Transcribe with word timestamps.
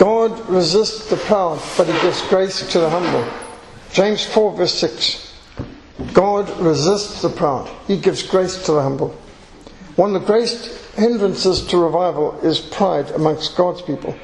God 0.00 0.48
resists 0.48 1.10
the 1.10 1.18
proud, 1.18 1.60
but 1.76 1.86
he 1.86 1.92
gives 2.00 2.26
grace 2.28 2.66
to 2.72 2.78
the 2.78 2.88
humble. 2.88 3.22
James 3.92 4.24
4, 4.24 4.56
verse 4.56 4.72
6. 4.76 5.36
God 6.14 6.48
resists 6.58 7.20
the 7.20 7.28
proud, 7.28 7.68
he 7.86 7.98
gives 7.98 8.22
grace 8.22 8.64
to 8.64 8.72
the 8.72 8.80
humble. 8.80 9.14
One 9.96 10.16
of 10.16 10.22
the 10.22 10.26
greatest 10.26 10.94
hindrances 10.94 11.66
to 11.66 11.76
revival 11.76 12.40
is 12.40 12.60
pride 12.60 13.10
amongst 13.10 13.58
God's 13.58 13.82
people. 13.82 14.16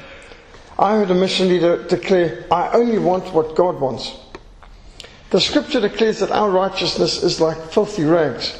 I 0.79 0.95
heard 0.95 1.11
a 1.11 1.13
mission 1.13 1.47
leader 1.47 1.83
declare, 1.83 2.47
I 2.49 2.71
only 2.71 2.97
want 2.97 3.31
what 3.31 3.55
God 3.55 3.79
wants. 3.79 4.17
The 5.29 5.39
scripture 5.39 5.79
declares 5.79 6.17
that 6.21 6.31
our 6.31 6.49
righteousness 6.49 7.21
is 7.21 7.39
like 7.39 7.69
filthy 7.69 8.03
rags, 8.03 8.59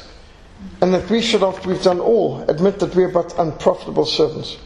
and 0.80 0.94
that 0.94 1.10
we 1.10 1.20
should, 1.20 1.42
after 1.42 1.68
we've 1.68 1.82
done 1.82 1.98
all, 1.98 2.42
admit 2.48 2.78
that 2.78 2.94
we 2.94 3.02
are 3.02 3.08
but 3.08 3.36
unprofitable 3.40 4.06
servants. 4.06 4.56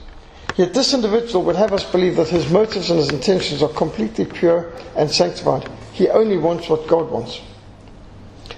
Yet 0.56 0.74
this 0.74 0.92
individual 0.92 1.44
would 1.44 1.56
have 1.56 1.72
us 1.72 1.90
believe 1.90 2.16
that 2.16 2.28
his 2.28 2.50
motives 2.50 2.90
and 2.90 2.98
his 2.98 3.10
intentions 3.10 3.62
are 3.62 3.70
completely 3.70 4.26
pure 4.26 4.72
and 4.96 5.10
sanctified. 5.10 5.68
He 5.92 6.08
only 6.08 6.36
wants 6.36 6.68
what 6.68 6.86
God 6.86 7.10
wants. 7.10 7.40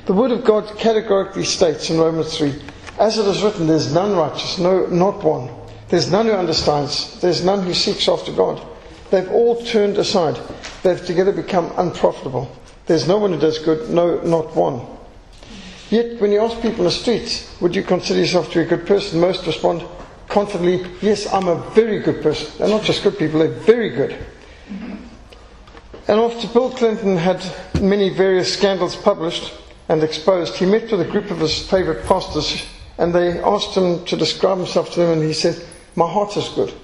The 0.07 0.13
Word 0.13 0.33
of 0.33 0.45
God 0.45 0.77
categorically 0.79 1.45
states 1.45 1.91
in 1.91 1.99
Romans 1.99 2.37
3 2.37 2.55
As 2.99 3.17
it 3.17 3.27
is 3.27 3.43
written, 3.43 3.67
there's 3.67 3.95
none 3.95 4.17
righteous, 4.17 4.59
no, 4.59 4.87
not 4.87 5.23
one. 5.23 5.51
There's 5.89 6.11
none 6.11 6.27
who 6.27 6.33
understands, 6.33 7.21
there's 7.21 7.45
none 7.45 7.63
who 7.63 7.75
seeks 7.75 8.09
after 8.09 8.33
God. 8.33 8.61
They've 9.11 9.31
all 9.31 9.63
turned 9.65 9.97
aside, 9.97 10.39
they've 10.83 11.05
together 11.05 11.33
become 11.33 11.73
unprofitable. 11.77 12.51
There's 12.87 13.07
no 13.07 13.19
one 13.19 13.33
who 13.33 13.39
does 13.39 13.59
good, 13.61 13.89
no, 13.91 14.21
not 14.23 14.55
one. 14.57 14.85
Yet, 15.91 16.21
when 16.21 16.33
you 16.33 16.41
ask 16.41 16.57
people 16.57 16.81
in 16.81 16.85
the 16.85 16.91
streets, 16.91 17.55
would 17.61 17.77
you 17.77 17.83
consider 17.83 18.21
yourself 18.21 18.51
to 18.51 18.59
be 18.59 18.65
a 18.65 18.77
good 18.77 18.87
person? 18.87 19.21
Most 19.21 19.47
respond 19.47 19.85
confidently, 20.35 20.85
yes, 21.01 21.33
I'm 21.33 21.47
a 21.47 21.55
very 21.71 22.01
good 22.01 22.21
person. 22.21 22.53
They're 22.59 22.69
not 22.69 22.83
just 22.83 23.05
good 23.05 23.17
people, 23.17 23.39
they're 23.39 23.49
very 23.49 23.91
good. 23.91 24.19
And 26.09 26.21
after 26.21 26.49
Bill 26.49 26.71
Clinton 26.71 27.17
had 27.17 27.41
many 27.81 28.11
various 28.11 28.53
scandals 28.53 28.97
published 28.97 29.55
and 29.89 30.03
exposed, 30.03 30.57
he 30.57 30.67
met 30.67 30.91
with 30.91 31.01
a 31.01 31.11
group 31.11 31.31
of 31.31 31.39
his 31.39 31.65
favorite 31.71 32.05
pastors 32.05 32.67
and 32.99 33.15
they 33.15 33.41
asked 33.43 33.77
him 33.77 34.05
to 34.07 34.17
describe 34.17 34.59
himself 34.59 34.91
to 34.95 35.01
them 35.01 35.19
and 35.19 35.23
he 35.23 35.33
said, 35.33 35.65
My 35.95 36.11
heart 36.11 36.37
is 36.37 36.49
good. 36.49 36.75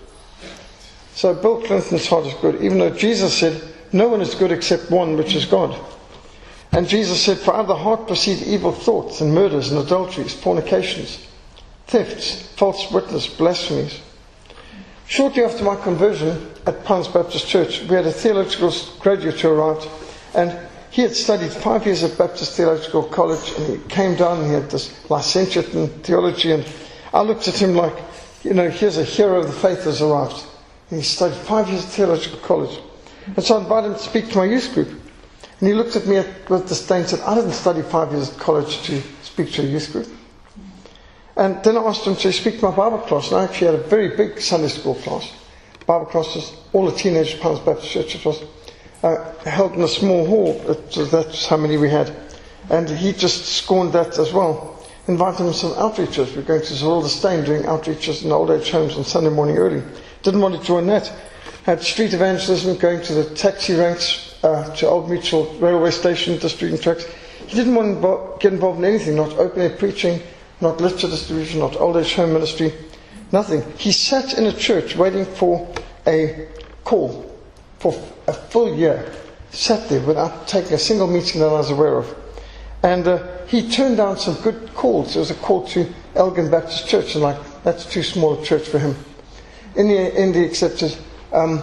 So 1.15 1.35
Bill 1.35 1.61
Clinton's 1.61 2.07
heart 2.07 2.27
is 2.27 2.35
good, 2.35 2.63
even 2.63 2.79
though 2.79 2.91
Jesus 2.91 3.37
said, 3.37 3.61
No 3.93 4.09
one 4.09 4.21
is 4.21 4.37
good 4.37 4.53
except 4.53 4.93
one, 4.93 5.17
which 5.17 5.35
is 5.35 5.45
God. 5.45 5.77
And 6.71 6.89
Jesus 6.89 7.21
said, 7.21 7.39
For 7.39 7.53
out 7.53 7.63
of 7.63 7.67
the 7.67 7.77
heart 7.77 8.07
proceed 8.07 8.43
evil 8.43 8.71
thoughts 8.71 9.21
and 9.21 9.35
murders 9.35 9.73
and 9.73 9.81
adulteries, 9.81 10.35
fornications, 10.35 11.27
thefts, 11.91 12.43
false 12.55 12.91
witness, 12.93 13.27
blasphemies. 13.27 14.01
Shortly 15.09 15.43
after 15.43 15.65
my 15.65 15.75
conversion 15.75 16.49
at 16.65 16.85
Pines 16.85 17.09
Baptist 17.09 17.49
Church, 17.49 17.83
we 17.83 17.97
had 17.97 18.07
a 18.07 18.13
theological 18.13 18.73
graduate 19.01 19.41
who 19.41 19.49
arrived, 19.49 19.89
and 20.35 20.57
he 20.93 21.03
had 21.03 21.17
studied 21.17 21.51
five 21.51 21.85
years 21.85 22.05
at 22.05 22.17
Baptist 22.17 22.57
Theological 22.57 23.03
College, 23.03 23.53
and 23.59 23.67
he 23.67 23.89
came 23.89 24.15
down 24.15 24.39
and 24.39 24.47
he 24.47 24.53
had 24.53 24.71
this 24.71 25.11
licentiate 25.11 25.75
in 25.75 25.89
theology, 26.05 26.53
and 26.53 26.65
I 27.13 27.23
looked 27.23 27.49
at 27.49 27.61
him 27.61 27.75
like, 27.75 27.97
you 28.45 28.55
know, 28.55 28.71
here's 28.71 28.97
a 28.97 29.05
hero 29.05 29.41
of 29.41 29.47
the 29.47 29.53
faith 29.53 29.83
has 29.83 30.01
arrived. 30.01 30.45
And 30.91 31.01
he 31.01 31.05
studied 31.05 31.37
five 31.39 31.69
years 31.69 31.85
at 31.85 31.91
Theological 31.91 32.39
College. 32.39 32.79
And 33.37 33.45
so 33.45 33.57
I 33.57 33.63
invited 33.63 33.89
him 33.89 33.95
to 33.95 34.01
speak 34.01 34.31
to 34.31 34.39
my 34.39 34.45
youth 34.45 34.73
group. 34.75 34.89
And 34.89 35.69
he 35.69 35.75
looked 35.75 35.97
at 35.97 36.07
me 36.07 36.23
with 36.49 36.69
disdain 36.69 37.01
and 37.01 37.09
said, 37.09 37.21
I 37.21 37.35
didn't 37.35 37.53
study 37.53 37.83
five 37.83 38.13
years 38.13 38.31
at 38.31 38.39
college 38.39 38.83
to 38.83 39.03
speak 39.23 39.53
to 39.53 39.63
a 39.63 39.67
youth 39.67 39.93
group. 39.93 40.09
And 41.41 41.65
then 41.65 41.79
I 41.79 41.81
asked 41.81 42.07
him 42.07 42.17
to 42.17 42.33
speak 42.35 42.59
to 42.59 42.67
my 42.67 42.77
Bible 42.77 42.99
class. 42.99 43.31
And 43.31 43.41
I 43.41 43.45
actually 43.45 43.69
had 43.69 43.77
a 43.77 43.89
very 43.89 44.15
big 44.15 44.39
Sunday 44.43 44.69
school 44.69 44.95
class. 44.97 45.33
Bible 45.87 46.05
classes, 46.05 46.53
all 46.75 46.85
the 46.85 46.95
teenage 46.95 47.41
Pines 47.41 47.61
Baptist 47.61 47.91
Church. 47.91 48.15
It 48.15 48.25
was 48.27 48.45
uh, 49.03 49.33
held 49.49 49.73
in 49.73 49.81
a 49.81 49.89
small 49.89 50.27
hall. 50.27 50.53
Was, 50.69 51.11
that's 51.11 51.47
how 51.47 51.57
many 51.57 51.79
we 51.79 51.89
had. 51.89 52.15
And 52.69 52.91
he 52.91 53.15
just 53.15 53.47
scorned 53.47 53.95
that 53.95 54.19
as 54.19 54.35
well. 54.35 54.85
Invited 55.09 55.41
him 55.41 55.47
to 55.47 55.55
some 55.55 55.73
outreaches. 55.73 56.37
We're 56.37 56.43
going 56.43 56.61
to 56.61 56.75
Zeralda 56.75 57.09
Stein 57.09 57.43
doing 57.43 57.63
outreaches 57.63 58.23
in 58.23 58.33
old 58.33 58.51
age 58.51 58.71
homes 58.71 58.99
on 58.99 59.05
Sunday 59.05 59.31
morning 59.31 59.57
early. 59.57 59.83
Didn't 60.23 60.43
want 60.43 60.61
to 60.61 60.63
join 60.63 60.87
that. 60.89 61.11
Had 61.65 61.81
street 61.83 62.13
evangelism, 62.13 62.77
going 62.77 63.01
to 63.05 63.15
the 63.15 63.35
taxi 63.35 63.77
ranks, 63.77 64.39
uh, 64.45 64.75
to 64.77 64.87
Old 64.87 65.09
Mutual 65.09 65.47
railway 65.55 65.91
station, 65.91 66.39
distributing 66.39 66.83
tracts. 66.83 67.07
He 67.47 67.57
didn't 67.57 67.75
want 67.75 68.03
to 68.03 68.39
get 68.41 68.53
involved 68.53 68.79
in 68.81 68.85
anything, 68.85 69.17
not 69.17 69.33
open 69.39 69.63
air 69.63 69.71
preaching, 69.71 70.21
not 70.61 70.81
literature 70.81 71.09
distribution, 71.09 71.61
not 71.61 71.77
old 71.77 71.97
age 71.97 72.15
home 72.15 72.33
ministry, 72.33 72.73
nothing. 73.33 73.63
He 73.79 73.93
sat 73.93 74.39
in 74.39 74.47
a 74.47 74.53
church 74.53 74.97
waiting 74.97 75.25
for 75.25 75.73
a 76.07 76.49
call 76.85 77.27
for 77.79 77.95
a 78.27 78.33
full 78.33 78.77
year, 78.77 79.11
sat 79.51 79.89
there 79.89 80.01
without 80.07 80.47
taking 80.47 80.75
a 80.75 80.79
single 80.79 81.07
meeting 81.07 81.41
that 81.41 81.49
I 81.49 81.53
was 81.53 81.71
aware 81.71 81.97
of. 81.97 82.15
And 82.83 83.07
uh, 83.07 83.47
he 83.47 83.69
turned 83.69 83.97
down 83.97 84.19
some 84.19 84.35
good 84.43 84.75
calls. 84.75 85.15
There 85.15 85.21
was 85.21 85.31
a 85.31 85.35
call 85.35 85.67
to 85.69 85.87
Elgin 86.15 86.51
Baptist 86.51 86.89
Church, 86.89 87.15
and 87.15 87.23
like, 87.23 87.39
that's 87.63 87.85
too 87.85 88.03
small 88.03 88.41
a 88.41 88.45
church 88.45 88.69
for 88.69 88.79
him. 88.79 88.95
In 89.77 89.89
the 89.89 89.99
end, 89.99 90.35
he 90.35 90.45
accepted 90.45 90.97
um, 91.33 91.63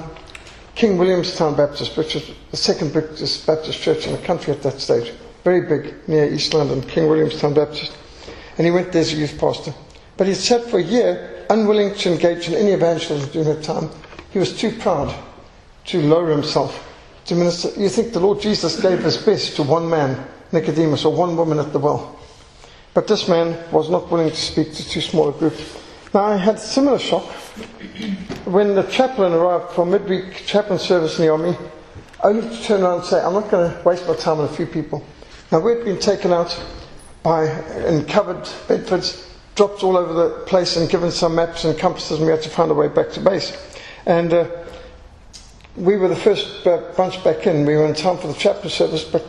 King 0.76 0.98
Williamstown 0.98 1.56
Baptist, 1.56 1.98
which 1.98 2.14
was 2.14 2.32
the 2.52 2.58
second 2.58 2.94
biggest 2.94 3.46
Baptist 3.48 3.82
church 3.82 4.06
in 4.06 4.14
the 4.14 4.20
country 4.20 4.54
at 4.54 4.62
that 4.64 4.80
stage. 4.80 5.12
Very 5.44 5.62
big, 5.62 6.08
near 6.08 6.32
East 6.32 6.54
London, 6.54 6.82
King 6.82 7.08
Williamstown 7.08 7.54
Baptist. 7.54 7.96
And 8.58 8.66
he 8.66 8.72
went 8.72 8.92
there 8.92 9.02
as 9.02 9.14
a 9.14 9.18
youth 9.18 9.40
pastor. 9.40 9.74
But 10.18 10.28
he 10.28 10.34
sat 10.34 10.64
for 10.66 10.80
a 10.80 10.84
year, 10.84 11.46
unwilling 11.50 11.94
to 11.96 12.12
engage 12.12 12.48
in 12.48 12.56
any 12.56 12.72
evangelism 12.72 13.30
during 13.30 13.48
that 13.48 13.64
time. 13.64 13.90
He 14.32 14.40
was 14.40 14.58
too 14.58 14.72
proud 14.72 15.16
to 15.86 16.02
lower 16.02 16.32
himself 16.32 16.84
to 17.26 17.36
minister. 17.36 17.70
You 17.80 17.90
think 17.90 18.14
the 18.14 18.20
Lord 18.20 18.42
Jesus 18.42 18.82
gave 18.82 19.04
his 19.04 19.18
best 19.18 19.56
to 19.58 19.64
one 19.64 19.90
man, 19.90 20.26
Nicodemus, 20.52 21.06
or 21.06 21.14
one 21.14 21.38
woman 21.38 21.60
at 21.60 21.72
the 21.72 21.80
well. 21.80 22.18
But 22.94 23.08
this 23.08 23.28
man 23.28 23.58
was 23.72 23.90
not 23.90 24.10
willing 24.10 24.32
to 24.32 24.36
speak 24.36 24.74
to 24.74 24.90
too 24.90 25.02
small 25.02 25.30
a 25.30 25.34
group. 25.34 25.54
Now, 26.14 26.26
I 26.26 26.38
had 26.38 26.56
a 26.56 26.60
similar 26.60 26.98
shock 26.98 27.26
when 28.46 28.76
the 28.76 28.84
chaplain 28.84 29.34
arrived 29.34 29.74
for 29.74 29.86
midweek 29.86 30.46
chaplain 30.48 30.80
service 30.80 31.20
in 31.20 31.26
the 31.26 31.32
army, 31.32 31.56
only 32.24 32.42
to 32.42 32.64
turn 32.64 32.82
around 32.82 33.00
and 33.00 33.06
say, 33.06 33.22
I'm 33.22 33.34
not 33.34 33.52
going 33.52 33.72
to 33.72 33.84
waste 33.84 34.08
my 34.08 34.16
time 34.16 34.40
on 34.40 34.46
a 34.46 34.48
few 34.48 34.66
people. 34.66 35.06
Now, 35.52 35.60
we'd 35.60 35.84
been 35.84 36.00
taken 36.00 36.34
out 36.34 36.60
by, 37.28 37.46
in 37.86 38.06
covered 38.06 38.42
Bedfords, 38.70 39.28
dropped 39.56 39.84
all 39.84 39.98
over 39.98 40.14
the 40.14 40.30
place 40.46 40.78
and 40.78 40.90
given 40.90 41.12
some 41.12 41.36
maps 41.36 41.66
and 41.66 41.78
compasses, 41.78 42.20
and 42.20 42.26
we 42.26 42.32
had 42.32 42.42
to 42.42 42.50
find 42.50 42.72
a 42.72 42.74
way 42.74 42.88
back 42.88 43.10
to 43.10 43.20
base. 43.20 43.52
And 44.06 44.32
uh, 44.32 44.48
we 45.76 45.98
were 45.98 46.08
the 46.08 46.16
first 46.16 46.64
bunch 46.64 47.22
back 47.26 47.46
in. 47.46 47.66
We 47.66 47.76
were 47.76 47.86
in 47.86 47.96
time 47.96 48.18
for 48.18 48.28
the 48.28 48.34
chaplain 48.34 48.70
service, 48.70 49.04
but 49.04 49.26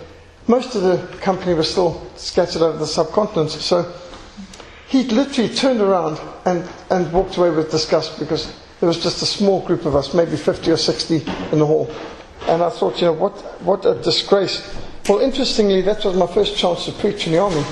most 0.46 0.76
of 0.76 0.82
the 0.82 1.08
company 1.16 1.54
was 1.54 1.68
still 1.68 2.08
scattered 2.14 2.62
over 2.62 2.78
the 2.78 2.86
subcontinent. 2.86 3.50
So 3.50 3.92
he 4.86 5.02
literally 5.02 5.52
turned 5.52 5.80
around 5.80 6.20
and, 6.44 6.68
and 6.90 7.12
walked 7.12 7.36
away 7.36 7.50
with 7.50 7.72
disgust 7.72 8.20
because 8.20 8.46
there 8.78 8.86
was 8.86 9.02
just 9.02 9.22
a 9.22 9.26
small 9.26 9.66
group 9.66 9.86
of 9.86 9.96
us, 9.96 10.14
maybe 10.14 10.36
50 10.36 10.70
or 10.70 10.76
60 10.76 11.16
in 11.50 11.58
the 11.58 11.66
hall. 11.66 11.92
And 12.42 12.62
I 12.62 12.70
thought, 12.70 13.00
you 13.00 13.08
know, 13.08 13.12
what, 13.14 13.32
what 13.60 13.84
a 13.84 14.00
disgrace. 14.00 14.62
Well, 15.08 15.18
interestingly, 15.18 15.82
that 15.82 16.04
was 16.04 16.14
my 16.14 16.28
first 16.28 16.56
chance 16.56 16.84
to 16.84 16.92
preach 16.92 17.26
in 17.26 17.32
the 17.32 17.38
army 17.38 17.64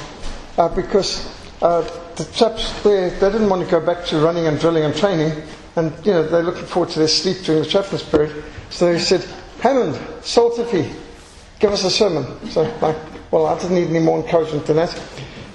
uh, 0.56 0.68
because 0.68 1.26
uh, 1.62 1.82
the 2.16 2.24
chaps 2.32 2.82
there, 2.82 3.10
they 3.10 3.32
didn't 3.32 3.48
want 3.48 3.64
to 3.64 3.70
go 3.70 3.84
back 3.84 4.04
to 4.06 4.18
running 4.18 4.46
and 4.46 4.58
drilling 4.58 4.84
and 4.84 4.94
training. 4.94 5.32
And, 5.76 5.92
you 6.06 6.12
know, 6.12 6.26
they're 6.26 6.42
looking 6.42 6.64
forward 6.64 6.90
to 6.90 6.98
their 6.98 7.08
sleep 7.08 7.38
during 7.44 7.62
the 7.62 7.68
chaplain's 7.68 8.02
period. 8.02 8.44
So 8.70 8.92
they 8.92 8.98
said, 8.98 9.26
Hammond, 9.60 9.94
Saltiffy, 10.22 10.92
give 11.58 11.72
us 11.72 11.84
a 11.84 11.90
sermon. 11.90 12.24
So, 12.50 12.62
like, 12.80 12.96
well, 13.30 13.46
I 13.46 13.58
didn't 13.58 13.74
need 13.74 13.88
any 13.88 13.98
more 13.98 14.18
encouragement 14.18 14.66
than 14.66 14.76
that. 14.76 14.98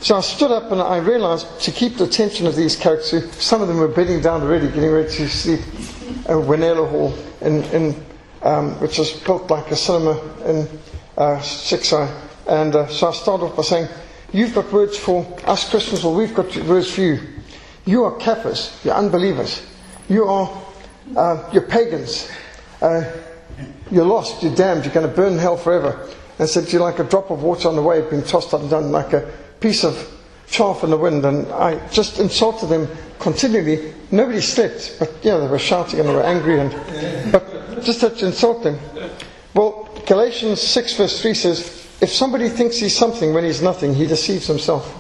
So 0.01 0.15
I 0.15 0.21
stood 0.21 0.51
up 0.51 0.71
and 0.71 0.81
I 0.81 0.97
realized 0.97 1.59
to 1.61 1.71
keep 1.71 1.97
the 1.97 2.05
attention 2.05 2.47
of 2.47 2.55
these 2.55 2.75
characters, 2.75 3.31
some 3.35 3.61
of 3.61 3.67
them 3.67 3.77
were 3.77 3.87
bedding 3.87 4.21
down 4.21 4.41
already, 4.41 4.67
getting 4.67 4.91
ready 4.91 5.09
to 5.09 5.29
sleep 5.29 5.59
at 6.25 6.37
Winella 6.37 6.89
Hall, 6.89 7.13
in, 7.41 7.63
in, 7.65 8.05
um, 8.41 8.79
which 8.79 8.97
was 8.97 9.11
built 9.11 9.49
like 9.49 9.69
a 9.71 9.75
cinema 9.75 10.19
in 10.45 10.67
uh. 11.17 11.39
And 12.47 12.75
uh, 12.75 12.87
so 12.87 13.09
I 13.09 13.11
started 13.13 13.45
off 13.45 13.55
by 13.55 13.63
saying, 13.63 13.87
You've 14.33 14.55
got 14.55 14.71
words 14.71 14.97
for 14.97 15.25
us 15.45 15.69
Christians, 15.69 16.05
or 16.05 16.15
we've 16.15 16.33
got 16.33 16.55
words 16.65 16.91
for 16.91 17.01
you. 17.01 17.19
You 17.85 18.03
are 18.05 18.11
Kafirs, 18.11 18.83
you're 18.85 18.95
unbelievers. 18.95 19.65
You 20.07 20.25
are 20.25 20.61
uh, 21.15 21.49
you're 21.51 21.63
pagans. 21.63 22.29
Uh, 22.81 23.03
you're 23.91 24.05
lost, 24.05 24.41
you're 24.41 24.55
damned, 24.55 24.85
you're 24.85 24.93
going 24.93 25.07
to 25.07 25.13
burn 25.13 25.33
in 25.33 25.39
hell 25.39 25.57
forever. 25.57 26.09
And 26.39 26.49
said, 26.49 26.71
You're 26.71 26.81
like 26.81 26.99
a 26.99 27.03
drop 27.03 27.29
of 27.29 27.43
water 27.43 27.67
on 27.67 27.75
the 27.75 27.81
wave 27.81 28.09
being 28.09 28.23
tossed 28.23 28.53
up 28.53 28.61
and 28.61 28.69
down 28.69 28.91
like 28.91 29.13
a 29.13 29.31
piece 29.59 29.83
of 29.83 30.09
chaff 30.47 30.83
in 30.83 30.89
the 30.89 30.97
wind, 30.97 31.25
and 31.25 31.47
I 31.51 31.87
just 31.89 32.19
insulted 32.19 32.67
them 32.67 32.87
continually. 33.19 33.93
Nobody 34.11 34.41
slept, 34.41 34.95
but 34.99 35.13
yeah, 35.21 35.37
they 35.37 35.47
were 35.47 35.59
shouting 35.59 35.99
and 35.99 36.09
they 36.09 36.13
were 36.13 36.23
angry, 36.23 36.59
and 36.59 37.31
but 37.31 37.83
just 37.83 38.01
to 38.01 38.25
insult 38.25 38.63
them. 38.63 38.79
Well, 39.53 39.89
Galatians 40.07 40.61
6 40.61 40.95
verse 40.95 41.21
3 41.21 41.33
says, 41.33 41.80
if 42.01 42.11
somebody 42.11 42.49
thinks 42.49 42.77
he's 42.77 42.97
something 42.97 43.33
when 43.33 43.43
he's 43.43 43.61
nothing, 43.61 43.93
he 43.93 44.07
deceives 44.07 44.47
himself. 44.47 44.97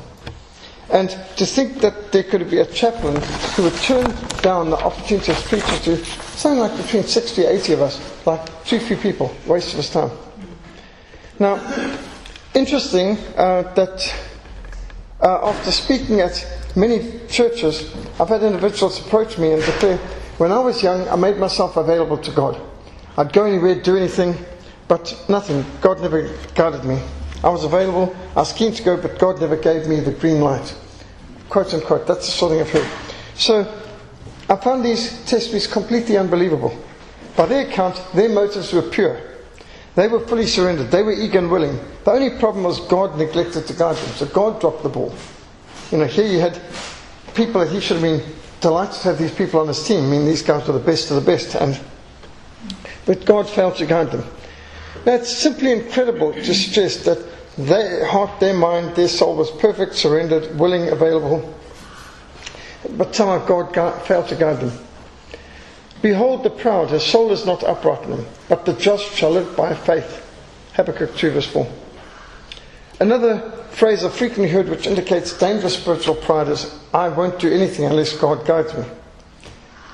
And 0.91 1.09
to 1.37 1.45
think 1.45 1.79
that 1.81 2.11
there 2.11 2.23
could 2.23 2.49
be 2.49 2.59
a 2.59 2.65
chaplain 2.65 3.15
who 3.55 3.63
would 3.63 3.75
turn 3.75 4.05
down 4.41 4.69
the 4.69 4.77
opportunity 4.77 5.31
of 5.31 5.37
preaching 5.45 5.79
to 5.83 6.05
something 6.35 6.59
like 6.59 6.75
between 6.77 7.03
60 7.03 7.45
or 7.45 7.49
80 7.49 7.73
of 7.73 7.81
us, 7.81 8.25
like 8.25 8.65
too 8.65 8.79
few 8.79 8.97
people, 8.97 9.33
waste 9.47 9.71
of 9.71 9.77
his 9.77 9.89
time. 9.89 10.11
Now, 11.39 11.55
interesting 12.53 13.17
uh, 13.35 13.73
that 13.73 14.13
uh, 15.21 15.49
after 15.49 15.71
speaking 15.71 16.19
at 16.19 16.45
many 16.75 17.19
churches, 17.29 17.95
I've 18.19 18.29
had 18.29 18.43
individuals 18.43 18.99
approach 18.99 19.37
me 19.37 19.53
and 19.53 19.63
declare, 19.63 19.97
when 20.37 20.51
I 20.51 20.59
was 20.59 20.83
young, 20.83 21.07
I 21.07 21.15
made 21.15 21.37
myself 21.37 21.77
available 21.77 22.17
to 22.17 22.31
God. 22.31 22.61
I'd 23.17 23.31
go 23.31 23.45
anywhere, 23.45 23.75
do 23.75 23.95
anything, 23.95 24.35
but 24.91 25.23
nothing. 25.29 25.63
God 25.79 26.01
never 26.01 26.29
guided 26.53 26.83
me. 26.83 27.01
I 27.45 27.47
was 27.47 27.63
available, 27.63 28.13
I 28.35 28.39
was 28.39 28.51
keen 28.51 28.73
to 28.73 28.83
go, 28.83 28.97
but 28.97 29.17
God 29.17 29.39
never 29.39 29.55
gave 29.55 29.87
me 29.87 30.01
the 30.01 30.11
green 30.11 30.41
light. 30.41 30.75
Quote 31.47 31.73
unquote. 31.73 32.05
That's 32.05 32.25
the 32.25 32.31
sort 32.33 32.51
of 32.51 32.67
thing 32.67 32.67
I've 32.67 32.89
heard. 32.89 32.99
So 33.35 33.83
I 34.49 34.57
found 34.57 34.83
these 34.83 35.23
testimonies 35.23 35.65
completely 35.65 36.17
unbelievable. 36.17 36.77
By 37.37 37.45
their 37.45 37.69
account, 37.69 38.03
their 38.13 38.27
motives 38.27 38.73
were 38.73 38.81
pure. 38.81 39.17
They 39.95 40.09
were 40.09 40.27
fully 40.27 40.45
surrendered. 40.45 40.91
They 40.91 41.03
were 41.03 41.13
eager 41.13 41.39
and 41.39 41.49
willing. 41.49 41.79
The 42.03 42.11
only 42.11 42.37
problem 42.37 42.65
was 42.65 42.81
God 42.81 43.17
neglected 43.17 43.67
to 43.67 43.73
guide 43.73 43.95
them. 43.95 44.13
So 44.15 44.25
God 44.25 44.59
dropped 44.59 44.83
the 44.83 44.89
ball. 44.89 45.15
You 45.89 45.99
know, 45.99 46.05
here 46.05 46.27
you 46.27 46.41
had 46.41 46.61
people 47.33 47.61
that 47.61 47.69
he 47.71 47.79
should 47.79 48.01
have 48.01 48.03
been 48.03 48.21
delighted 48.59 48.95
to 48.95 49.07
have 49.07 49.17
these 49.17 49.33
people 49.33 49.61
on 49.61 49.69
his 49.69 49.87
team. 49.87 50.03
I 50.03 50.07
mean, 50.07 50.25
these 50.25 50.41
guys 50.41 50.67
were 50.67 50.73
the 50.73 50.85
best 50.85 51.11
of 51.11 51.15
the 51.15 51.31
best. 51.31 51.55
And, 51.55 51.79
but 53.05 53.23
God 53.23 53.49
failed 53.49 53.77
to 53.77 53.85
guide 53.85 54.11
them. 54.11 54.25
It's 55.05 55.35
simply 55.35 55.71
incredible 55.71 56.33
to 56.33 56.53
suggest 56.53 57.05
that 57.05 57.25
their 57.57 58.05
heart, 58.05 58.39
their 58.39 58.53
mind, 58.53 58.95
their 58.95 59.07
soul 59.07 59.35
was 59.35 59.51
perfect, 59.51 59.95
surrendered, 59.95 60.57
willing, 60.57 60.89
available. 60.89 61.53
But 62.91 63.13
somehow 63.13 63.45
God 63.45 64.01
failed 64.03 64.27
to 64.29 64.35
guide 64.35 64.59
them. 64.59 64.71
Behold 66.01 66.43
the 66.43 66.49
proud, 66.49 66.89
his 66.89 67.03
soul 67.03 67.31
is 67.31 67.45
not 67.45 67.63
upright 67.63 68.03
in 68.09 68.25
but 68.49 68.65
the 68.65 68.73
just 68.73 69.13
shall 69.15 69.31
live 69.31 69.55
by 69.55 69.73
faith. 69.73 70.27
Habakkuk 70.73 71.15
2 71.15 71.31
verse 71.31 71.45
4. 71.45 71.67
Another 72.99 73.51
phrase 73.71 74.03
I've 74.03 74.13
frequently 74.13 74.49
heard 74.49 74.69
which 74.69 74.87
indicates 74.87 75.37
dangerous 75.37 75.77
spiritual 75.77 76.15
pride 76.15 76.47
is, 76.47 76.79
I 76.93 77.09
won't 77.09 77.39
do 77.39 77.51
anything 77.51 77.85
unless 77.85 78.17
God 78.17 78.45
guides 78.45 78.73
me. 78.73 78.83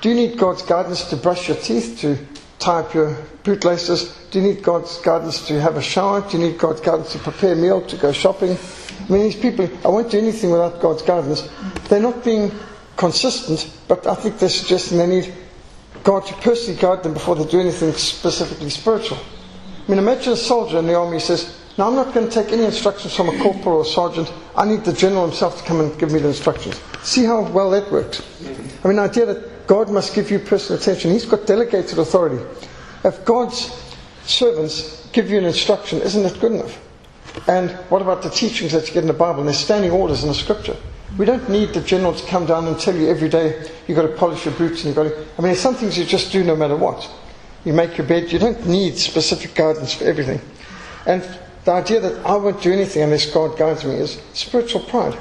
Do 0.00 0.08
you 0.08 0.14
need 0.14 0.38
God's 0.38 0.62
guidance 0.62 1.04
to 1.10 1.16
brush 1.16 1.48
your 1.48 1.56
teeth, 1.56 1.98
to 2.00 2.18
up 2.66 2.94
your 2.94 3.16
bootlaces? 3.44 4.14
Do 4.30 4.40
you 4.40 4.48
need 4.48 4.62
God's 4.62 5.00
guidance 5.00 5.46
to 5.48 5.60
have 5.60 5.76
a 5.76 5.82
shower? 5.82 6.20
Do 6.28 6.38
you 6.38 6.48
need 6.48 6.58
God's 6.58 6.80
guidance 6.80 7.12
to 7.12 7.18
prepare 7.18 7.52
a 7.52 7.56
meal, 7.56 7.80
to 7.82 7.96
go 7.96 8.12
shopping? 8.12 8.56
I 9.08 9.12
mean, 9.12 9.22
these 9.22 9.36
people, 9.36 9.68
I 9.84 9.88
won't 9.88 10.10
do 10.10 10.18
anything 10.18 10.50
without 10.50 10.80
God's 10.80 11.02
guidance. 11.02 11.48
They're 11.88 12.00
not 12.00 12.24
being 12.24 12.52
consistent, 12.96 13.70
but 13.86 14.06
I 14.06 14.14
think 14.14 14.38
they're 14.38 14.48
suggesting 14.48 14.98
they 14.98 15.06
need 15.06 15.32
God 16.02 16.26
to 16.26 16.34
personally 16.34 16.78
guide 16.80 17.02
them 17.02 17.14
before 17.14 17.36
they 17.36 17.44
do 17.44 17.60
anything 17.60 17.92
specifically 17.92 18.70
spiritual. 18.70 19.18
I 19.18 19.90
mean, 19.90 19.98
imagine 19.98 20.34
a 20.34 20.36
soldier 20.36 20.78
in 20.78 20.86
the 20.86 20.94
army 20.94 21.20
says, 21.20 21.58
Now, 21.78 21.88
I'm 21.88 21.94
not 21.94 22.12
going 22.12 22.28
to 22.28 22.32
take 22.32 22.52
any 22.52 22.64
instructions 22.64 23.14
from 23.14 23.28
a 23.28 23.38
corporal 23.42 23.78
or 23.78 23.82
a 23.82 23.84
sergeant. 23.84 24.30
I 24.54 24.66
need 24.66 24.84
the 24.84 24.92
general 24.92 25.24
himself 25.24 25.58
to 25.58 25.64
come 25.64 25.80
and 25.80 25.98
give 25.98 26.12
me 26.12 26.18
the 26.18 26.28
instructions. 26.28 26.80
See 27.02 27.24
how 27.24 27.42
well 27.42 27.70
that 27.70 27.90
works. 27.90 28.22
I 28.84 28.88
mean, 28.88 28.96
the 28.96 29.02
idea 29.02 29.26
that 29.26 29.57
God 29.68 29.90
must 29.90 30.14
give 30.14 30.30
you 30.30 30.38
personal 30.38 30.80
attention, 30.80 31.12
He's 31.12 31.26
got 31.26 31.46
delegated 31.46 31.98
authority. 31.98 32.42
If 33.04 33.24
God's 33.24 33.70
servants 34.24 35.06
give 35.12 35.30
you 35.30 35.38
an 35.38 35.44
instruction, 35.44 36.00
isn't 36.00 36.24
it 36.24 36.40
good 36.40 36.52
enough? 36.52 36.80
And 37.46 37.70
what 37.90 38.02
about 38.02 38.22
the 38.22 38.30
teachings 38.30 38.72
that 38.72 38.88
you 38.88 38.94
get 38.94 39.02
in 39.02 39.06
the 39.06 39.12
Bible? 39.12 39.40
And 39.40 39.48
there's 39.48 39.58
standing 39.58 39.90
orders 39.90 40.22
in 40.22 40.28
the 40.28 40.34
scripture. 40.34 40.76
We 41.18 41.26
don't 41.26 41.48
need 41.50 41.74
the 41.74 41.82
general 41.82 42.14
to 42.14 42.26
come 42.26 42.46
down 42.46 42.66
and 42.66 42.78
tell 42.80 42.96
you 42.96 43.08
every 43.08 43.28
day 43.28 43.70
you've 43.86 43.96
got 43.96 44.02
to 44.02 44.16
polish 44.16 44.46
your 44.46 44.54
boots 44.54 44.84
and 44.84 44.86
you've 44.86 44.96
got 44.96 45.04
to. 45.04 45.14
I 45.14 45.42
mean, 45.42 45.52
there's 45.52 45.60
some 45.60 45.74
things 45.74 45.98
you 45.98 46.04
just 46.04 46.32
do 46.32 46.42
no 46.42 46.56
matter 46.56 46.76
what. 46.76 47.08
You 47.64 47.74
make 47.74 47.98
your 47.98 48.06
bed, 48.06 48.32
you 48.32 48.38
don't 48.38 48.66
need 48.66 48.96
specific 48.96 49.54
guidance 49.54 49.92
for 49.92 50.04
everything. 50.04 50.40
And 51.06 51.22
the 51.64 51.72
idea 51.72 52.00
that 52.00 52.24
I 52.24 52.36
won't 52.36 52.62
do 52.62 52.72
anything 52.72 53.02
unless 53.02 53.30
God 53.30 53.58
guides 53.58 53.84
me 53.84 53.94
is 53.94 54.18
spiritual 54.32 54.80
pride. 54.80 55.18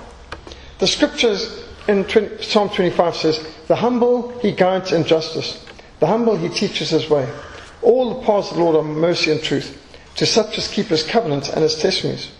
The 0.79 0.87
scriptures 0.87 1.66
in 1.87 2.07
Psalm 2.41 2.69
25 2.69 3.15
says, 3.15 3.47
The 3.67 3.75
humble 3.75 4.37
he 4.39 4.51
guides 4.51 4.91
in 4.91 5.05
justice, 5.05 5.65
the 5.99 6.07
humble 6.07 6.35
he 6.35 6.49
teaches 6.49 6.89
his 6.89 7.09
way. 7.09 7.27
All 7.81 8.15
the 8.15 8.25
paths 8.25 8.51
of 8.51 8.57
the 8.57 8.63
Lord 8.63 8.75
are 8.75 8.83
mercy 8.83 9.31
and 9.31 9.41
truth, 9.41 9.81
to 10.15 10.25
such 10.25 10.57
as 10.57 10.67
keep 10.67 10.87
his 10.87 11.03
covenant 11.03 11.49
and 11.49 11.61
his 11.61 11.75
testimonies. 11.75 12.31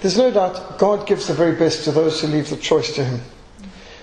There's 0.00 0.16
no 0.16 0.30
doubt 0.30 0.78
God 0.78 1.06
gives 1.06 1.26
the 1.26 1.34
very 1.34 1.56
best 1.56 1.84
to 1.84 1.92
those 1.92 2.20
who 2.20 2.28
leave 2.28 2.48
the 2.48 2.56
choice 2.56 2.94
to 2.94 3.04
him. 3.04 3.20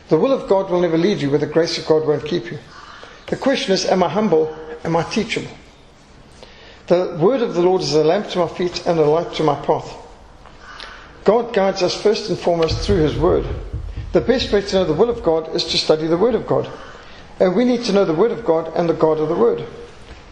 The 0.10 0.18
will 0.18 0.32
of 0.32 0.48
God 0.48 0.70
will 0.70 0.82
never 0.82 0.98
lead 0.98 1.22
you 1.22 1.30
where 1.30 1.40
the 1.40 1.48
grace 1.48 1.78
of 1.78 1.88
God 1.88 2.08
won't 2.08 2.26
keep 2.26 2.52
you. 2.52 2.60
The 3.28 3.36
question 3.36 3.74
is, 3.74 3.86
am 3.86 4.04
I 4.04 4.10
humble? 4.10 4.56
Am 4.84 4.96
I 4.96 5.04
teachable? 5.04 5.52
The 6.88 7.18
word 7.20 7.42
of 7.42 7.56
the 7.56 7.62
Lord 7.62 7.82
is 7.82 7.94
a 7.94 8.04
lamp 8.04 8.30
to 8.30 8.40
my 8.40 8.48
feet 8.48 8.86
and 8.86 8.98
a 9.00 9.06
light 9.06 9.34
to 9.34 9.44
my 9.44 9.56
path. 9.66 9.94
God 11.26 11.54
guides 11.54 11.84
us 11.84 12.02
first 12.02 12.30
and 12.30 12.40
foremost 12.40 12.80
through 12.86 13.00
His 13.00 13.18
Word. 13.18 13.46
The 14.18 14.22
best 14.22 14.52
way 14.52 14.62
to 14.62 14.76
know 14.76 14.84
the 14.84 14.94
will 14.94 15.12
of 15.12 15.22
God 15.22 15.56
is 15.56 15.64
to 15.66 15.78
study 15.78 16.08
the 16.08 16.18
Word 16.18 16.34
of 16.34 16.48
God. 16.48 16.68
And 17.40 17.56
we 17.56 17.64
need 17.64 17.84
to 17.84 17.94
know 17.94 18.04
the 18.04 18.16
Word 18.16 18.32
of 18.32 18.44
God 18.44 18.74
and 18.76 18.90
the 18.90 18.96
God 18.96 19.20
of 19.20 19.30
the 19.30 19.36
Word. 19.36 19.64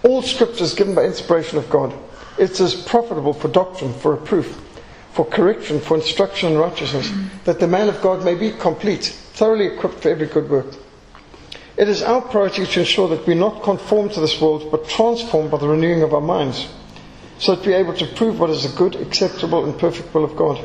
All 0.02 0.24
Scripture 0.24 0.64
is 0.64 0.74
given 0.74 0.96
by 0.96 1.04
inspiration 1.04 1.60
of 1.60 1.70
God. 1.70 1.94
It 2.40 2.60
is 2.60 2.74
profitable 2.74 3.32
for 3.32 3.48
doctrine, 3.48 3.94
for 3.94 4.16
reproof, 4.16 4.60
for 5.12 5.24
correction, 5.24 5.80
for 5.80 5.98
instruction 5.98 6.54
in 6.54 6.58
righteousness, 6.58 7.12
that 7.44 7.60
the 7.60 7.68
man 7.68 7.88
of 7.88 8.02
God 8.02 8.26
may 8.26 8.34
be 8.34 8.54
complete, 8.54 9.06
thoroughly 9.06 9.68
equipped 9.68 10.00
for 10.00 10.10
every 10.10 10.26
good 10.26 10.50
work. 10.50 10.74
It 11.78 11.88
is 11.88 12.02
our 12.02 12.22
priority 12.22 12.66
to 12.66 12.80
ensure 12.80 13.08
that 13.10 13.28
we 13.28 13.36
not 13.36 13.62
conform 13.62 14.10
to 14.10 14.20
this 14.20 14.42
world, 14.42 14.72
but 14.72 14.90
transformed 14.90 15.52
by 15.52 15.60
the 15.60 15.68
renewing 15.68 16.02
of 16.02 16.12
our 16.12 16.22
minds, 16.22 16.68
so 17.38 17.54
that 17.54 17.64
we 17.64 17.76
are 17.76 17.82
able 17.82 17.94
to 17.94 18.08
prove 18.16 18.40
what 18.40 18.50
is 18.50 18.64
the 18.64 18.76
good, 18.76 18.96
acceptable, 18.96 19.64
and 19.64 19.78
perfect 19.78 20.12
will 20.12 20.26
of 20.26 20.36
God. 20.36 20.58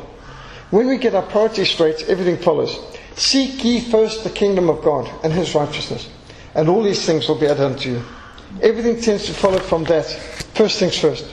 When 0.71 0.87
we 0.87 0.97
get 0.97 1.13
our 1.13 1.21
priorities 1.21 1.69
straight, 1.69 2.01
everything 2.07 2.37
follows. 2.37 2.79
Seek 3.15 3.63
ye 3.63 3.81
first 3.81 4.23
the 4.23 4.29
kingdom 4.29 4.69
of 4.69 4.83
God 4.83 5.09
and 5.23 5.33
his 5.33 5.53
righteousness, 5.53 6.09
and 6.55 6.69
all 6.69 6.83
these 6.83 7.05
things 7.05 7.27
will 7.27 7.39
be 7.39 7.47
added 7.47 7.63
unto 7.63 7.91
you. 7.91 8.03
Everything 8.61 8.99
tends 8.99 9.25
to 9.25 9.33
follow 9.33 9.59
from 9.59 9.83
that. 9.85 10.05
First 10.53 10.79
things 10.79 10.97
first. 10.97 11.25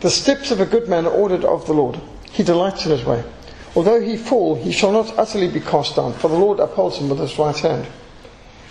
The 0.00 0.10
steps 0.10 0.50
of 0.50 0.60
a 0.60 0.66
good 0.66 0.88
man 0.88 1.06
are 1.06 1.12
ordered 1.12 1.44
of 1.44 1.66
the 1.66 1.74
Lord. 1.74 2.00
He 2.32 2.42
delights 2.42 2.86
in 2.86 2.90
his 2.90 3.04
way. 3.04 3.22
Although 3.76 4.00
he 4.00 4.16
fall, 4.16 4.56
he 4.56 4.72
shall 4.72 4.92
not 4.92 5.16
utterly 5.18 5.48
be 5.48 5.60
cast 5.60 5.96
down, 5.96 6.12
for 6.14 6.28
the 6.28 6.38
Lord 6.38 6.58
upholds 6.58 6.96
him 6.96 7.08
with 7.08 7.18
his 7.18 7.38
right 7.38 7.56
hand. 7.56 7.86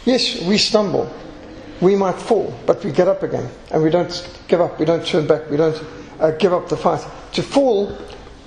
Yes, 0.05 0.41
we 0.41 0.57
stumble. 0.57 1.11
We 1.81 1.95
might 1.95 2.15
fall, 2.15 2.53
but 2.65 2.83
we 2.83 2.91
get 2.91 3.07
up 3.07 3.23
again. 3.23 3.49
And 3.71 3.81
we 3.83 3.89
don't 3.89 4.41
give 4.47 4.59
up. 4.59 4.79
We 4.79 4.85
don't 4.85 5.05
turn 5.05 5.27
back. 5.27 5.49
We 5.49 5.57
don't 5.57 5.81
uh, 6.19 6.31
give 6.31 6.51
up 6.51 6.67
the 6.67 6.75
fight. 6.75 7.05
To 7.33 7.43
fall 7.43 7.97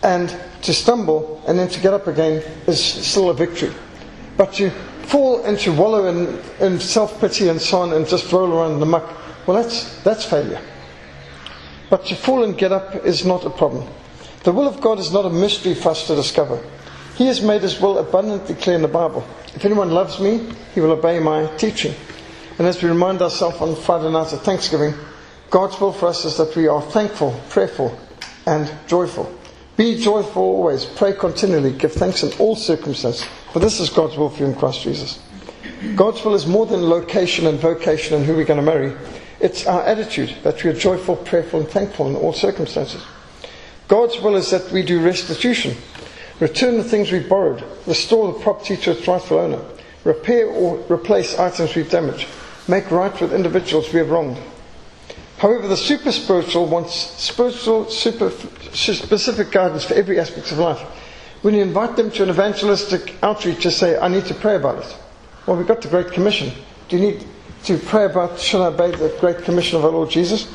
and 0.02 0.34
to 0.62 0.72
stumble 0.72 1.42
and 1.46 1.58
then 1.58 1.68
to 1.68 1.80
get 1.80 1.94
up 1.94 2.06
again 2.06 2.42
is 2.66 2.82
still 2.82 3.30
a 3.30 3.34
victory. 3.34 3.72
But 4.36 4.52
to 4.54 4.70
fall 4.70 5.44
and 5.44 5.58
to 5.60 5.72
wallow 5.72 6.06
in, 6.06 6.40
in 6.60 6.80
self 6.80 7.20
pity 7.20 7.48
and 7.48 7.60
so 7.60 7.78
on 7.78 7.92
and 7.92 8.06
just 8.06 8.30
roll 8.32 8.52
around 8.52 8.72
in 8.72 8.80
the 8.80 8.86
muck, 8.86 9.08
well, 9.46 9.60
that's, 9.62 10.00
that's 10.02 10.24
failure. 10.24 10.60
But 11.90 12.06
to 12.06 12.14
fall 12.14 12.44
and 12.44 12.56
get 12.56 12.72
up 12.72 13.04
is 13.04 13.26
not 13.26 13.44
a 13.44 13.50
problem. 13.50 13.86
The 14.44 14.52
will 14.52 14.66
of 14.66 14.80
God 14.80 14.98
is 14.98 15.12
not 15.12 15.26
a 15.26 15.30
mystery 15.30 15.74
for 15.74 15.90
us 15.90 16.06
to 16.06 16.14
discover. 16.14 16.62
He 17.16 17.26
has 17.26 17.42
made 17.42 17.62
his 17.62 17.80
will 17.80 17.98
abundantly 17.98 18.54
clear 18.54 18.76
in 18.76 18.82
the 18.82 18.88
Bible. 18.88 19.24
If 19.54 19.64
anyone 19.64 19.90
loves 19.90 20.18
me, 20.18 20.48
he 20.74 20.80
will 20.80 20.92
obey 20.92 21.18
my 21.18 21.46
teaching. 21.58 21.94
And 22.58 22.66
as 22.66 22.82
we 22.82 22.88
remind 22.88 23.20
ourselves 23.22 23.60
on 23.60 23.76
Friday 23.76 24.10
night 24.10 24.32
of 24.32 24.42
Thanksgiving, 24.42 24.94
God's 25.50 25.78
will 25.78 25.92
for 25.92 26.06
us 26.06 26.24
is 26.24 26.38
that 26.38 26.56
we 26.56 26.66
are 26.66 26.80
thankful, 26.80 27.38
prayerful, 27.50 27.96
and 28.46 28.72
joyful. 28.86 29.30
Be 29.76 29.98
joyful 29.98 30.42
always, 30.42 30.84
pray 30.84 31.14
continually, 31.14 31.72
give 31.72 31.92
thanks 31.92 32.22
in 32.22 32.32
all 32.38 32.56
circumstances, 32.56 33.26
for 33.52 33.58
this 33.58 33.80
is 33.80 33.88
God's 33.88 34.16
will 34.16 34.28
for 34.28 34.40
you 34.40 34.46
in 34.46 34.54
Christ 34.54 34.82
Jesus. 34.82 35.20
God's 35.96 36.24
will 36.24 36.34
is 36.34 36.46
more 36.46 36.66
than 36.66 36.88
location 36.88 37.46
and 37.46 37.58
vocation 37.58 38.16
and 38.16 38.24
who 38.24 38.36
we're 38.36 38.44
going 38.44 38.60
to 38.60 38.66
marry. 38.66 38.94
It's 39.40 39.66
our 39.66 39.82
attitude 39.82 40.36
that 40.42 40.62
we 40.62 40.70
are 40.70 40.74
joyful, 40.74 41.16
prayerful, 41.16 41.60
and 41.60 41.68
thankful 41.68 42.06
in 42.06 42.16
all 42.16 42.32
circumstances. 42.32 43.04
God's 43.88 44.20
will 44.20 44.36
is 44.36 44.50
that 44.50 44.70
we 44.70 44.82
do 44.82 45.02
restitution, 45.02 45.76
return 46.38 46.76
the 46.76 46.84
things 46.84 47.10
we've 47.10 47.28
borrowed, 47.28 47.64
restore 47.86 48.32
the 48.32 48.38
property 48.38 48.76
to 48.76 48.92
its 48.92 49.08
rightful 49.08 49.38
owner, 49.38 49.60
repair 50.04 50.46
or 50.46 50.76
replace 50.92 51.38
items 51.38 51.74
we've 51.74 51.90
damaged, 51.90 52.28
make 52.68 52.90
right 52.90 53.20
with 53.20 53.34
individuals 53.34 53.92
we 53.92 53.98
have 53.98 54.10
wronged. 54.10 54.38
However, 55.38 55.66
the 55.66 55.76
super 55.76 56.12
spiritual 56.12 56.66
wants 56.66 56.94
spiritual, 56.94 57.90
super 57.90 58.30
specific 58.72 59.50
guidance 59.50 59.84
for 59.84 59.94
every 59.94 60.20
aspect 60.20 60.52
of 60.52 60.58
life. 60.58 60.80
When 61.42 61.54
you 61.54 61.62
invite 61.62 61.96
them 61.96 62.10
to 62.12 62.22
an 62.22 62.30
evangelistic 62.30 63.16
outreach, 63.22 63.60
just 63.60 63.78
say, 63.78 63.98
I 63.98 64.06
need 64.08 64.26
to 64.26 64.34
pray 64.34 64.54
about 64.54 64.84
it. 64.84 64.96
Well, 65.46 65.56
we've 65.56 65.66
got 65.66 65.82
the 65.82 65.88
Great 65.88 66.12
Commission. 66.12 66.52
Do 66.88 66.96
you 66.96 67.02
need 67.02 67.26
to 67.64 67.78
pray 67.78 68.04
about, 68.04 68.38
should 68.38 68.62
I 68.62 68.66
obey 68.66 68.92
the 68.92 69.16
Great 69.18 69.38
Commission 69.38 69.78
of 69.78 69.84
our 69.84 69.90
Lord 69.90 70.10
Jesus? 70.10 70.46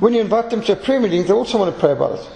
When 0.00 0.14
you 0.14 0.22
invite 0.22 0.48
them 0.48 0.62
to 0.62 0.72
a 0.72 0.76
prayer 0.76 1.00
meeting, 1.00 1.24
they 1.24 1.34
also 1.34 1.58
want 1.58 1.74
to 1.74 1.78
pray 1.78 1.92
about 1.92 2.18
it. 2.18 2.30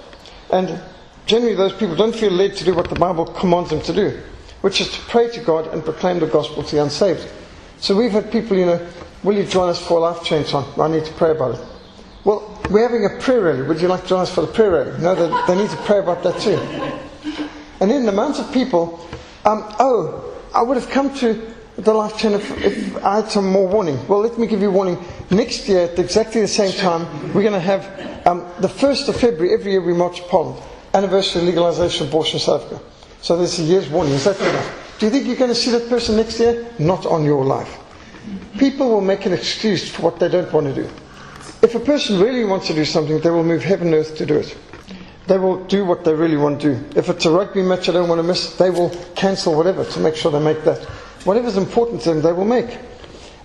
And 0.51 0.79
generally, 1.25 1.55
those 1.55 1.73
people 1.73 1.97
don't 1.97 2.15
feel 2.15 2.31
led 2.31 2.55
to 2.57 2.65
do 2.65 2.75
what 2.75 2.91
the 2.91 2.97
Bible 2.97 3.25
commands 3.25 3.71
them 3.71 3.81
to 3.81 3.93
do. 3.95 4.21
which 4.67 4.81
is 4.81 4.91
to 4.91 5.01
pray 5.03 5.31
to 5.31 5.41
God 5.41 5.69
and 5.69 5.85
proclaim 5.85 6.19
the 6.19 6.27
gospel 6.27 6.63
to 6.63 6.75
the 6.75 6.83
unsaved. 6.83 7.25
So 7.79 7.97
we've 7.97 8.11
had 8.11 8.33
people, 8.33 8.57
you 8.57 8.67
know, 8.67 8.87
will 9.23 9.37
you 9.37 9.45
join 9.45 9.69
us 9.69 9.79
for 9.79 9.99
a 9.99 10.01
life 10.01 10.25
change? 10.25 10.53
I 10.55 10.89
need 10.89 11.05
to 11.05 11.13
pray 11.13 11.31
about 11.31 11.55
it. 11.55 11.61
Well, 12.27 12.61
we're 12.71 12.83
having 12.83 13.05
a 13.05 13.21
prayer 13.21 13.43
rally. 13.43 13.63
Would 13.63 13.81
you 13.81 13.87
like 13.87 14.05
to 14.09 14.17
us 14.17 14.35
for 14.35 14.41
the 14.41 14.49
prayer 14.49 14.73
rally? 14.73 15.01
No, 15.01 15.15
they, 15.15 15.29
they 15.47 15.63
need 15.63 15.71
to 15.71 15.77
pray 15.85 16.01
about 16.01 16.25
that 16.25 16.41
too. 16.41 16.59
And 17.79 17.89
then 17.89 18.03
the 18.03 18.11
amount 18.11 18.41
of 18.41 18.53
people, 18.53 18.99
um, 19.45 19.65
oh, 19.79 20.37
I 20.53 20.61
would 20.61 20.77
have 20.77 20.91
come 20.91 21.15
to 21.19 21.55
the 21.77 21.95
life 21.95 22.19
chain 22.19 22.33
if, 22.33 22.51
if, 22.65 23.05
I 23.05 23.21
had 23.21 23.29
some 23.29 23.49
more 23.49 23.69
warning. 23.69 24.05
Well, 24.09 24.23
let 24.23 24.39
me 24.39 24.49
give 24.49 24.61
you 24.61 24.73
warning. 24.73 24.99
Next 25.31 25.69
year, 25.69 25.83
at 25.83 26.01
exactly 26.01 26.41
the 26.41 26.49
same 26.49 26.73
time, 26.73 27.07
we're 27.33 27.43
going 27.43 27.53
to 27.53 27.61
have 27.61 28.27
um, 28.27 28.41
the 28.59 28.67
1st 28.67 29.09
of 29.09 29.21
February, 29.21 29.55
every 29.55 29.71
year 29.71 29.81
we 29.81 29.93
march 29.93 30.27
Parliament, 30.27 30.61
anniversary 30.95 31.47
of 31.47 31.55
legalisation 31.55 32.01
of 32.01 32.09
abortion 32.09 32.39
in 32.39 32.41
South 32.41 32.65
Africa. 32.65 32.85
So 33.23 33.37
there's 33.37 33.57
a 33.61 33.63
year's 33.63 33.89
warning. 33.89 34.15
Is 34.15 34.25
that 34.25 34.41
enough? 34.41 34.97
Do 34.99 35.07
you 35.07 35.13
think 35.13 35.29
you're 35.29 35.37
going 35.37 35.51
to 35.51 35.55
see 35.55 35.71
that 35.71 35.89
person 35.89 36.17
next 36.17 36.41
year? 36.41 36.67
Not 36.81 37.07
on 37.07 37.25
your 37.25 37.45
life. 37.45 37.79
People 38.59 38.89
will 38.89 39.01
make 39.01 39.27
an 39.27 39.33
excuse 39.33 39.89
for 39.89 40.03
what 40.03 40.19
they 40.19 40.29
don't 40.29 40.53
want 40.53 40.67
to 40.67 40.75
do. 40.75 40.91
If 41.67 41.75
a 41.75 41.81
person 41.81 42.21
really 42.21 42.45
wants 42.45 42.69
to 42.69 42.75
do 42.75 42.85
something, 42.85 43.19
they 43.19 43.31
will 43.31 43.43
move 43.43 43.65
heaven 43.65 43.89
and 43.89 43.97
earth 43.97 44.17
to 44.19 44.25
do 44.25 44.37
it. 44.37 44.57
They 45.27 45.37
will 45.37 45.65
do 45.65 45.85
what 45.85 46.05
they 46.05 46.15
really 46.15 46.37
want 46.37 46.61
to 46.61 46.77
do. 46.77 46.85
If 46.95 47.09
it's 47.09 47.25
a 47.25 47.31
rugby 47.33 47.61
match 47.61 47.89
I 47.89 47.93
don't 47.93 48.09
want 48.09 48.21
to 48.21 48.23
miss, 48.23 48.55
they 48.55 48.71
will 48.71 48.91
cancel 49.17 49.57
whatever 49.57 49.85
to 49.85 49.99
make 49.99 50.15
sure 50.15 50.31
they 50.31 50.39
make 50.39 50.63
that. 50.63 50.79
Whatever's 51.25 51.57
important 51.57 52.03
to 52.03 52.11
them, 52.11 52.23
they 52.23 52.33
will 52.33 52.45
make. 52.45 52.79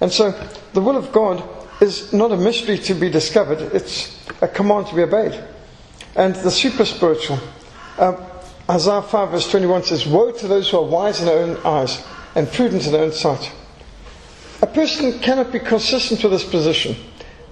And 0.02 0.12
so, 0.12 0.40
the 0.74 0.82
will 0.82 0.98
of 0.98 1.12
God 1.12 1.44
is 1.82 2.14
not 2.14 2.32
a 2.32 2.38
mystery 2.38 2.78
to 2.78 2.94
be 2.94 3.10
discovered, 3.10 3.60
it's 3.74 4.24
a 4.40 4.48
command 4.48 4.86
to 4.90 4.96
be 4.96 5.02
obeyed. 5.02 5.44
And 6.16 6.36
the 6.36 6.52
super 6.52 6.86
spiritual, 6.86 7.40
uh, 7.98 8.24
Isaiah 8.70 9.02
5 9.02 9.32
verse 9.32 9.50
21 9.50 9.82
says, 9.86 10.06
Woe 10.06 10.32
to 10.32 10.48
those 10.48 10.70
who 10.70 10.78
are 10.78 10.86
wise 10.86 11.22
in 11.22 11.26
their 11.26 11.40
own 11.40 11.58
eyes 11.66 12.06
and 12.36 12.48
prudent 12.52 12.86
in 12.86 12.92
their 12.92 13.04
own 13.04 13.14
sight. 13.14 13.52
A 14.62 14.68
person 14.68 15.18
cannot 15.22 15.52
be 15.52 15.58
consistent 15.58 16.22
with 16.22 16.34
this 16.34 16.48
position 16.48 16.96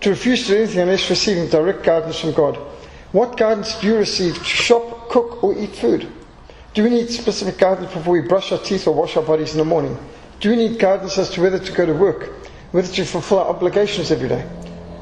to 0.02 0.10
refuse 0.10 0.44
to 0.44 0.50
do 0.50 0.58
anything 0.58 0.80
unless 0.82 1.10
receiving 1.10 1.50
direct 1.50 1.84
guidance 1.84 2.20
from 2.20 2.34
God. 2.34 2.56
What 3.12 3.38
guidance 3.38 3.80
do 3.80 3.88
you 3.88 3.98
receive 3.98 4.38
to 4.38 4.44
shop, 4.44 5.10
cook, 5.10 5.44
or 5.44 5.58
eat 5.58 5.76
food? 5.76 6.08
Do 6.74 6.84
we 6.84 6.92
need 6.92 7.10
specific 7.10 7.58
guidance 7.58 7.92
before 7.92 8.14
we 8.14 8.22
brush 8.22 8.52
our 8.52 8.60
teeth 8.60 8.88
or 8.88 8.94
wash 8.94 9.18
our 9.18 9.24
bodies 9.24 9.52
in 9.54 9.58
the 9.58 9.66
morning? 9.66 9.98
Do 10.40 10.52
we 10.52 10.56
need 10.56 10.80
guidance 10.80 11.18
as 11.18 11.30
to 11.32 11.42
whether 11.42 11.60
to 11.60 11.72
go 11.72 11.86
to 11.86 11.94
work, 11.94 12.30
whether 12.72 12.88
to 12.88 13.06
fulfill 13.06 13.40
our 13.40 13.48
obligations 13.48 14.12
every 14.12 14.30
day? 14.30 14.48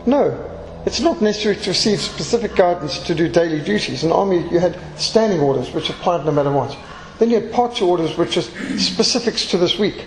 No. 0.05 0.53
It's 0.85 1.01
not 1.01 1.21
necessary 1.21 1.57
to 1.57 1.69
receive 1.71 1.99
specific 1.99 2.55
guidance 2.55 2.99
to 2.99 3.13
do 3.13 3.27
daily 3.27 3.59
duties. 3.59 4.03
In 4.03 4.09
the 4.09 4.15
army, 4.15 4.47
you 4.49 4.59
had 4.59 4.79
standing 4.97 5.41
orders, 5.41 5.73
which 5.73 5.89
applied 5.89 6.25
no 6.25 6.31
matter 6.31 6.51
what. 6.51 6.77
Then 7.19 7.29
you 7.29 7.41
had 7.41 7.51
party 7.51 7.83
orders, 7.83 8.17
which 8.17 8.37
are 8.37 8.41
specifics 8.41 9.47
to 9.47 9.57
this 9.57 9.77
week. 9.77 10.05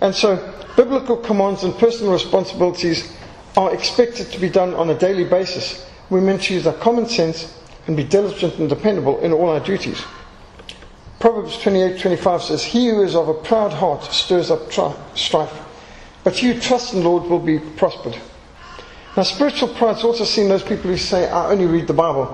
And 0.00 0.14
so, 0.14 0.36
biblical 0.76 1.18
commands 1.18 1.62
and 1.62 1.76
personal 1.76 2.12
responsibilities 2.14 3.12
are 3.58 3.74
expected 3.74 4.30
to 4.30 4.38
be 4.38 4.48
done 4.48 4.72
on 4.74 4.88
a 4.88 4.94
daily 4.94 5.24
basis. 5.24 5.84
We're 6.10 6.20
meant 6.20 6.42
to 6.42 6.54
use 6.54 6.64
our 6.64 6.74
common 6.74 7.08
sense 7.08 7.52
and 7.88 7.96
be 7.96 8.04
diligent 8.04 8.54
and 8.54 8.68
dependable 8.68 9.18
in 9.18 9.32
all 9.32 9.48
our 9.48 9.58
duties. 9.58 10.00
Proverbs 11.18 11.58
28:25 11.58 12.40
says, 12.40 12.62
"He 12.62 12.86
who 12.86 13.02
is 13.02 13.16
of 13.16 13.28
a 13.28 13.34
proud 13.34 13.72
heart 13.72 14.04
stirs 14.12 14.52
up 14.52 14.70
tri- 14.70 14.94
strife, 15.16 15.52
but 16.22 16.34
he 16.34 16.52
who 16.52 16.60
trusts 16.60 16.92
in 16.92 17.02
the 17.02 17.08
Lord 17.08 17.28
will 17.28 17.40
be 17.40 17.58
prospered." 17.58 18.16
Now, 19.16 19.24
spiritual 19.24 19.70
pride 19.70 19.96
is 19.96 20.04
also 20.04 20.22
seen 20.22 20.48
those 20.48 20.62
people 20.62 20.88
who 20.88 20.96
say, 20.96 21.28
"I 21.28 21.50
only 21.50 21.66
read 21.66 21.88
the 21.88 21.94
Bible." 21.94 22.28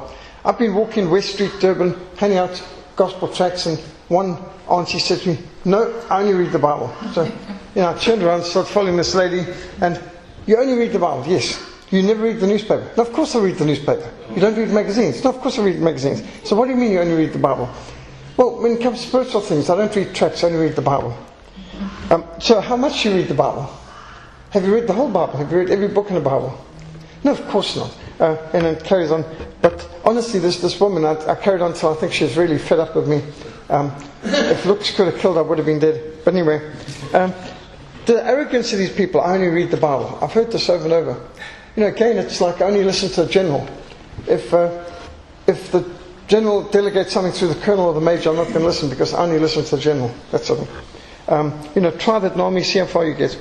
I've 0.45 0.59
been 0.59 0.75
walking 0.75 1.11
West 1.11 1.31
Street, 1.31 1.53
Durban, 1.59 1.97
handing 2.17 2.39
out 2.39 2.61
gospel 2.97 3.29
tracts, 3.29 3.65
and 3.65 3.79
one 4.09 4.37
auntie 4.69 4.99
said 4.99 5.23
to 5.23 5.31
me, 5.31 5.39
"No, 5.65 5.91
I 6.11 6.21
only 6.21 6.35
read 6.35 6.53
the 6.53 6.59
Bible." 6.59 6.93
So, 7.15 7.23
you 7.23 7.81
know, 7.81 7.89
I 7.89 7.95
turned 7.95 8.23
around, 8.23 8.45
started 8.45 8.71
following 8.71 8.99
this 8.99 9.15
lady, 9.15 9.47
and 9.81 9.99
you 10.47 10.57
only 10.57 10.75
read 10.75 10.93
the 10.93 10.99
Bible, 10.99 11.25
yes. 11.27 11.61
You 11.91 12.03
never 12.03 12.25
read 12.25 12.41
the 12.41 12.47
newspaper. 12.47 12.91
No, 12.97 13.05
of 13.05 13.13
course 13.13 13.37
I 13.37 13.41
read 13.41 13.57
the 13.57 13.65
newspaper. 13.65 14.11
You 14.35 14.41
don't 14.41 14.57
read 14.57 14.71
magazines. 14.71 15.23
No, 15.23 15.31
of 15.31 15.41
course 15.41 15.59
I 15.59 15.65
read 15.65 15.81
magazines. 15.81 16.23
So 16.43 16.57
what 16.57 16.65
do 16.65 16.73
you 16.73 16.77
mean 16.77 16.91
you 16.93 17.01
only 17.01 17.15
read 17.15 17.33
the 17.33 17.39
Bible? 17.39 17.69
Well, 18.37 18.61
when 18.61 18.73
it 18.73 18.81
comes 18.81 19.01
to 19.03 19.09
spiritual 19.09 19.43
things, 19.43 19.71
I 19.71 19.77
don't 19.77 19.95
read 19.95 20.15
tracts, 20.15 20.43
I 20.43 20.49
only 20.49 20.59
read 20.59 20.75
the 20.75 20.83
Bible. 20.83 21.17
Um, 22.11 22.25
so 22.41 22.61
how 22.61 22.77
much 22.77 23.03
do 23.03 23.11
you 23.11 23.17
read 23.17 23.29
the 23.29 23.35
Bible? 23.35 23.71
Have 24.51 24.65
you 24.65 24.75
read 24.75 24.87
the 24.87 24.93
whole 24.93 25.09
Bible? 25.09 25.37
Have 25.37 25.53
you 25.53 25.59
read 25.59 25.71
every 25.71 25.89
book 25.89 26.09
in 26.09 26.15
the 26.15 26.21
Bible? 26.21 26.59
No, 27.23 27.33
of 27.33 27.49
course 27.49 27.77
not. 27.77 27.97
Uh, 28.21 28.37
and 28.53 28.67
it 28.67 28.85
carries 28.85 29.11
on. 29.11 29.25
But 29.63 29.89
honestly, 30.05 30.41
this, 30.41 30.61
this 30.61 30.79
woman, 30.81 31.05
I, 31.05 31.15
I 31.27 31.35
carried 31.35 31.63
on 31.63 31.73
until 31.73 31.91
I 31.91 31.95
think 31.95 32.13
she 32.13 32.25
was 32.25 32.37
really 32.37 32.59
fed 32.59 32.79
up 32.79 32.95
with 32.95 33.09
me. 33.09 33.23
Um, 33.69 33.93
if 34.23 34.67
looks 34.67 34.95
could 34.95 35.07
have 35.07 35.19
killed, 35.19 35.39
I 35.39 35.43
would 35.43 35.59
have 35.59 35.67
been 35.67 35.79
dead. 35.79 36.19
But 36.25 36.35
anyway, 36.35 36.71
um, 37.13 37.33
the 38.07 38.25
arrogance 38.25 38.73
of 38.73 38.79
these 38.79 38.93
people, 38.93 39.21
I 39.21 39.35
only 39.35 39.49
read 39.49 39.71
the 39.71 39.77
Bible. 39.77 40.19
I've 40.21 40.33
heard 40.33 40.51
this 40.51 40.69
over 40.69 40.85
and 40.85 40.93
over. 40.93 41.21
You 41.77 41.83
know, 41.83 41.89
again, 41.89 42.19
it's 42.19 42.41
like 42.41 42.61
I 42.61 42.67
only 42.67 42.85
listen 42.85 43.09
to 43.11 43.25
the 43.25 43.31
general. 43.31 43.67
If, 44.29 44.53
uh, 44.53 44.85
if 45.47 45.73
the 45.73 45.89
general 46.29 46.63
delegates 46.63 47.13
something 47.13 47.33
through 47.33 47.49
the 47.49 47.61
colonel 47.61 47.87
or 47.87 47.95
the 47.95 48.01
major, 48.01 48.31
I'm 48.31 48.37
not 48.37 48.49
going 48.49 48.61
to 48.61 48.67
listen 48.67 48.89
because 48.89 49.13
I 49.15 49.25
only 49.25 49.39
listen 49.39 49.65
to 49.65 49.77
the 49.77 49.83
general. 49.83 50.15
That's 50.31 50.47
sort 50.47 50.61
of 50.61 50.69
thing. 50.69 50.77
Um, 51.27 51.69
you 51.75 51.81
know, 51.81 51.91
try 51.91 52.19
that 52.19 52.39
army, 52.39 52.63
see 52.63 52.79
how 52.79 52.87
far 52.87 53.07
you 53.07 53.15
get. 53.15 53.39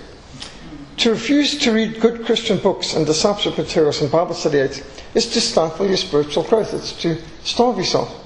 To 0.97 1.11
refuse 1.11 1.57
to 1.59 1.71
read 1.71 1.99
good 1.99 2.25
Christian 2.25 2.57
books 2.59 2.93
and 2.95 3.05
discipleship 3.05 3.57
materials 3.57 4.01
and 4.01 4.11
Bible 4.11 4.33
study 4.33 4.59
aids 4.59 4.81
is 5.13 5.27
to 5.33 5.41
stifle 5.41 5.87
your 5.87 5.97
spiritual 5.97 6.43
growth. 6.43 6.73
It's 6.73 6.93
to 7.01 7.21
starve 7.43 7.77
yourself. 7.77 8.23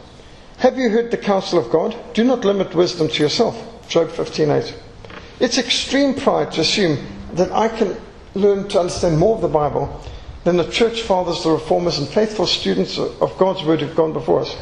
Have 0.58 0.78
you 0.78 0.90
heard 0.90 1.12
the 1.12 1.18
counsel 1.18 1.60
of 1.60 1.72
God? 1.72 1.96
Do 2.14 2.24
not 2.24 2.46
limit 2.46 2.76
wisdom 2.76 3.08
to 3.08 3.24
yourself. 3.24 3.88
Job 3.88 4.10
15:8. 4.10 4.74
It's 5.40 5.60
extreme 5.60 6.16
pride 6.16 6.52
to 6.54 6.62
assume 6.62 6.98
that 7.34 7.52
I 7.52 7.68
can 7.68 7.96
learn 8.34 8.68
to 8.70 8.80
understand 8.80 9.20
more 9.20 9.36
of 9.36 9.42
the 9.42 9.48
Bible 9.48 10.02
than 10.44 10.58
the 10.58 10.70
church 10.72 11.04
fathers, 11.04 11.44
the 11.44 11.52
reformers, 11.52 12.00
and 12.00 12.08
faithful 12.08 12.48
students 12.48 12.98
of 12.98 13.38
God's 13.38 13.64
word 13.64 13.82
who've 13.82 13.96
gone 13.96 14.14
before 14.14 14.42
us. 14.42 14.56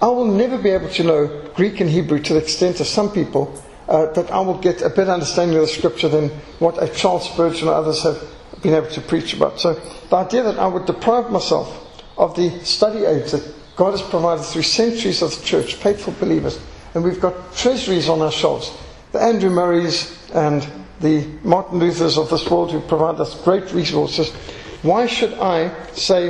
I 0.00 0.06
will 0.06 0.26
never 0.26 0.56
be 0.56 0.70
able 0.70 0.88
to 0.90 1.02
know 1.02 1.50
Greek 1.54 1.80
and 1.80 1.90
Hebrew 1.90 2.20
to 2.20 2.34
the 2.34 2.38
extent 2.38 2.80
of 2.80 2.86
some 2.86 3.10
people 3.10 3.62
uh, 3.88 4.06
that 4.12 4.30
I 4.30 4.40
will 4.40 4.58
get 4.58 4.80
a 4.80 4.88
better 4.88 5.10
understanding 5.10 5.56
of 5.56 5.62
the 5.62 5.68
scripture 5.68 6.08
than 6.08 6.28
what 6.58 6.82
a 6.82 6.88
Charles 6.88 7.28
Spurgeon 7.30 7.68
or 7.68 7.74
others 7.74 8.02
have 8.04 8.22
been 8.62 8.74
able 8.74 8.88
to 8.88 9.00
preach 9.02 9.34
about. 9.34 9.60
So 9.60 9.74
the 10.08 10.16
idea 10.16 10.42
that 10.44 10.58
I 10.58 10.66
would 10.68 10.86
deprive 10.86 11.30
myself 11.30 11.84
of 12.16 12.34
the 12.34 12.50
study 12.64 13.04
aids 13.04 13.32
that 13.32 13.46
God 13.76 13.90
has 13.90 14.02
provided 14.02 14.44
through 14.44 14.62
centuries 14.62 15.20
of 15.20 15.36
the 15.36 15.44
church, 15.44 15.74
faithful 15.74 16.14
believers, 16.18 16.58
and 16.94 17.04
we've 17.04 17.20
got 17.20 17.54
treasuries 17.54 18.08
on 18.08 18.22
our 18.22 18.32
shelves 18.32 18.72
the 19.18 19.24
Andrew 19.24 19.50
Murrays 19.50 20.16
and 20.32 20.66
the 21.00 21.26
Martin 21.42 21.80
Luthers 21.80 22.18
of 22.18 22.30
this 22.30 22.48
world 22.48 22.70
who 22.70 22.80
provide 22.80 23.20
us 23.20 23.40
great 23.42 23.72
resources. 23.72 24.30
Why 24.82 25.06
should 25.06 25.34
I 25.34 25.74
say 25.92 26.28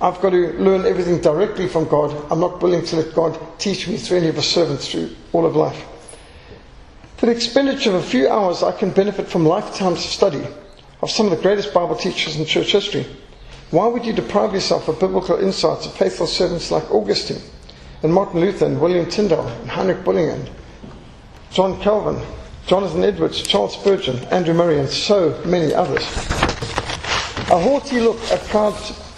I've 0.00 0.20
got 0.22 0.30
to 0.30 0.52
learn 0.54 0.86
everything 0.86 1.20
directly 1.20 1.68
from 1.68 1.86
God? 1.86 2.10
I'm 2.30 2.40
not 2.40 2.62
willing 2.62 2.84
to 2.86 2.96
let 2.96 3.14
God 3.14 3.38
teach 3.58 3.88
me 3.88 3.98
through 3.98 4.18
any 4.18 4.28
of 4.28 4.36
his 4.36 4.46
servants 4.46 4.90
through 4.90 5.14
all 5.32 5.44
of 5.44 5.54
life. 5.54 5.84
For 7.18 7.26
the 7.26 7.32
expenditure 7.32 7.90
of 7.90 7.96
a 7.96 8.02
few 8.02 8.28
hours, 8.28 8.62
I 8.62 8.72
can 8.72 8.90
benefit 8.90 9.28
from 9.28 9.44
lifetimes 9.44 9.98
of 9.98 10.10
study 10.10 10.46
of 11.02 11.10
some 11.10 11.26
of 11.26 11.36
the 11.36 11.42
greatest 11.42 11.74
Bible 11.74 11.96
teachers 11.96 12.36
in 12.36 12.46
church 12.46 12.72
history. 12.72 13.06
Why 13.70 13.86
would 13.86 14.06
you 14.06 14.14
deprive 14.14 14.54
yourself 14.54 14.88
of 14.88 14.98
biblical 14.98 15.38
insights 15.38 15.84
of 15.84 15.92
faithful 15.92 16.26
servants 16.26 16.70
like 16.70 16.90
Augustine 16.90 17.42
and 18.02 18.14
Martin 18.14 18.40
Luther 18.40 18.64
and 18.66 18.80
William 18.80 19.10
Tyndale 19.10 19.46
and 19.46 19.70
Heinrich 19.70 20.04
Bullinger 20.04 20.46
John 21.54 21.80
Calvin, 21.80 22.20
Jonathan 22.66 23.04
Edwards, 23.04 23.40
Charles 23.40 23.74
Spurgeon, 23.74 24.16
Andrew 24.24 24.54
Murray, 24.54 24.80
and 24.80 24.88
so 24.88 25.40
many 25.44 25.72
others. 25.72 26.02
A 27.48 27.60
haughty 27.60 28.00
look, 28.00 28.18
a 28.32 28.38
proud 28.48 28.72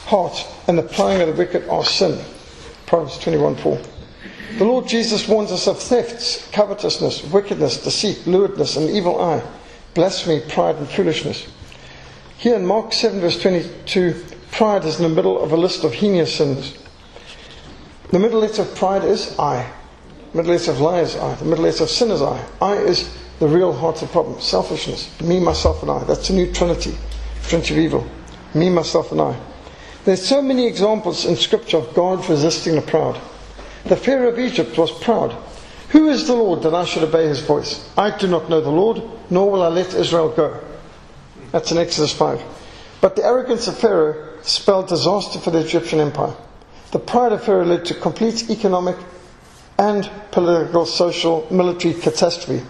heart, 0.05 0.47
and 0.69 0.77
the 0.77 0.83
plying 0.83 1.23
of 1.23 1.29
the 1.29 1.33
wicked 1.33 1.67
are 1.71 1.83
sin. 1.83 2.23
Proverbs 2.85 3.17
21:4. 3.21 3.81
The 4.59 4.67
Lord 4.67 4.87
Jesus 4.87 5.27
warns 5.27 5.51
us 5.51 5.67
of 5.67 5.79
thefts, 5.79 6.47
covetousness, 6.53 7.25
wickedness, 7.25 7.83
deceit, 7.83 8.27
lewdness, 8.27 8.77
and 8.77 8.91
evil 8.91 9.19
eye, 9.19 9.43
blasphemy, 9.95 10.41
pride, 10.41 10.77
and 10.77 10.91
foolishness. 10.91 11.47
Here 12.37 12.57
in 12.57 12.67
Mark 12.67 12.93
7, 12.93 13.19
verse 13.19 13.41
22, 13.41 14.27
pride 14.51 14.85
is 14.85 15.01
in 15.01 15.05
the 15.05 15.17
middle 15.17 15.43
of 15.43 15.53
a 15.53 15.57
list 15.57 15.85
of 15.85 15.95
heinous 15.95 16.35
sins. 16.35 16.75
The 18.11 18.19
middle 18.19 18.41
letter 18.41 18.61
of 18.61 18.75
pride 18.75 19.05
is 19.05 19.35
I 19.39 19.73
middle 20.37 20.53
letter 20.53 20.71
of 20.71 20.81
lie 20.81 21.01
is 21.01 21.17
I. 21.17 21.35
The 21.37 21.45
middle 21.45 21.65
letter 21.65 21.85
of 21.85 21.91
sinners, 21.91 22.21
I. 22.21 22.45
I 22.61 22.75
is 22.75 23.17
the 23.39 23.49
real 23.49 23.73
heart 23.73 24.03
of 24.03 24.09
the 24.09 24.13
problem. 24.13 24.41
Selfishness. 24.41 25.21
Me, 25.21 25.41
myself, 25.41 25.83
and 25.83 25.91
I. 25.91 26.05
That's 26.05 26.29
the 26.29 26.35
new 26.35 26.53
Trinity. 26.53 26.97
Trinity 27.45 27.75
of 27.75 27.81
evil. 27.81 28.07
Me, 28.55 28.69
myself, 28.69 29.13
and 29.13 29.21
I. 29.21 29.39
There's 30.05 30.25
so 30.25 30.43
many 30.43 30.67
examples 30.67 31.25
in 31.25 31.37
Scripture 31.37 31.79
of 31.79 31.95
God 31.95 32.29
resisting 32.29 32.77
the 32.77 32.83
proud. 32.83 33.21
The 33.87 33.97
Pharaoh 33.97 34.29
of 34.29 34.39
Egypt 34.39 34.77
was 34.77 34.93
proud. 34.93 35.33
Who 35.91 36.09
is 36.09 36.27
the 36.27 36.35
Lord 36.35 36.63
that 36.63 36.75
I 36.75 36.85
should 36.85 37.03
obey 37.03 37.29
his 37.29 37.41
voice? 37.41 37.89
I 37.97 38.17
do 38.17 38.27
not 38.27 38.51
know 38.51 38.61
the 38.61 38.71
Lord, 38.71 39.03
nor 39.31 39.51
will 39.51 39.63
I 39.63 39.69
let 39.69 39.95
Israel 39.95 40.29
go. 40.29 40.63
That's 41.53 41.71
in 41.71 41.79
Exodus 41.79 42.13
5. 42.13 42.43
But 43.01 43.17
the 43.17 43.25
arrogance 43.25 43.69
of 43.69 43.79
Pharaoh 43.79 44.39
spelled 44.43 44.89
disaster 44.89 45.39
for 45.39 45.51
the 45.51 45.61
Egyptian 45.61 46.01
empire. 46.01 46.35
The 46.91 46.99
pride 46.99 47.33
of 47.33 47.45
Pharaoh 47.45 47.65
led 47.65 47.85
to 47.87 47.95
complete 47.95 48.51
economic 48.51 48.97
and 49.79 50.11
political, 50.31 50.87
social, 50.87 51.47
military 51.51 51.95
catastrophe. 51.95 52.65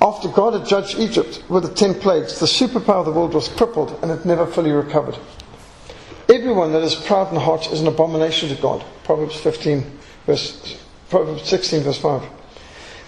After 0.00 0.28
God 0.28 0.54
had 0.54 0.68
judged 0.68 0.98
Egypt 0.98 1.42
with 1.48 1.62
the 1.62 1.74
ten 1.74 1.94
plagues, 1.94 2.38
the 2.38 2.46
superpower 2.46 3.00
of 3.00 3.06
the 3.06 3.12
world 3.12 3.34
was 3.34 3.48
crippled 3.48 3.98
and 4.02 4.10
it 4.10 4.24
never 4.26 4.46
fully 4.46 4.72
recovered. 4.72 5.16
Everyone 6.28 6.72
that 6.72 6.82
is 6.82 6.94
proud 6.94 7.32
in 7.32 7.40
heart 7.40 7.72
is 7.72 7.80
an 7.80 7.86
abomination 7.86 8.48
to 8.48 8.54
God. 8.56 8.84
Proverbs 9.04 9.36
15, 9.40 9.84
verse, 10.26 10.76
Proverbs 11.08 11.48
16, 11.48 11.82
verse 11.82 11.98
5. 11.98 12.22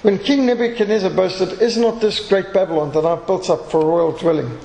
When 0.03 0.19
King 0.19 0.47
Nebuchadnezzar 0.47 1.11
boasted, 1.11 1.61
Is 1.61 1.77
not 1.77 2.01
this 2.01 2.27
great 2.29 2.53
Babylon 2.53 2.93
that 2.93 3.05
I 3.05 3.17
built 3.17 3.51
up 3.51 3.71
for 3.71 3.83
a 3.83 3.85
royal 3.85 4.13
dwelling, 4.13 4.59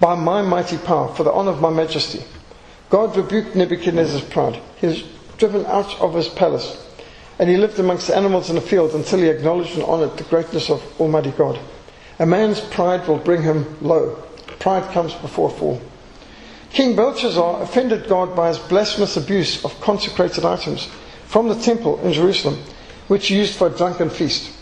by 0.00 0.14
my 0.14 0.40
mighty 0.40 0.78
power, 0.78 1.14
for 1.14 1.24
the 1.24 1.32
honor 1.32 1.50
of 1.50 1.60
my 1.60 1.68
majesty? 1.68 2.24
God 2.88 3.14
rebuked 3.14 3.54
Nebuchadnezzar's 3.54 4.24
pride. 4.24 4.58
He 4.80 4.86
was 4.86 5.04
driven 5.36 5.66
out 5.66 6.00
of 6.00 6.14
his 6.14 6.28
palace, 6.28 6.87
and 7.38 7.48
he 7.48 7.56
lived 7.56 7.78
amongst 7.78 8.08
the 8.08 8.16
animals 8.16 8.48
in 8.50 8.56
the 8.56 8.60
field 8.60 8.94
until 8.94 9.20
he 9.20 9.28
acknowledged 9.28 9.74
and 9.74 9.84
honored 9.84 10.16
the 10.16 10.24
greatness 10.24 10.70
of 10.70 10.82
Almighty 11.00 11.30
God. 11.30 11.58
A 12.18 12.26
man's 12.26 12.60
pride 12.60 13.06
will 13.06 13.18
bring 13.18 13.42
him 13.42 13.76
low. 13.80 14.16
Pride 14.58 14.90
comes 14.92 15.14
before 15.14 15.50
fall. 15.50 15.80
King 16.72 16.96
Belshazzar 16.96 17.62
offended 17.62 18.08
God 18.08 18.34
by 18.34 18.48
his 18.48 18.58
blasphemous 18.58 19.16
abuse 19.16 19.64
of 19.64 19.80
consecrated 19.80 20.44
items 20.44 20.88
from 21.26 21.48
the 21.48 21.54
temple 21.54 22.00
in 22.00 22.12
Jerusalem, 22.12 22.58
which 23.06 23.28
he 23.28 23.36
used 23.36 23.54
for 23.54 23.68
a 23.68 23.76
drunken 23.76 24.10
feast. 24.10 24.52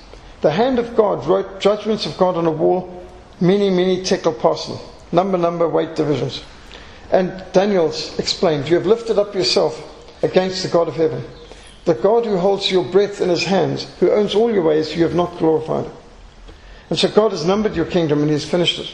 The 0.42 0.50
hand 0.50 0.78
of 0.78 0.94
God 0.94 1.26
wrote 1.26 1.60
judgments 1.60 2.04
of 2.06 2.16
God 2.18 2.36
on 2.36 2.46
a 2.46 2.50
wall, 2.50 3.06
mene, 3.40 3.74
mene 3.74 4.04
tekel 4.04 4.34
parsin, 4.34 4.78
number, 5.12 5.38
number, 5.38 5.68
weight 5.68 5.96
divisions. 5.96 6.42
And 7.10 7.42
Daniel's 7.52 8.18
explained, 8.18 8.68
You 8.68 8.76
have 8.76 8.86
lifted 8.86 9.18
up 9.18 9.34
yourself 9.34 9.82
against 10.22 10.62
the 10.62 10.68
God 10.68 10.88
of 10.88 10.94
heaven. 10.94 11.24
The 11.86 11.94
God 11.94 12.26
who 12.26 12.36
holds 12.36 12.70
your 12.70 12.84
breath 12.84 13.20
in 13.20 13.28
his 13.28 13.44
hands, 13.44 13.86
who 14.00 14.10
owns 14.10 14.34
all 14.34 14.52
your 14.52 14.64
ways, 14.64 14.96
you 14.96 15.04
have 15.04 15.14
not 15.14 15.38
glorified. 15.38 15.88
And 16.90 16.98
so 16.98 17.08
God 17.08 17.30
has 17.30 17.44
numbered 17.44 17.76
your 17.76 17.86
kingdom 17.86 18.20
and 18.20 18.28
he 18.28 18.34
has 18.34 18.44
finished 18.44 18.80
it. 18.80 18.92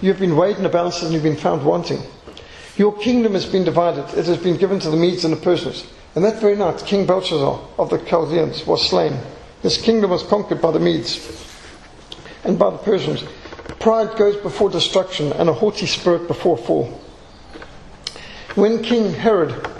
You 0.00 0.08
have 0.10 0.20
been 0.20 0.36
weighed 0.36 0.56
in 0.56 0.62
the 0.62 0.68
balances 0.68 1.02
and 1.02 1.12
you've 1.12 1.24
been 1.24 1.36
found 1.36 1.64
wanting. 1.64 2.00
Your 2.76 2.96
kingdom 2.96 3.34
has 3.34 3.44
been 3.44 3.64
divided. 3.64 4.04
It 4.16 4.26
has 4.26 4.38
been 4.38 4.56
given 4.56 4.78
to 4.80 4.90
the 4.90 4.96
Medes 4.96 5.24
and 5.24 5.34
the 5.34 5.40
Persians. 5.40 5.84
And 6.14 6.24
that 6.24 6.40
very 6.40 6.54
night, 6.54 6.84
King 6.86 7.06
Belshazzar 7.06 7.60
of 7.76 7.90
the 7.90 7.98
Chaldeans 7.98 8.66
was 8.68 8.88
slain. 8.88 9.18
His 9.62 9.76
kingdom 9.78 10.10
was 10.10 10.22
conquered 10.22 10.62
by 10.62 10.70
the 10.70 10.80
Medes 10.80 11.44
and 12.44 12.56
by 12.56 12.70
the 12.70 12.78
Persians. 12.78 13.24
Pride 13.80 14.16
goes 14.16 14.36
before 14.36 14.70
destruction 14.70 15.32
and 15.32 15.48
a 15.48 15.52
haughty 15.52 15.86
spirit 15.86 16.28
before 16.28 16.56
fall. 16.56 17.00
When 18.54 18.82
King 18.82 19.12
Herod 19.12 19.71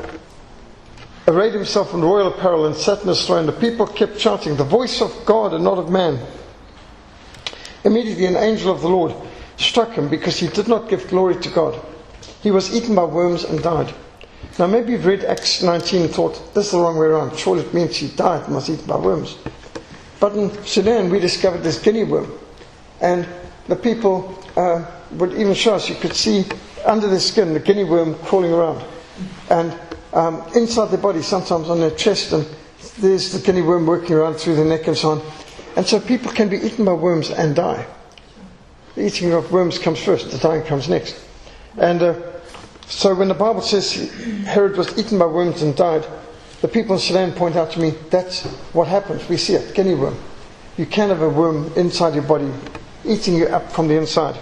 arrayed 1.28 1.54
himself 1.54 1.94
in 1.94 2.02
royal 2.02 2.28
apparel 2.28 2.66
and 2.66 2.74
sat 2.74 3.02
in 3.02 3.08
his 3.08 3.26
throne, 3.26 3.46
the 3.46 3.52
people 3.52 3.86
kept 3.86 4.18
shouting, 4.18 4.56
The 4.56 4.64
voice 4.64 5.00
of 5.00 5.24
God 5.24 5.54
and 5.54 5.64
not 5.64 5.78
of 5.78 5.90
man. 5.90 6.18
Immediately, 7.84 8.26
an 8.26 8.36
angel 8.36 8.72
of 8.72 8.80
the 8.80 8.88
Lord 8.88 9.14
struck 9.56 9.90
him 9.90 10.08
because 10.08 10.38
he 10.38 10.48
did 10.48 10.68
not 10.68 10.88
give 10.88 11.08
glory 11.08 11.36
to 11.36 11.48
God. 11.50 11.80
He 12.42 12.50
was 12.50 12.74
eaten 12.74 12.94
by 12.94 13.04
worms 13.04 13.44
and 13.44 13.62
died. 13.62 13.92
Now, 14.58 14.66
maybe 14.66 14.92
you've 14.92 15.06
read 15.06 15.24
Acts 15.24 15.62
19 15.62 16.02
and 16.02 16.10
thought, 16.10 16.54
this 16.54 16.66
is 16.66 16.72
the 16.72 16.78
wrong 16.78 16.98
way 16.98 17.06
around. 17.06 17.36
Surely 17.36 17.62
it 17.62 17.72
means 17.72 17.96
he 17.96 18.08
died 18.08 18.44
and 18.46 18.54
was 18.54 18.68
eaten 18.68 18.86
by 18.86 18.96
worms. 18.96 19.38
But 20.20 20.34
in 20.34 20.50
Sudan, 20.64 21.10
we 21.10 21.18
discovered 21.18 21.62
this 21.62 21.80
guinea 21.80 22.04
worm. 22.04 22.30
And 23.00 23.26
the 23.68 23.76
people 23.76 24.38
uh, 24.56 24.84
would 25.12 25.32
even 25.34 25.54
show 25.54 25.74
us, 25.74 25.88
you 25.88 25.94
could 25.94 26.14
see 26.14 26.44
under 26.84 27.08
their 27.08 27.20
skin 27.20 27.54
the 27.54 27.60
guinea 27.60 27.84
worm 27.84 28.14
crawling 28.16 28.52
around. 28.52 28.84
And 29.50 29.76
um, 30.12 30.42
inside 30.54 30.90
their 30.90 31.00
body, 31.00 31.22
sometimes 31.22 31.68
on 31.68 31.80
their 31.80 31.90
chest, 31.90 32.32
and 32.32 32.46
there's 32.98 33.32
the 33.32 33.40
guinea 33.40 33.62
worm 33.62 33.86
working 33.86 34.14
around 34.14 34.34
through 34.34 34.56
the 34.56 34.64
neck 34.64 34.86
and 34.86 34.96
so 34.96 35.10
on. 35.10 35.22
And 35.76 35.86
so 35.86 35.98
people 36.00 36.30
can 36.32 36.48
be 36.48 36.58
eaten 36.58 36.84
by 36.84 36.92
worms 36.92 37.30
and 37.30 37.56
die. 37.56 37.86
The 38.94 39.06
eating 39.06 39.32
of 39.32 39.50
worms 39.50 39.78
comes 39.78 40.02
first, 40.02 40.30
the 40.30 40.38
dying 40.38 40.64
comes 40.64 40.88
next. 40.88 41.18
And 41.78 42.02
uh, 42.02 42.14
so 42.86 43.14
when 43.14 43.28
the 43.28 43.34
Bible 43.34 43.62
says 43.62 44.12
Herod 44.44 44.76
was 44.76 44.98
eaten 44.98 45.18
by 45.18 45.26
worms 45.26 45.62
and 45.62 45.74
died, 45.74 46.06
the 46.60 46.68
people 46.68 46.94
in 46.94 47.00
Sudan 47.00 47.32
point 47.32 47.56
out 47.56 47.70
to 47.72 47.80
me 47.80 47.90
that's 48.10 48.44
what 48.74 48.88
happens. 48.88 49.26
We 49.28 49.38
see 49.38 49.54
it, 49.54 49.74
guinea 49.74 49.94
worm. 49.94 50.18
You 50.76 50.86
can 50.86 51.08
have 51.08 51.22
a 51.22 51.28
worm 51.28 51.72
inside 51.74 52.14
your 52.14 52.22
body, 52.22 52.50
eating 53.04 53.34
you 53.34 53.46
up 53.46 53.72
from 53.72 53.88
the 53.88 53.96
inside. 53.96 54.38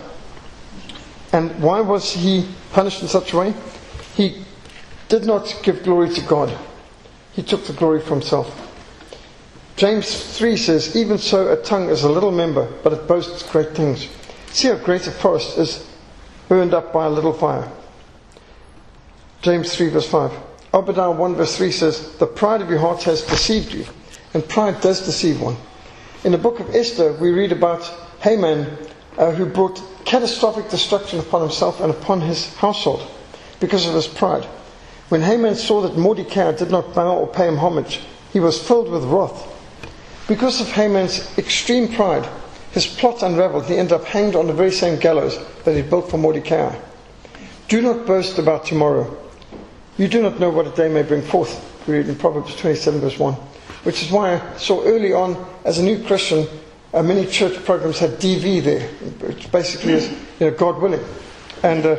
And 1.32 1.62
why 1.62 1.80
was 1.80 2.12
he 2.12 2.48
punished 2.72 3.02
in 3.02 3.08
such 3.08 3.32
a 3.32 3.36
way? 3.36 3.54
He 4.16 4.44
did 5.10 5.26
not 5.26 5.60
give 5.62 5.82
glory 5.82 6.08
to 6.08 6.20
God. 6.22 6.56
He 7.32 7.42
took 7.42 7.64
the 7.64 7.72
glory 7.72 8.00
for 8.00 8.10
himself. 8.10 8.68
James 9.76 10.38
3 10.38 10.56
says, 10.56 10.96
Even 10.96 11.18
so, 11.18 11.52
a 11.52 11.56
tongue 11.56 11.88
is 11.88 12.04
a 12.04 12.08
little 12.08 12.30
member, 12.30 12.72
but 12.84 12.92
it 12.92 13.08
boasts 13.08 13.42
great 13.50 13.70
things. 13.70 14.08
See 14.52 14.68
how 14.68 14.76
great 14.76 15.06
a 15.06 15.10
forest 15.10 15.58
is 15.58 15.86
burned 16.48 16.74
up 16.74 16.92
by 16.92 17.06
a 17.06 17.10
little 17.10 17.32
fire. 17.32 17.70
James 19.42 19.74
3, 19.74 19.88
verse 19.88 20.08
5. 20.08 20.32
Obadiah 20.72 21.10
1 21.10 21.34
verse 21.34 21.56
3 21.56 21.72
says, 21.72 22.16
The 22.18 22.26
pride 22.26 22.62
of 22.62 22.70
your 22.70 22.78
heart 22.78 23.02
has 23.02 23.22
deceived 23.22 23.74
you. 23.74 23.84
And 24.32 24.48
pride 24.48 24.80
does 24.80 25.04
deceive 25.04 25.40
one. 25.40 25.56
In 26.22 26.30
the 26.30 26.38
book 26.38 26.60
of 26.60 26.72
Esther, 26.72 27.14
we 27.14 27.32
read 27.32 27.50
about 27.50 27.82
Haman 28.20 28.78
uh, 29.18 29.32
who 29.32 29.46
brought 29.46 29.82
catastrophic 30.04 30.68
destruction 30.68 31.18
upon 31.18 31.40
himself 31.40 31.80
and 31.80 31.90
upon 31.90 32.20
his 32.20 32.54
household 32.54 33.10
because 33.58 33.86
of 33.88 33.94
his 33.94 34.06
pride. 34.06 34.46
When 35.10 35.20
Haman 35.20 35.54
saw 35.54 35.82
that 35.82 35.98
Mordecai 35.98 36.52
did 36.52 36.70
not 36.70 36.94
bow 36.94 37.18
or 37.18 37.26
pay 37.26 37.46
him 37.46 37.58
homage, 37.58 38.00
he 38.32 38.40
was 38.40 38.58
filled 38.58 38.88
with 38.88 39.04
wrath. 39.04 39.46
Because 40.26 40.60
of 40.60 40.68
Haman's 40.68 41.36
extreme 41.36 41.92
pride, 41.92 42.26
his 42.72 42.86
plot 42.86 43.22
unraveled. 43.22 43.66
He 43.66 43.76
ended 43.76 43.92
up 43.92 44.04
hanged 44.04 44.34
on 44.34 44.46
the 44.46 44.54
very 44.54 44.70
same 44.70 44.98
gallows 44.98 45.38
that 45.64 45.76
he 45.76 45.82
built 45.82 46.08
for 46.10 46.16
Mordecai. 46.16 46.74
Do 47.68 47.82
not 47.82 48.06
boast 48.06 48.38
about 48.38 48.64
tomorrow 48.64 49.20
you 50.00 50.08
do 50.08 50.22
not 50.22 50.40
know 50.40 50.48
what 50.48 50.66
a 50.66 50.70
day 50.70 50.88
may 50.88 51.02
bring 51.02 51.20
forth. 51.20 51.62
We 51.86 51.98
read 51.98 52.08
in 52.08 52.16
Proverbs 52.16 52.56
27, 52.56 53.00
verse 53.02 53.18
1. 53.18 53.34
Which 53.84 54.02
is 54.02 54.10
why 54.10 54.36
I 54.36 54.56
saw 54.56 54.82
early 54.82 55.12
on, 55.12 55.36
as 55.66 55.78
a 55.78 55.82
new 55.82 56.02
Christian, 56.02 56.46
uh, 56.94 57.02
many 57.02 57.26
church 57.26 57.62
programs 57.66 57.98
had 57.98 58.12
DV 58.12 58.64
there, 58.64 58.88
which 59.28 59.52
basically 59.52 59.92
is, 59.92 60.08
you 60.38 60.50
know, 60.50 60.52
God 60.52 60.80
willing. 60.80 61.04
And 61.62 61.84
uh, 61.84 61.96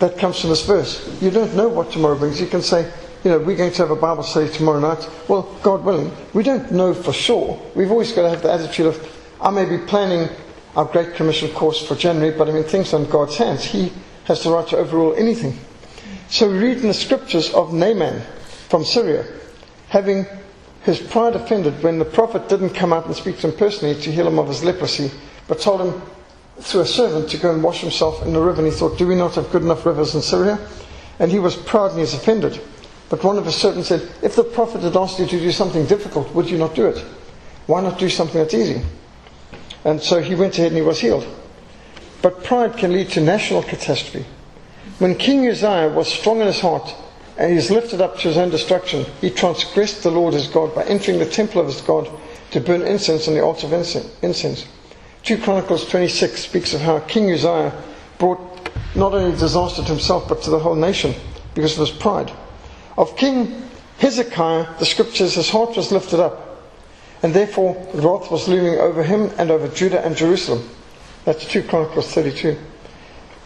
that 0.00 0.18
comes 0.18 0.40
from 0.40 0.50
this 0.50 0.66
verse. 0.66 1.22
You 1.22 1.30
don't 1.30 1.54
know 1.54 1.68
what 1.68 1.92
tomorrow 1.92 2.18
brings. 2.18 2.40
You 2.40 2.46
can 2.46 2.62
say, 2.62 2.90
you 3.22 3.30
know, 3.30 3.38
we're 3.38 3.56
going 3.56 3.70
to 3.70 3.82
have 3.82 3.90
a 3.90 3.96
Bible 3.96 4.22
study 4.22 4.50
tomorrow 4.50 4.80
night. 4.80 5.08
Well, 5.28 5.42
God 5.62 5.84
willing. 5.84 6.10
We 6.32 6.42
don't 6.42 6.72
know 6.72 6.94
for 6.94 7.12
sure. 7.12 7.60
We've 7.74 7.90
always 7.90 8.12
got 8.12 8.22
to 8.22 8.30
have 8.30 8.42
the 8.42 8.50
attitude 8.50 8.86
of, 8.86 9.16
I 9.40 9.50
may 9.50 9.66
be 9.66 9.78
planning 9.78 10.28
our 10.74 10.86
Great 10.86 11.14
Commission 11.14 11.50
course 11.50 11.86
for 11.86 11.94
January, 11.94 12.36
but 12.36 12.48
I 12.48 12.52
mean, 12.52 12.64
things 12.64 12.94
are 12.94 13.00
in 13.00 13.10
God's 13.10 13.36
hands. 13.36 13.64
He 13.64 13.92
has 14.24 14.42
the 14.42 14.50
right 14.50 14.66
to 14.68 14.78
overrule 14.78 15.14
anything. 15.14 15.58
So 16.28 16.50
we 16.50 16.58
read 16.58 16.78
in 16.78 16.88
the 16.88 16.94
scriptures 16.94 17.52
of 17.52 17.74
Naaman 17.74 18.22
from 18.68 18.84
Syria, 18.84 19.26
having 19.88 20.24
his 20.84 20.98
pride 20.98 21.34
offended 21.36 21.82
when 21.82 21.98
the 21.98 22.04
prophet 22.06 22.48
didn't 22.48 22.70
come 22.70 22.92
out 22.92 23.04
and 23.04 23.14
speak 23.14 23.38
to 23.40 23.48
him 23.48 23.56
personally 23.58 24.00
to 24.00 24.10
heal 24.10 24.26
him 24.26 24.38
of 24.38 24.48
his 24.48 24.64
leprosy, 24.64 25.10
but 25.46 25.60
told 25.60 25.82
him 25.82 26.00
through 26.60 26.82
a 26.82 26.86
servant 26.86 27.30
to 27.30 27.38
go 27.38 27.52
and 27.52 27.62
wash 27.62 27.80
himself 27.80 28.24
in 28.24 28.32
the 28.32 28.40
river. 28.40 28.62
And 28.62 28.72
he 28.72 28.76
thought, 28.76 28.98
Do 28.98 29.06
we 29.06 29.14
not 29.14 29.34
have 29.34 29.50
good 29.50 29.62
enough 29.62 29.84
rivers 29.86 30.14
in 30.14 30.22
Syria? 30.22 30.58
And 31.18 31.30
he 31.30 31.38
was 31.38 31.56
proud 31.56 31.90
and 31.90 31.96
he 31.96 32.02
was 32.02 32.14
offended. 32.14 32.60
But 33.08 33.24
one 33.24 33.38
of 33.38 33.44
his 33.44 33.56
servants 33.56 33.88
said, 33.88 34.08
If 34.22 34.36
the 34.36 34.44
prophet 34.44 34.82
had 34.82 34.96
asked 34.96 35.18
you 35.18 35.26
to 35.26 35.38
do 35.38 35.52
something 35.52 35.86
difficult, 35.86 36.32
would 36.34 36.48
you 36.48 36.58
not 36.58 36.74
do 36.74 36.86
it? 36.86 37.04
Why 37.66 37.82
not 37.82 37.98
do 37.98 38.08
something 38.08 38.40
that's 38.40 38.54
easy? 38.54 38.82
And 39.84 40.00
so 40.00 40.20
he 40.20 40.34
went 40.34 40.54
ahead 40.54 40.68
and 40.68 40.76
he 40.76 40.82
was 40.82 41.00
healed. 41.00 41.26
But 42.22 42.44
pride 42.44 42.76
can 42.76 42.92
lead 42.92 43.10
to 43.10 43.20
national 43.20 43.62
catastrophe. 43.62 44.26
When 44.98 45.14
King 45.14 45.48
Uzziah 45.48 45.88
was 45.88 46.12
strong 46.12 46.40
in 46.40 46.46
his 46.46 46.60
heart 46.60 46.94
and 47.38 47.50
he 47.50 47.56
was 47.56 47.70
lifted 47.70 48.00
up 48.00 48.18
to 48.18 48.28
his 48.28 48.36
own 48.36 48.50
destruction, 48.50 49.06
he 49.20 49.30
transgressed 49.30 50.02
the 50.02 50.10
Lord 50.10 50.34
his 50.34 50.46
God 50.46 50.74
by 50.74 50.84
entering 50.84 51.18
the 51.18 51.26
temple 51.26 51.60
of 51.60 51.68
his 51.68 51.80
God 51.80 52.10
to 52.50 52.60
burn 52.60 52.82
incense 52.82 53.28
on 53.28 53.34
the 53.34 53.42
altar 53.42 53.66
of 53.66 53.72
incense. 53.72 54.66
2 55.24 55.38
Chronicles 55.38 55.88
26 55.88 56.40
speaks 56.40 56.74
of 56.74 56.80
how 56.80 56.98
King 57.00 57.30
Uzziah 57.30 57.72
brought 58.18 58.40
not 58.94 59.14
only 59.14 59.36
disaster 59.38 59.82
to 59.82 59.88
himself 59.88 60.28
but 60.28 60.42
to 60.42 60.50
the 60.50 60.58
whole 60.58 60.74
nation 60.74 61.14
because 61.54 61.78
of 61.78 61.86
his 61.86 61.96
pride. 61.96 62.32
Of 62.96 63.16
King 63.16 63.68
Hezekiah, 63.98 64.78
the 64.78 64.86
scriptures, 64.86 65.34
his 65.34 65.50
heart 65.50 65.76
was 65.76 65.92
lifted 65.92 66.20
up, 66.20 66.64
and 67.22 67.34
therefore 67.34 67.74
wrath 67.92 68.30
was 68.30 68.48
looming 68.48 68.78
over 68.78 69.02
him 69.02 69.30
and 69.36 69.50
over 69.50 69.68
Judah 69.68 70.04
and 70.04 70.16
Jerusalem. 70.16 70.68
That's 71.24 71.44
2 71.44 71.64
Chronicles 71.64 72.12
32. 72.12 72.56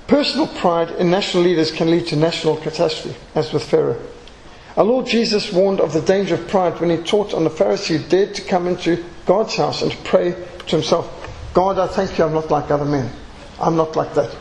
Personal 0.07 0.47
pride 0.47 0.91
in 0.93 1.11
national 1.11 1.43
leaders 1.43 1.73
can 1.73 1.91
lead 1.91 2.07
to 2.09 2.17
national 2.17 2.57
catastrophe, 2.59 3.19
as 3.35 3.53
with 3.53 3.65
Pharaoh. 3.65 4.01
Our 4.77 4.85
Lord 4.85 5.07
Jesus 5.07 5.53
warned 5.53 5.81
of 5.81 5.93
the 5.93 6.01
danger 6.01 6.35
of 6.35 6.49
pride 6.49 6.81
when 6.81 6.91
he 6.91 6.99
taught 6.99 7.33
on 7.33 7.45
the 7.45 7.51
Pharisee 7.51 7.99
who 7.99 8.09
dared 8.09 8.35
to 8.35 8.43
come 8.43 8.67
into 8.67 9.05
God's 9.25 9.57
house 9.57 9.83
and 9.83 9.91
to 9.91 9.97
pray 9.99 10.33
to 10.33 10.77
himself, 10.77 11.24
God, 11.55 11.79
I 11.79 11.87
thank 11.87 12.19
you 12.19 12.25
I'm 12.25 12.35
not 12.35 12.51
like 12.51 12.71
other 12.71 12.85
men. 12.85 13.11
I'm 13.61 13.77
not 13.77 13.95
like 13.95 14.12
that 14.14 14.37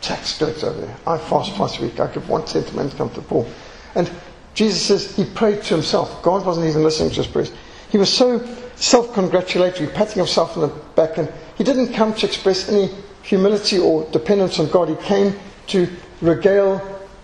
tax 0.00 0.36
collector 0.36 0.66
over 0.66 0.80
there. 0.80 0.96
I 1.06 1.16
fast 1.16 1.54
twice 1.54 1.78
a 1.78 1.82
week. 1.82 2.00
I 2.00 2.12
give 2.12 2.28
one 2.28 2.44
to 2.46 2.76
men 2.76 2.90
to 2.90 2.96
come 2.96 3.08
to 3.10 3.16
the 3.16 3.22
poor. 3.22 3.46
And 3.94 4.10
Jesus 4.54 4.82
says 4.82 5.16
he 5.16 5.24
prayed 5.24 5.62
to 5.64 5.74
himself. 5.74 6.20
God 6.22 6.44
wasn't 6.44 6.68
even 6.68 6.82
listening 6.82 7.10
to 7.10 7.16
his 7.16 7.28
prayers. 7.28 7.52
He 7.90 7.96
was 7.96 8.12
so 8.12 8.44
self 8.74 9.14
congratulatory, 9.14 9.88
patting 9.88 10.18
himself 10.18 10.56
on 10.56 10.68
the 10.68 10.74
back, 10.96 11.16
and 11.16 11.32
he 11.56 11.62
didn't 11.64 11.94
come 11.94 12.12
to 12.14 12.26
express 12.26 12.68
any 12.68 12.90
humility 13.22 13.78
or 13.78 14.04
dependence 14.10 14.58
on 14.58 14.68
God. 14.68 14.88
He 14.88 14.96
came 14.96 15.34
to 15.68 15.88
regale 16.20 16.80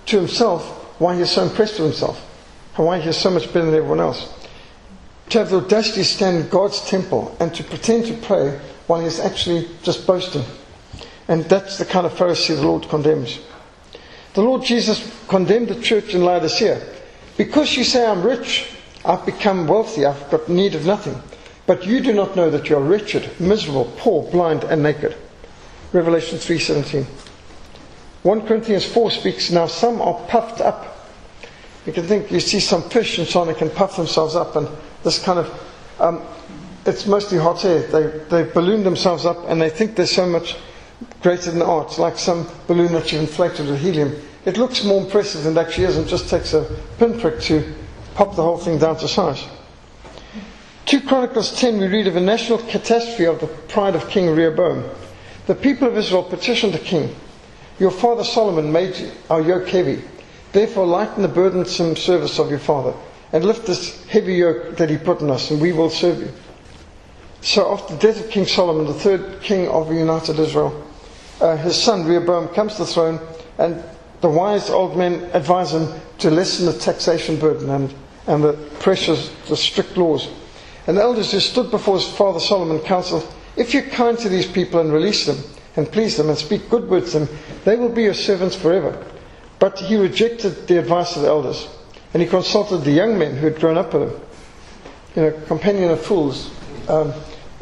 to 0.07 0.17
himself 0.17 0.65
why 1.01 1.17
he's 1.17 1.31
so 1.31 1.43
impressed 1.43 1.81
with 1.81 1.89
himself 1.89 2.25
and 2.77 2.87
why 2.87 3.01
he's 3.01 3.17
so 3.17 3.31
much 3.31 3.47
better 3.53 3.67
than 3.67 3.75
everyone 3.75 4.01
else. 4.01 4.33
To 5.31 5.39
have 5.39 5.51
the 5.51 5.57
audacity 5.57 6.03
to 6.03 6.05
stand 6.05 6.37
in 6.37 6.49
God's 6.49 6.89
temple 6.89 7.37
and 7.41 7.53
to 7.55 7.65
pretend 7.65 8.07
to 8.07 8.15
pray 8.15 8.61
while 8.87 9.01
he's 9.01 9.21
actually 9.21 9.69
just 9.83 10.07
boasting. 10.07 10.45
And 11.29 11.45
that's 11.45 11.79
the 11.79 11.85
kind 11.85 12.07
of 12.07 12.13
Pharisee 12.13 12.55
the 12.57 12.67
Lord 12.67 12.89
condemns. 12.89 13.39
The 14.35 14.43
Lord 14.43 14.63
Jesus 14.63 15.11
condemned 15.29 15.69
the 15.69 15.81
church 15.81 16.15
in 16.15 16.25
Laodicea. 16.25 16.83
Because 17.37 17.77
you 17.77 17.85
say 17.85 18.07
I'm 18.07 18.23
rich, 18.23 18.69
I've 19.05 19.25
become 19.25 19.67
wealthy, 19.67 20.05
I've 20.05 20.31
got 20.31 20.49
need 20.49 20.75
of 20.75 20.87
nothing. 20.87 21.21
But 21.67 21.87
you 21.87 22.01
do 22.01 22.13
not 22.13 22.37
know 22.37 22.51
that 22.51 22.69
you 22.69 22.77
are 22.77 22.83
wretched, 22.83 23.41
miserable, 23.41 23.91
poor, 23.97 24.31
blind, 24.31 24.65
and 24.65 24.83
naked. 24.83 25.17
Revelation 25.93 26.39
3:17. 26.39 27.07
1 28.23 28.47
Corinthians 28.47 28.85
4 28.85 29.11
speaks, 29.11 29.51
now 29.51 29.67
some 29.67 30.01
are 30.01 30.15
puffed 30.29 30.61
up. 30.61 31.11
You 31.87 31.93
can 31.93 32.05
think, 32.05 32.31
you 32.33 32.41
see 32.41 32.59
some 32.59 32.83
fish 32.89 33.19
and 33.19 33.29
so 33.29 33.41
on, 33.41 33.49
they 33.49 33.55
can 33.55 33.71
puff 33.71 33.97
themselves 33.97 34.35
up, 34.35 34.57
and 34.57 34.67
this 35.03 35.23
kind 35.23 35.39
of, 35.39 35.51
um, 36.01 36.23
it's 36.87 37.07
mostly 37.07 37.39
hot 37.39 37.65
air. 37.65 37.83
They, 37.83 38.07
they 38.29 38.51
balloon 38.51 38.85
themselves 38.85 39.25
up 39.27 39.39
and 39.49 39.61
they 39.61 39.71
think 39.71 39.97
they're 39.97 40.07
so 40.07 40.27
much 40.27 40.57
greater 41.23 41.51
than 41.51 41.63
art. 41.63 41.99
Like 41.99 42.19
some 42.19 42.49
balloon 42.67 42.93
that 42.93 43.13
you've 43.13 43.23
inflated 43.23 43.67
with 43.67 43.81
helium. 43.81 44.15
It 44.45 44.59
looks 44.59 44.85
more 44.85 45.03
impressive 45.03 45.45
than 45.45 45.57
it 45.57 45.61
actually 45.61 45.85
is 45.85 45.97
and 45.97 46.07
just 46.07 46.29
takes 46.29 46.53
a 46.53 46.65
pinprick 46.99 47.41
to 47.43 47.75
pop 48.15 48.37
the 48.37 48.43
whole 48.43 48.59
thing 48.59 48.79
down 48.79 48.97
to 48.99 49.09
size. 49.09 49.43
2 50.87 51.01
Chronicles 51.01 51.59
10, 51.59 51.79
we 51.79 51.87
read 51.87 52.07
of 52.07 52.17
a 52.17 52.21
national 52.21 52.59
catastrophe 52.59 53.25
of 53.25 53.41
the 53.41 53.47
pride 53.47 53.95
of 53.97 54.09
King 54.11 54.35
Rehoboam. 54.35 54.85
The 55.47 55.55
people 55.55 55.89
of 55.89 55.97
Israel 55.97 56.23
petitioned 56.23 56.75
the 56.75 56.79
king, 56.79 57.15
Your 57.79 57.91
father 57.91 58.23
Solomon 58.23 58.71
made 58.71 59.13
our 59.31 59.41
yoke 59.41 59.69
heavy. 59.69 60.03
Therefore, 60.53 60.87
lighten 60.87 61.23
the 61.23 61.29
burdensome 61.29 61.97
service 61.97 62.39
of 62.39 62.51
your 62.51 62.59
father 62.59 62.95
and 63.33 63.45
lift 63.45 63.67
this 63.67 64.05
heavy 64.07 64.35
yoke 64.35 64.77
that 64.77 64.91
he 64.91 64.97
put 64.97 65.23
on 65.23 65.31
us, 65.31 65.51
and 65.51 65.61
we 65.61 65.73
will 65.73 65.91
serve 65.91 66.19
you. 66.21 66.29
So, 67.45 67.75
after 67.75 67.95
the 67.95 68.01
death 68.01 68.25
of 68.25 68.31
King 68.31 68.47
Solomon, 68.47 68.87
the 68.87 68.95
third 68.95 69.43
king 69.43 69.69
of 69.69 69.93
united 69.93 70.39
Israel, 70.39 70.83
uh, 71.43 71.59
his 71.59 71.77
son 71.77 72.07
Rehoboam 72.07 72.49
comes 72.49 72.77
to 72.77 72.85
the 72.85 72.91
throne, 72.91 73.21
and 73.59 73.85
the 74.23 74.31
wise 74.31 74.71
old 74.71 74.97
men 74.97 75.29
advise 75.35 75.75
him 75.75 75.87
to 76.21 76.31
lessen 76.31 76.65
the 76.65 76.73
taxation 76.73 77.39
burden 77.39 77.69
and, 77.69 77.95
and 78.27 78.43
the 78.43 78.55
pressures, 78.81 79.31
the 79.51 79.59
strict 79.59 79.99
laws. 79.99 80.31
And 80.87 80.97
the 80.97 81.03
elders 81.03 81.33
who 81.33 81.41
stood 81.41 81.71
before 81.71 81.97
his 81.97 82.09
father 82.09 82.41
Solomon 82.41 82.79
counseled, 82.79 83.31
If 83.59 83.75
you're 83.75 83.83
kind 83.83 84.19
to 84.21 84.31
these 84.31 84.47
people 84.47 84.81
and 84.81 84.91
release 84.91 85.27
them, 85.27 85.37
and 85.77 85.93
please 85.93 86.17
them, 86.17 86.31
and 86.31 86.39
speak 86.39 86.71
good 86.71 86.89
words 86.89 87.13
to 87.13 87.21
them, 87.21 87.29
they 87.65 87.77
will 87.77 87.91
be 87.91 88.05
your 88.05 88.15
servants 88.15 88.57
forever. 88.57 89.05
But 89.59 89.79
he 89.79 89.97
rejected 89.97 90.67
the 90.67 90.79
advice 90.79 91.15
of 91.15 91.21
the 91.21 91.29
elders, 91.29 91.69
and 92.15 92.23
he 92.23 92.29
consulted 92.29 92.79
the 92.79 92.91
young 92.91 93.19
men 93.19 93.37
who 93.37 93.49
had 93.49 93.61
grown 93.61 93.77
up 93.77 93.93
with 93.93 94.11
him. 94.11 94.21
You 95.15 95.23
know, 95.23 95.33
companion 95.47 95.91
of 95.91 96.01
fools 96.01 96.51
um, 96.89 97.13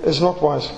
is 0.04 0.20
not 0.20 0.42
wise. 0.42 0.70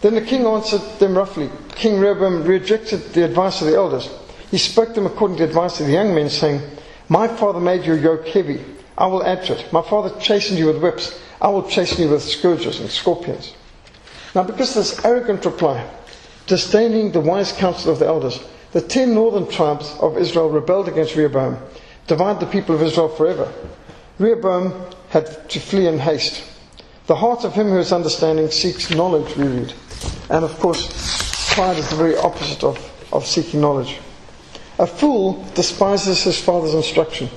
Then 0.00 0.14
the 0.14 0.20
king 0.20 0.44
answered 0.46 0.82
them 0.98 1.16
roughly. 1.16 1.48
King 1.76 2.00
Rehoboam 2.00 2.44
rejected 2.44 3.12
the 3.12 3.24
advice 3.24 3.60
of 3.60 3.68
the 3.68 3.76
elders. 3.76 4.10
He 4.50 4.58
spoke 4.58 4.88
to 4.88 4.94
them 4.94 5.06
according 5.06 5.38
to 5.38 5.44
the 5.44 5.48
advice 5.48 5.80
of 5.80 5.86
the 5.86 5.92
young 5.92 6.14
men, 6.14 6.28
saying, 6.28 6.60
My 7.08 7.28
father 7.28 7.60
made 7.60 7.84
your 7.84 7.96
yoke 7.96 8.26
heavy. 8.26 8.64
I 8.98 9.06
will 9.06 9.24
add 9.24 9.44
to 9.44 9.58
it. 9.58 9.72
My 9.72 9.82
father 9.82 10.18
chastened 10.20 10.58
you 10.58 10.66
with 10.66 10.82
whips. 10.82 11.18
I 11.40 11.48
will 11.48 11.68
chasten 11.68 12.04
you 12.04 12.10
with 12.10 12.22
scourges 12.22 12.80
and 12.80 12.90
scorpions. 12.90 13.54
Now, 14.34 14.42
because 14.42 14.70
of 14.70 14.76
this 14.76 15.04
arrogant 15.04 15.44
reply, 15.44 15.88
disdaining 16.46 17.12
the 17.12 17.20
wise 17.20 17.52
counsel 17.52 17.92
of 17.92 17.98
the 17.98 18.06
elders, 18.06 18.42
the 18.72 18.80
ten 18.80 19.14
northern 19.14 19.46
tribes 19.48 19.94
of 20.00 20.18
Israel 20.18 20.50
rebelled 20.50 20.88
against 20.88 21.16
Rehoboam, 21.16 21.58
divided 22.06 22.40
the 22.40 22.50
people 22.50 22.74
of 22.74 22.82
Israel 22.82 23.08
forever. 23.08 23.52
Rehoboam 24.18 24.74
had 25.10 25.48
to 25.50 25.60
flee 25.60 25.86
in 25.86 25.98
haste. 25.98 26.44
The 27.12 27.18
heart 27.18 27.44
of 27.44 27.52
him 27.52 27.68
who 27.68 27.78
is 27.78 27.92
understanding 27.92 28.50
seeks 28.50 28.88
knowledge, 28.88 29.36
we 29.36 29.46
read. 29.46 29.74
And 30.30 30.46
of 30.46 30.58
course, 30.58 31.52
pride 31.52 31.76
is 31.76 31.90
the 31.90 31.96
very 31.96 32.16
opposite 32.16 32.64
of, 32.64 32.78
of 33.12 33.26
seeking 33.26 33.60
knowledge. 33.60 33.98
A 34.78 34.86
fool 34.86 35.44
despises 35.54 36.22
his 36.22 36.40
father's 36.40 36.72
instruction, 36.72 37.28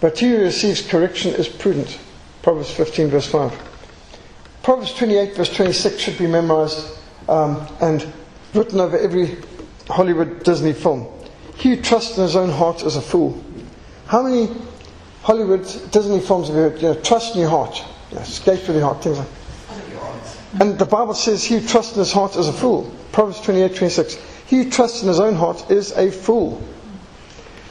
but 0.00 0.18
he 0.18 0.30
who 0.30 0.38
receives 0.38 0.82
correction 0.82 1.34
is 1.34 1.46
prudent. 1.46 2.00
Proverbs 2.42 2.72
15, 2.72 3.10
verse 3.10 3.28
5. 3.28 3.52
Proverbs 4.64 4.92
28, 4.94 5.36
verse 5.36 5.54
26 5.54 5.98
should 6.00 6.18
be 6.18 6.26
memorized 6.26 6.98
um, 7.28 7.64
and 7.80 8.12
written 8.54 8.80
over 8.80 8.98
every 8.98 9.36
Hollywood 9.86 10.42
Disney 10.42 10.72
film. 10.72 11.06
He 11.54 11.76
who 11.76 11.80
trusts 11.80 12.16
in 12.16 12.24
his 12.24 12.34
own 12.34 12.50
heart 12.50 12.82
is 12.82 12.96
a 12.96 13.00
fool. 13.00 13.40
How 14.06 14.24
many 14.24 14.50
Hollywood 15.22 15.62
Disney 15.92 16.18
films 16.18 16.48
have 16.48 16.56
you 16.56 16.62
heard? 16.62 16.82
You 16.82 16.88
know, 16.88 17.00
trust 17.02 17.36
in 17.36 17.42
your 17.42 17.50
heart, 17.50 17.84
know, 18.14 18.20
escape 18.20 18.66
with 18.66 18.76
your 18.76 18.94
heart, 18.94 19.06
And 20.60 20.78
the 20.78 20.84
Bible 20.84 21.14
says, 21.14 21.44
he 21.44 21.58
who 21.58 21.66
trusts 21.66 21.94
in 21.94 22.00
his 22.00 22.12
heart 22.12 22.36
is 22.36 22.48
a 22.48 22.52
fool. 22.52 22.92
Proverbs 23.12 23.40
28, 23.40 23.76
26. 23.76 24.14
He 24.46 24.64
who 24.64 24.70
trusts 24.70 25.02
in 25.02 25.08
his 25.08 25.20
own 25.20 25.34
heart 25.34 25.70
is 25.70 25.92
a 25.92 26.10
fool. 26.10 26.62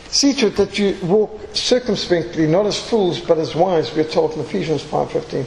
See 0.10 0.34
to 0.34 0.48
it 0.48 0.58
that 0.58 0.78
you 0.78 0.98
walk 1.04 1.40
circumspectly, 1.54 2.48
not 2.48 2.66
as 2.66 2.80
fools, 2.80 3.20
but 3.20 3.38
as 3.38 3.56
wise, 3.56 3.94
we 3.96 4.02
are 4.02 4.12
told 4.12 4.34
in 4.34 4.42
Ephesians 4.42 4.84
5.15. 4.84 5.46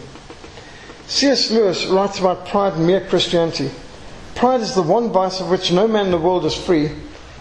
C.S. 1.06 1.50
Lewis 1.50 1.84
writes 1.86 2.18
about 2.18 2.46
pride 2.46 2.72
and 2.72 2.86
mere 2.86 3.02
Christianity. 3.02 3.70
Pride 4.34 4.62
is 4.62 4.74
the 4.74 4.82
one 4.82 5.10
vice 5.10 5.40
of 5.40 5.50
which 5.50 5.70
no 5.70 5.86
man 5.86 6.06
in 6.06 6.12
the 6.12 6.18
world 6.18 6.46
is 6.46 6.54
free, 6.54 6.88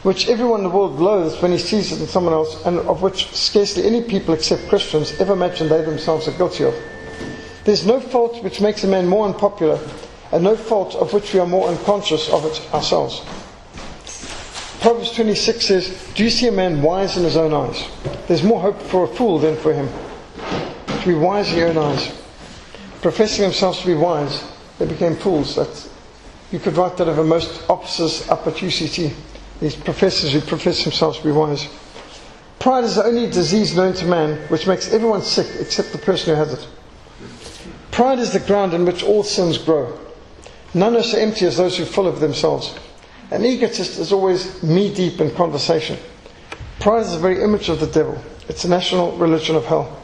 which 0.03 0.27
everyone 0.27 0.59
in 0.59 0.67
the 0.67 0.75
world 0.75 0.99
loathes 0.99 1.41
when 1.41 1.51
he 1.51 1.57
sees 1.57 1.93
it 1.93 2.01
in 2.01 2.07
someone 2.07 2.33
else, 2.33 2.61
and 2.65 2.79
of 2.79 3.01
which 3.01 3.33
scarcely 3.33 3.85
any 3.85 4.01
people 4.01 4.33
except 4.33 4.67
Christians 4.67 5.13
ever 5.21 5.31
imagine 5.33 5.69
they 5.69 5.81
themselves 5.81 6.27
are 6.27 6.33
guilty 6.33 6.65
of. 6.65 6.75
There's 7.65 7.85
no 7.85 7.99
fault 7.99 8.43
which 8.43 8.59
makes 8.59 8.83
a 8.83 8.87
man 8.87 9.07
more 9.07 9.25
unpopular, 9.25 9.79
and 10.31 10.43
no 10.43 10.55
fault 10.55 10.95
of 10.95 11.13
which 11.13 11.33
we 11.33 11.39
are 11.39 11.47
more 11.47 11.69
unconscious 11.69 12.29
of 12.29 12.45
it 12.45 12.73
ourselves. 12.73 13.21
Proverbs 14.81 15.13
26 15.13 15.65
says, 15.65 16.11
Do 16.13 16.25
you 16.25 16.29
see 16.29 16.47
a 16.47 16.51
man 16.51 16.81
wise 16.81 17.15
in 17.15 17.23
his 17.23 17.37
own 17.37 17.53
eyes? 17.53 17.87
There's 18.27 18.43
more 18.43 18.59
hope 18.59 18.81
for 18.81 19.05
a 19.05 19.07
fool 19.07 19.39
than 19.39 19.55
for 19.55 19.73
him. 19.73 19.87
To 20.87 21.07
be 21.07 21.13
wise 21.13 21.51
in 21.53 21.59
your 21.59 21.69
own 21.69 21.77
eyes. 21.77 22.13
Professing 23.01 23.43
themselves 23.43 23.79
to 23.79 23.87
be 23.87 23.95
wise, 23.95 24.43
they 24.79 24.85
became 24.85 25.15
fools. 25.15 25.55
That's, 25.55 25.89
you 26.51 26.59
could 26.59 26.75
write 26.75 26.97
that 26.97 27.07
over 27.07 27.23
most 27.23 27.69
officers 27.69 28.27
up 28.29 28.45
at 28.45 28.55
UCT. 28.55 29.13
These 29.61 29.75
professors 29.77 30.33
who 30.33 30.41
profess 30.41 30.83
themselves 30.83 31.19
to 31.19 31.23
be 31.23 31.31
wise. 31.31 31.69
Pride 32.59 32.83
is 32.83 32.95
the 32.95 33.05
only 33.05 33.29
disease 33.29 33.75
known 33.75 33.93
to 33.93 34.05
man 34.05 34.37
which 34.49 34.67
makes 34.67 34.91
everyone 34.91 35.21
sick 35.21 35.47
except 35.61 35.93
the 35.93 35.97
person 35.97 36.35
who 36.35 36.41
has 36.41 36.53
it. 36.53 36.67
Pride 37.93 38.17
is 38.17 38.33
the 38.33 38.39
ground 38.39 38.73
in 38.73 38.85
which 38.85 39.03
all 39.03 39.21
sins 39.21 39.59
grow. 39.59 39.95
None 40.73 40.95
are 40.97 41.03
so 41.03 41.15
empty 41.15 41.45
as 41.45 41.57
those 41.57 41.77
who 41.77 41.85
full 41.85 42.07
of 42.07 42.19
themselves. 42.19 42.75
An 43.29 43.45
egotist 43.45 43.99
is 43.99 44.11
always 44.11 44.63
knee 44.63 44.91
deep 44.91 45.21
in 45.21 45.29
conversation. 45.29 45.99
Pride 46.79 47.01
is 47.01 47.11
the 47.11 47.19
very 47.19 47.43
image 47.43 47.69
of 47.69 47.79
the 47.79 47.85
devil. 47.85 48.19
It's 48.49 48.63
the 48.63 48.69
national 48.69 49.15
religion 49.17 49.55
of 49.55 49.65
hell. 49.65 49.95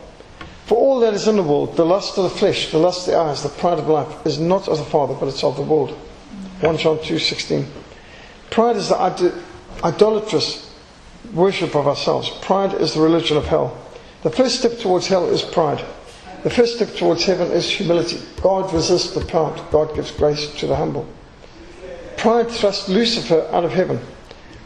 For 0.67 0.77
all 0.77 0.99
that 0.99 1.15
is 1.15 1.27
in 1.27 1.35
the 1.35 1.41
world, 1.41 1.77
the 1.77 1.85
lust 1.85 2.15
of 2.19 2.25
the 2.25 2.29
flesh, 2.29 2.69
the 2.69 2.77
lust 2.77 3.07
of 3.07 3.13
the 3.13 3.19
eyes, 3.19 3.41
the 3.41 3.49
pride 3.49 3.79
of 3.79 3.87
life, 3.87 4.23
is 4.23 4.37
not 4.37 4.67
of 4.67 4.77
the 4.77 4.85
Father, 4.85 5.15
but 5.15 5.27
it's 5.27 5.43
of 5.43 5.55
the 5.55 5.63
world. 5.63 5.89
1 6.59 6.77
John 6.77 6.99
2.16 6.99 7.65
Pride 8.51 8.75
is 8.75 8.89
the 8.89 9.33
idolatrous 9.83 10.71
worship 11.33 11.75
of 11.75 11.87
ourselves. 11.87 12.29
Pride 12.41 12.75
is 12.75 12.93
the 12.93 13.01
religion 13.01 13.35
of 13.35 13.47
hell. 13.47 13.75
The 14.21 14.29
first 14.29 14.59
step 14.59 14.77
towards 14.77 15.07
hell 15.07 15.27
is 15.27 15.41
pride. 15.41 15.83
The 16.43 16.49
first 16.49 16.75
step 16.75 16.95
towards 16.95 17.25
heaven 17.25 17.51
is 17.51 17.69
humility. 17.69 18.19
God 18.41 18.73
resists 18.73 19.13
the 19.13 19.21
proud. 19.21 19.61
God 19.71 19.93
gives 19.93 20.11
grace 20.11 20.53
to 20.59 20.67
the 20.67 20.75
humble. 20.75 21.07
Pride 22.17 22.49
thrust 22.49 22.87
Lucifer 22.87 23.47
out 23.51 23.65
of 23.65 23.71
heaven. 23.71 23.99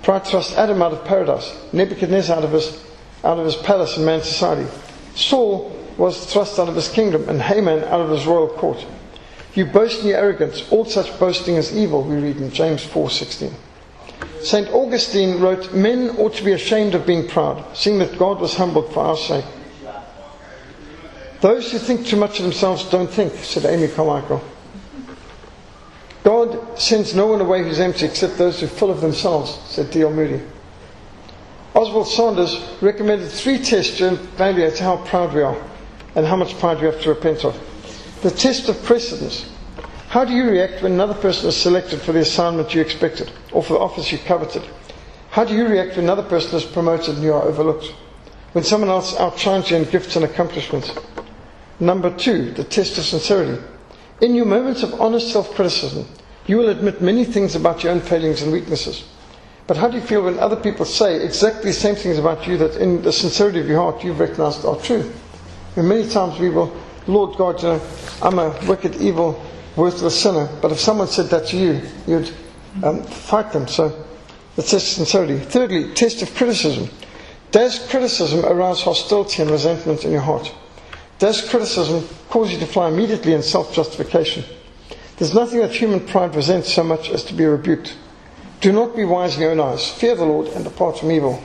Pride 0.04 0.26
thrust 0.26 0.58
Adam 0.58 0.82
out 0.82 0.94
of 0.94 1.04
paradise. 1.06 1.52
Nebuchadnezzar 1.72 2.38
out 2.38 2.44
of 2.44 2.52
his, 2.52 2.84
out 3.24 3.40
of 3.40 3.46
his 3.46 3.56
palace 3.56 3.98
in 3.98 4.06
man's 4.06 4.26
society. 4.26 4.70
Saul 5.16 5.72
was 5.98 6.32
thrust 6.32 6.60
out 6.60 6.70
of 6.70 6.76
his 6.76 6.90
kingdom 6.90 7.28
and 7.28 7.42
Haman 7.42 7.84
out 7.86 8.02
of 8.02 8.10
his 8.10 8.26
royal 8.26 8.50
court. 8.50 8.86
You 9.56 9.66
boast 9.66 10.02
in 10.02 10.08
your 10.08 10.18
arrogance. 10.18 10.68
All 10.72 10.86
such 10.86 11.18
boasting 11.20 11.56
is 11.56 11.76
evil, 11.76 12.04
we 12.04 12.16
read 12.16 12.38
in 12.38 12.52
James 12.52 12.86
4.16. 12.86 13.54
St. 14.42 14.68
Augustine 14.70 15.40
wrote, 15.40 15.74
Men 15.74 16.10
ought 16.18 16.34
to 16.36 16.44
be 16.44 16.52
ashamed 16.52 16.96
of 16.96 17.06
being 17.06 17.28
proud, 17.28 17.64
seeing 17.76 18.00
that 18.00 18.18
God 18.18 18.40
was 18.40 18.56
humbled 18.56 18.94
for 18.94 19.02
our 19.02 19.18
sake. 19.18 19.46
Those 21.44 21.74
who 21.74 21.78
think 21.78 22.08
too 22.08 22.16
much 22.16 22.40
of 22.40 22.44
themselves 22.44 22.90
don't 22.90 23.10
think, 23.10 23.34
said 23.34 23.66
Amy 23.66 23.90
Carmichael. 23.90 24.42
God 26.24 26.80
sends 26.80 27.14
no 27.14 27.28
one 27.28 27.42
away 27.42 27.64
who's 27.64 27.82
empty 27.82 28.06
except 28.06 28.38
those 28.38 28.62
who 28.62 28.66
are 28.68 28.70
full 28.70 28.90
of 28.90 29.02
themselves, 29.02 29.60
said 29.66 29.92
D.L. 29.92 30.14
Moody. 30.14 30.42
Oswald 31.76 32.08
Sanders 32.08 32.66
recommended 32.80 33.30
three 33.30 33.58
tests 33.58 33.98
to 33.98 34.14
evaluate 34.14 34.80
how 34.80 34.96
proud 35.04 35.34
we 35.34 35.42
are 35.42 35.62
and 36.16 36.26
how 36.26 36.38
much 36.38 36.58
pride 36.60 36.80
we 36.80 36.86
have 36.86 37.02
to 37.02 37.10
repent 37.10 37.44
of. 37.44 37.60
The 38.22 38.32
test 38.32 38.70
of 38.70 38.82
precedence. 38.86 39.52
How 40.08 40.24
do 40.24 40.32
you 40.32 40.50
react 40.50 40.82
when 40.82 40.94
another 40.94 41.14
person 41.14 41.50
is 41.50 41.58
selected 41.58 42.00
for 42.00 42.14
the 42.14 42.20
assignment 42.20 42.74
you 42.74 42.80
expected 42.80 43.34
or 43.52 43.62
for 43.62 43.74
the 43.74 43.80
office 43.80 44.14
you 44.14 44.18
coveted? 44.18 44.64
How 45.32 45.44
do 45.44 45.54
you 45.54 45.68
react 45.68 45.98
when 45.98 46.06
another 46.06 46.24
person 46.24 46.56
is 46.56 46.64
promoted 46.64 47.16
and 47.16 47.24
you 47.24 47.34
are 47.34 47.44
overlooked? 47.44 47.94
When 48.54 48.64
someone 48.64 48.90
else 48.90 49.20
outshines 49.20 49.70
you 49.72 49.76
in 49.76 49.84
gifts 49.84 50.16
and 50.16 50.24
accomplishments? 50.24 50.92
Number 51.80 52.16
two, 52.16 52.52
the 52.52 52.64
test 52.64 52.98
of 52.98 53.04
sincerity. 53.04 53.62
In 54.22 54.36
your 54.36 54.46
moments 54.46 54.84
of 54.84 55.00
honest 55.02 55.32
self 55.32 55.54
criticism, 55.56 56.08
you 56.46 56.58
will 56.58 56.70
admit 56.70 57.02
many 57.02 57.26
things 57.26 57.56
about 57.56 57.84
your 57.84 57.94
own 57.94 58.02
failings 58.02 58.42
and 58.42 58.52
weaknesses. 58.52 59.04
But 59.66 59.78
how 59.78 59.88
do 59.88 59.98
you 59.98 60.04
feel 60.04 60.24
when 60.24 60.40
other 60.40 60.58
people 60.58 60.86
say 60.86 61.24
exactly 61.24 61.72
the 61.72 61.74
same 61.74 61.96
things 61.96 62.20
about 62.20 62.48
you 62.48 62.58
that 62.58 62.76
in 62.78 63.02
the 63.02 63.14
sincerity 63.14 63.60
of 63.62 63.68
your 63.68 63.82
heart 63.82 64.04
you've 64.04 64.20
recognized 64.20 64.66
are 64.66 64.76
true? 64.78 65.10
And 65.76 65.88
many 65.88 66.08
times 66.08 66.38
we 66.40 66.50
will, 66.50 66.76
Lord 67.08 67.38
God, 67.38 67.62
you 67.62 67.70
know, 67.70 67.82
I'm 68.22 68.40
a 68.40 68.50
wicked, 68.68 68.96
evil, 68.98 69.42
worthless 69.76 70.22
sinner. 70.22 70.50
But 70.62 70.72
if 70.72 70.80
someone 70.80 71.08
said 71.08 71.28
that 71.28 71.48
to 71.48 71.58
you, 71.58 71.82
you'd 72.06 72.32
um, 72.84 73.04
fight 73.04 73.54
them. 73.54 73.68
So 73.68 73.90
the 74.56 74.62
test 74.62 74.74
of 74.74 74.82
sincerity. 75.08 75.40
Thirdly, 75.40 75.94
test 75.94 76.22
of 76.22 76.34
criticism. 76.36 76.90
Does 77.52 77.80
criticism 77.90 78.46
arouse 78.46 78.82
hostility 78.82 79.42
and 79.42 79.52
resentment 79.52 80.04
in 80.04 80.12
your 80.12 80.22
heart? 80.22 80.54
Does 81.24 81.40
criticism 81.50 82.06
cause 82.30 82.52
you 82.52 82.60
to 82.60 82.66
fly 82.66 82.90
immediately 82.90 83.34
in 83.34 83.42
self 83.42 83.74
justification? 83.74 84.44
There's 85.16 85.34
nothing 85.34 85.60
that 85.60 85.72
human 85.72 86.06
pride 86.06 86.36
resents 86.36 86.74
so 86.74 86.84
much 86.84 87.10
as 87.10 87.24
to 87.24 87.34
be 87.34 87.46
rebuked. 87.46 87.96
Do 88.60 88.74
not 88.74 88.94
be 88.94 89.06
wise 89.06 89.36
in 89.36 89.44
your 89.44 89.52
own 89.52 89.62
eyes. 89.62 89.90
Fear 89.90 90.16
the 90.16 90.26
Lord 90.26 90.48
and 90.48 90.66
depart 90.66 91.00
from 91.00 91.12
evil. 91.12 91.42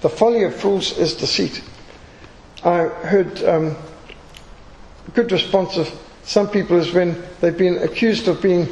The 0.00 0.08
folly 0.08 0.42
of 0.42 0.56
fools 0.56 0.98
is 0.98 1.14
deceit. 1.14 1.62
I 2.64 2.88
heard 2.88 3.44
um, 3.44 3.76
a 5.06 5.10
good 5.12 5.30
response 5.30 5.76
of 5.76 5.88
some 6.24 6.48
people 6.48 6.76
is 6.76 6.92
when 6.92 7.22
they've 7.40 7.56
been 7.56 7.78
accused 7.84 8.26
of 8.26 8.42
being 8.42 8.66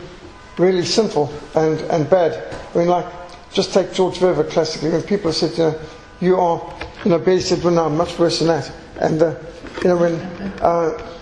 really 0.59 0.85
sinful 0.85 1.33
and, 1.55 1.81
and 1.83 2.11
bad. 2.11 2.53
I 2.75 2.79
mean, 2.79 2.89
like, 2.89 3.07
just 3.53 3.73
take 3.73 3.93
George 3.93 4.19
Verwer 4.19 4.51
classically, 4.51 4.91
when 4.91 5.03
people 5.03 5.33
said, 5.33 5.53
you 5.53 5.59
know, 5.59 5.81
you 6.21 6.41
are, 6.41 6.77
you 7.05 7.13
know, 7.13 7.21
Betty 7.21 7.41
said, 7.41 7.63
well, 7.63 7.75
no, 7.75 7.85
I'm 7.87 7.97
much 7.97 8.19
worse 8.19 8.41
than 8.41 8.49
that. 8.49 8.73
And, 9.01 9.23
uh, 9.23 9.35
you 9.83 9.89
know, 9.89 9.97
when 9.97 10.15
uh, 10.61 11.13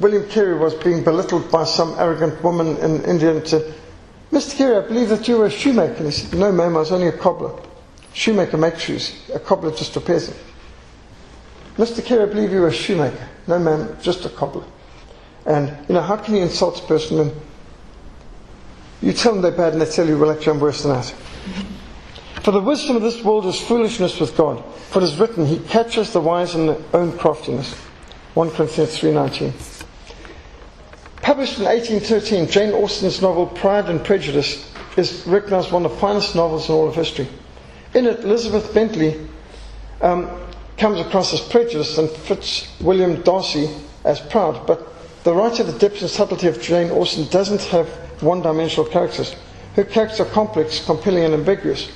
William 0.00 0.28
Carey 0.28 0.58
was 0.58 0.74
being 0.74 1.04
belittled 1.04 1.50
by 1.50 1.64
some 1.64 1.94
arrogant 1.98 2.42
woman 2.42 2.76
in 2.78 3.04
India 3.04 3.30
and 3.36 3.46
said, 3.46 3.74
Mr. 4.32 4.56
Carey, 4.56 4.76
I 4.76 4.86
believe 4.86 5.08
that 5.08 5.26
you 5.28 5.38
were 5.38 5.46
a 5.46 5.50
shoemaker. 5.50 5.94
And 5.94 6.06
he 6.06 6.12
said, 6.12 6.38
No, 6.38 6.52
ma'am, 6.52 6.76
I 6.76 6.80
was 6.80 6.92
only 6.92 7.08
a 7.08 7.12
cobbler. 7.12 7.52
Shoemaker 8.12 8.56
makes 8.56 8.80
shoes. 8.82 9.28
A 9.34 9.40
cobbler 9.40 9.72
just 9.72 9.94
repairs 9.96 10.28
them. 10.28 10.38
Mr. 11.76 12.04
Carey, 12.04 12.22
I 12.22 12.26
believe 12.26 12.52
you 12.52 12.60
were 12.60 12.68
a 12.68 12.72
shoemaker. 12.72 13.28
No, 13.46 13.58
ma'am, 13.58 13.96
just 14.00 14.24
a 14.24 14.28
cobbler. 14.28 14.64
And, 15.46 15.68
you 15.88 15.94
know, 15.94 16.02
how 16.02 16.16
can 16.16 16.34
you 16.34 16.42
insult 16.42 16.80
a 16.80 16.86
person 16.86 17.18
and 17.18 17.32
you 19.02 19.12
tell 19.12 19.32
them 19.32 19.42
they're 19.42 19.52
bad 19.52 19.72
and 19.72 19.82
they 19.82 19.86
tell 19.86 20.06
you, 20.06 20.18
well, 20.18 20.30
actually, 20.30 20.52
I'm 20.52 20.60
worse 20.60 20.82
than 20.82 20.92
that. 20.92 21.14
For 22.42 22.52
the 22.52 22.60
wisdom 22.60 22.96
of 22.96 23.02
this 23.02 23.22
world 23.22 23.44
is 23.44 23.60
foolishness 23.60 24.18
with 24.18 24.34
God. 24.34 24.64
For 24.88 25.00
it 25.00 25.04
is 25.04 25.18
written, 25.18 25.44
He 25.44 25.58
catches 25.58 26.12
the 26.12 26.20
wise 26.20 26.54
in 26.54 26.68
their 26.68 26.78
own 26.94 27.16
craftiness. 27.18 27.74
1 28.32 28.50
Corinthians 28.52 28.98
3.19 28.98 29.52
Published 31.20 31.58
in 31.58 31.66
1813, 31.66 32.48
Jane 32.48 32.72
Austen's 32.72 33.20
novel 33.20 33.46
Pride 33.46 33.90
and 33.90 34.02
Prejudice 34.02 34.72
is 34.96 35.26
recognized 35.26 35.70
one 35.70 35.84
of 35.84 35.92
the 35.92 35.98
finest 35.98 36.34
novels 36.34 36.68
in 36.68 36.74
all 36.74 36.88
of 36.88 36.94
history. 36.94 37.28
In 37.92 38.06
it, 38.06 38.20
Elizabeth 38.20 38.72
Bennet 38.72 39.18
um, 40.00 40.30
comes 40.78 40.98
across 40.98 41.34
as 41.34 41.40
prejudiced 41.40 41.98
and 41.98 42.08
Fitzwilliam 42.08 43.22
Darcy 43.22 43.68
as 44.04 44.18
proud, 44.18 44.66
but 44.66 44.88
the 45.24 45.34
writer, 45.34 45.62
the 45.62 45.78
depth 45.78 46.00
and 46.00 46.10
subtlety 46.10 46.46
of 46.46 46.62
Jane 46.62 46.90
Austen 46.90 47.28
doesn't 47.28 47.62
have 47.64 47.86
one 48.22 48.40
dimensional 48.40 48.88
characters. 48.88 49.36
Her 49.76 49.84
characters 49.84 50.20
are 50.20 50.30
complex, 50.30 50.82
compelling, 50.84 51.24
and 51.24 51.34
ambiguous. 51.34 51.90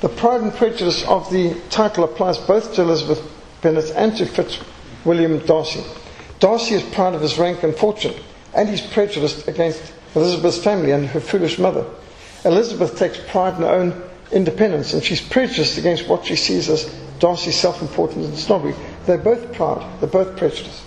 The 0.00 0.08
pride 0.08 0.42
and 0.42 0.54
prejudice 0.54 1.04
of 1.08 1.28
the 1.30 1.54
title 1.70 2.04
applies 2.04 2.38
both 2.38 2.74
to 2.74 2.82
Elizabeth 2.82 3.20
Bennet 3.62 3.90
and 3.96 4.16
to 4.16 4.26
Fitzwilliam 4.26 5.40
Darcy. 5.40 5.82
Darcy 6.38 6.76
is 6.76 6.82
proud 6.84 7.16
of 7.16 7.20
his 7.20 7.36
rank 7.36 7.64
and 7.64 7.74
fortune, 7.74 8.14
and 8.54 8.68
he's 8.68 8.80
prejudiced 8.80 9.48
against 9.48 9.92
Elizabeth's 10.14 10.62
family 10.62 10.92
and 10.92 11.08
her 11.08 11.20
foolish 11.20 11.58
mother. 11.58 11.84
Elizabeth 12.44 12.96
takes 12.96 13.18
pride 13.28 13.56
in 13.56 13.62
her 13.62 13.68
own 13.70 14.02
independence, 14.30 14.92
and 14.92 15.02
she's 15.02 15.20
prejudiced 15.20 15.78
against 15.78 16.06
what 16.06 16.24
she 16.24 16.36
sees 16.36 16.68
as 16.68 16.84
Darcy's 17.18 17.58
self 17.58 17.82
importance 17.82 18.24
and 18.24 18.38
snobbery. 18.38 18.74
They're 19.06 19.18
both 19.18 19.52
proud, 19.52 19.84
they're 20.00 20.08
both 20.08 20.36
prejudiced. 20.36 20.84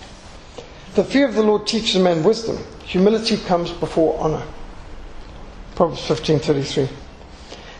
The 0.94 1.04
fear 1.04 1.28
of 1.28 1.34
the 1.34 1.42
Lord 1.42 1.66
teaches 1.66 1.96
a 1.96 2.00
man 2.00 2.22
wisdom. 2.22 2.58
Humility 2.84 3.36
comes 3.36 3.70
before 3.72 4.18
honor. 4.18 4.42
Proverbs 5.74 6.00
15:33. 6.02 6.88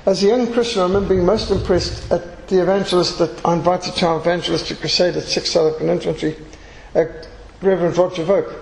As 0.04 0.24
a 0.24 0.26
young 0.26 0.52
Christian, 0.52 0.80
I 0.80 0.86
remember 0.86 1.10
being 1.10 1.24
most 1.24 1.52
impressed 1.52 2.10
at 2.10 2.48
the 2.48 2.60
evangelist 2.60 3.20
that 3.20 3.46
I 3.46 3.52
invited 3.54 3.94
to 3.94 4.06
our 4.08 4.18
evangelistic 4.18 4.80
crusade 4.80 5.16
at 5.16 5.22
6th 5.22 5.46
South 5.46 5.74
African 5.74 5.90
Infantry, 5.90 6.36
uh, 6.96 7.04
Reverend 7.60 7.96
Roger 7.96 8.24
Voke. 8.24 8.52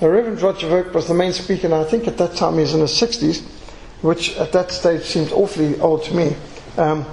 Now, 0.00 0.06
Reverend 0.06 0.40
Roger 0.40 0.68
Voke 0.68 0.94
was 0.94 1.08
the 1.08 1.14
main 1.14 1.32
speaker, 1.32 1.66
and 1.66 1.74
I 1.74 1.82
think 1.82 2.06
at 2.06 2.16
that 2.18 2.36
time 2.36 2.54
he 2.54 2.60
was 2.60 2.74
in 2.74 2.80
his 2.80 2.92
60s, 2.92 3.42
which 4.02 4.36
at 4.36 4.52
that 4.52 4.70
stage 4.70 5.02
seemed 5.02 5.32
awfully 5.32 5.80
old 5.80 6.04
to 6.04 6.14
me, 6.14 6.36
um, 6.78 7.04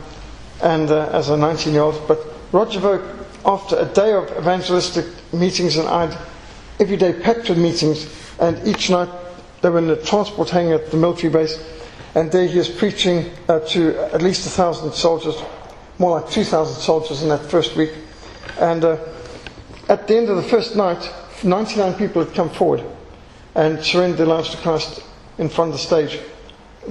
and 0.61 0.91
uh, 0.91 1.09
as 1.11 1.29
a 1.29 1.37
19 1.37 1.73
year 1.73 1.81
old. 1.81 2.07
But 2.07 2.19
Roger 2.51 2.79
Voke, 2.79 3.25
after 3.47 3.79
a 3.79 3.85
day 3.85 4.13
of 4.13 4.29
evangelistic 4.37 5.07
meetings, 5.33 5.77
and 5.77 5.87
I'd 5.87 6.15
every 6.79 6.97
day 6.97 7.13
packed 7.13 7.49
with 7.49 7.57
meetings, 7.57 8.05
and 8.39 8.61
each 8.67 8.91
night 8.91 9.09
they 9.63 9.71
were 9.71 9.79
in 9.79 9.89
a 9.89 9.95
transport 9.95 10.51
hangar 10.51 10.75
at 10.75 10.91
the 10.91 10.97
military 10.97 11.33
base, 11.33 11.57
and 12.15 12.31
there 12.31 12.47
he 12.47 12.57
was 12.57 12.69
preaching 12.69 13.31
uh, 13.47 13.59
to 13.59 13.97
at 14.13 14.21
least 14.21 14.45
a 14.45 14.49
thousand 14.49 14.93
soldiers, 14.93 15.35
more 15.97 16.19
like 16.19 16.29
2,000 16.29 16.75
soldiers 16.75 17.23
in 17.23 17.29
that 17.29 17.41
first 17.45 17.75
week. 17.75 17.91
And 18.59 18.83
uh, 18.83 18.97
at 19.87 20.07
the 20.07 20.17
end 20.17 20.29
of 20.29 20.35
the 20.35 20.43
first 20.43 20.75
night, 20.75 21.09
99 21.43 21.93
people 21.95 22.23
had 22.23 22.33
come 22.33 22.49
forward 22.49 22.83
and 23.55 23.83
surrendered 23.83 24.19
their 24.19 24.27
lives 24.27 24.49
to 24.51 24.57
Christ 24.57 25.03
in 25.37 25.49
front 25.49 25.69
of 25.69 25.73
the 25.73 25.79
stage. 25.79 26.19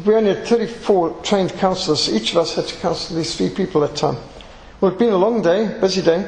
We 0.07 0.15
only 0.15 0.35
had 0.35 0.47
34 0.47 1.23
trained 1.23 1.53
counselors. 1.55 2.13
Each 2.13 2.31
of 2.33 2.39
us 2.39 2.55
had 2.55 2.67
to 2.67 2.75
counsel 2.77 3.17
these 3.17 3.37
three 3.37 3.51
people 3.51 3.85
at 3.85 3.93
a 3.93 3.95
time. 3.95 4.17
Well, 4.81 4.91
it'd 4.91 4.99
been 4.99 5.13
a 5.13 5.19
long 5.19 5.43
day, 5.43 5.79
busy 5.81 6.01
day, 6.01 6.27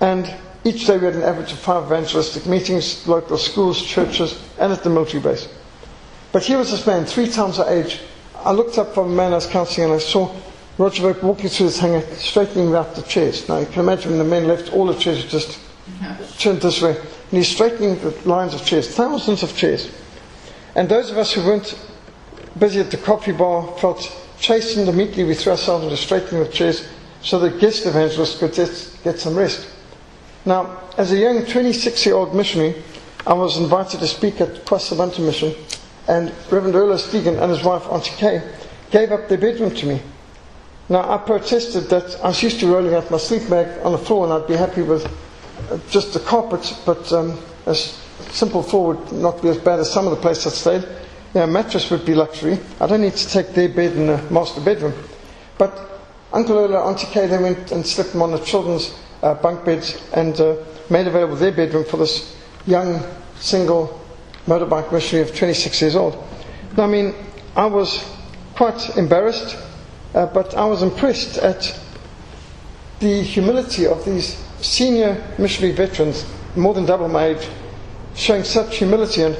and 0.00 0.32
each 0.64 0.86
day 0.86 0.96
we 0.96 1.04
had 1.04 1.14
an 1.14 1.22
average 1.22 1.52
of 1.52 1.58
five 1.58 1.84
evangelistic 1.84 2.46
meetings, 2.46 3.06
local 3.06 3.36
schools, 3.36 3.82
churches, 3.82 4.42
and 4.58 4.72
at 4.72 4.82
the 4.82 4.88
military 4.88 5.22
base. 5.22 5.48
But 6.32 6.42
here 6.42 6.58
was 6.58 6.70
this 6.70 6.86
man, 6.86 7.04
three 7.04 7.28
times 7.28 7.58
our 7.58 7.70
age. 7.70 8.00
I 8.44 8.52
looked 8.52 8.76
up 8.76 8.92
from 8.92 9.12
a 9.12 9.14
man 9.14 9.32
I 9.32 9.36
was 9.36 9.46
counseling 9.46 9.86
and 9.86 9.94
I 9.94 9.98
saw 9.98 10.30
Roger 10.76 11.02
Voke 11.02 11.22
walking 11.22 11.48
through 11.48 11.66
this 11.66 11.78
hangar, 11.78 12.02
straightening 12.16 12.74
out 12.74 12.94
the 12.94 13.02
chairs. 13.02 13.48
Now 13.48 13.58
you 13.58 13.66
can 13.66 13.80
imagine 13.80 14.10
when 14.10 14.18
the 14.18 14.24
men 14.24 14.46
left, 14.46 14.72
all 14.72 14.86
the 14.86 14.94
chairs 14.94 15.24
just 15.24 15.58
turned 16.38 16.60
this 16.60 16.82
way. 16.82 16.96
And 16.96 17.38
he's 17.38 17.48
straightening 17.48 17.98
the 18.00 18.10
lines 18.28 18.52
of 18.54 18.64
chairs, 18.66 18.94
thousands 18.94 19.42
of 19.42 19.56
chairs. 19.56 19.90
And 20.74 20.88
those 20.88 21.10
of 21.10 21.16
us 21.16 21.32
who 21.32 21.44
weren't 21.44 21.78
busy 22.58 22.80
at 22.80 22.90
the 22.90 22.98
coffee 22.98 23.32
bar 23.32 23.66
felt 23.78 24.14
chastened 24.38 24.88
immediately. 24.88 25.24
We 25.24 25.34
threw 25.34 25.52
ourselves 25.52 25.84
into 25.84 25.96
straightening 25.96 26.42
the 26.42 26.50
chairs 26.50 26.86
so 27.22 27.38
the 27.38 27.50
guest 27.50 27.86
evangelists 27.86 28.38
could 28.38 28.52
get, 28.52 28.98
get 29.02 29.18
some 29.18 29.36
rest. 29.36 29.68
Now, 30.44 30.82
as 30.98 31.12
a 31.12 31.16
young 31.16 31.46
26 31.46 32.04
year 32.04 32.14
old 32.14 32.34
missionary, 32.34 32.82
I 33.26 33.32
was 33.32 33.56
invited 33.56 34.00
to 34.00 34.06
speak 34.06 34.42
at 34.42 34.66
KwaSizabantu 34.66 35.24
Mission, 35.24 35.54
and 36.08 36.32
Reverend 36.50 36.74
Erlo 36.74 36.96
Stegen 36.96 37.40
and 37.40 37.50
his 37.50 37.62
wife, 37.62 37.86
Auntie 37.90 38.14
Kay, 38.16 38.42
gave 38.90 39.12
up 39.12 39.28
their 39.28 39.38
bedroom 39.38 39.74
to 39.74 39.86
me. 39.86 40.00
Now, 40.88 41.10
I 41.10 41.18
protested 41.18 41.84
that 41.84 42.20
I 42.22 42.28
was 42.28 42.42
used 42.42 42.60
to 42.60 42.72
rolling 42.72 42.94
out 42.94 43.10
my 43.10 43.16
sleep 43.16 43.48
bag 43.48 43.80
on 43.82 43.92
the 43.92 43.98
floor, 43.98 44.24
and 44.24 44.32
I'd 44.34 44.46
be 44.46 44.54
happy 44.54 44.82
with 44.82 45.06
uh, 45.70 45.78
just 45.90 46.12
the 46.12 46.20
carpet, 46.20 46.76
but 46.84 47.10
um, 47.12 47.38
a 47.66 47.74
simple 47.74 48.62
floor 48.62 48.94
would 48.94 49.12
not 49.12 49.40
be 49.40 49.48
as 49.48 49.58
bad 49.58 49.80
as 49.80 49.90
some 49.90 50.06
of 50.06 50.10
the 50.10 50.20
places 50.20 50.46
I'd 50.46 50.52
stayed. 50.52 50.82
You 50.82 51.40
know, 51.40 51.44
a 51.44 51.46
mattress 51.46 51.90
would 51.90 52.04
be 52.04 52.14
luxury. 52.14 52.58
I 52.80 52.86
don't 52.86 53.00
need 53.00 53.16
to 53.16 53.28
take 53.28 53.48
their 53.48 53.70
bed 53.70 53.96
in 53.96 54.06
the 54.08 54.18
master 54.30 54.60
bedroom. 54.60 54.92
But 55.56 56.02
Uncle 56.32 56.56
Erlo, 56.56 56.86
Auntie 56.86 57.06
Kay, 57.06 57.28
they 57.28 57.38
went 57.38 57.72
and 57.72 57.86
slept 57.86 58.12
them 58.12 58.22
on 58.22 58.32
the 58.32 58.38
children's 58.38 58.94
uh, 59.22 59.34
bunk 59.34 59.64
beds 59.64 60.06
and 60.12 60.38
uh, 60.38 60.56
made 60.90 61.06
available 61.06 61.36
their 61.36 61.52
bedroom 61.52 61.84
for 61.84 61.96
this 61.96 62.36
young 62.66 63.02
single 63.36 64.03
motorbike 64.46 64.92
missionary 64.92 65.28
of 65.28 65.36
26 65.36 65.80
years 65.80 65.96
old. 65.96 66.22
I 66.76 66.86
mean, 66.86 67.14
I 67.56 67.66
was 67.66 68.04
quite 68.56 68.96
embarrassed, 68.96 69.56
uh, 70.14 70.26
but 70.26 70.54
I 70.54 70.64
was 70.64 70.82
impressed 70.82 71.38
at 71.38 71.78
the 73.00 73.22
humility 73.22 73.86
of 73.86 74.04
these 74.04 74.36
senior 74.60 75.22
missionary 75.38 75.74
veterans, 75.74 76.24
more 76.56 76.74
than 76.74 76.84
double 76.86 77.08
my 77.08 77.26
age, 77.26 77.48
showing 78.14 78.44
such 78.44 78.78
humility. 78.78 79.22
And 79.22 79.36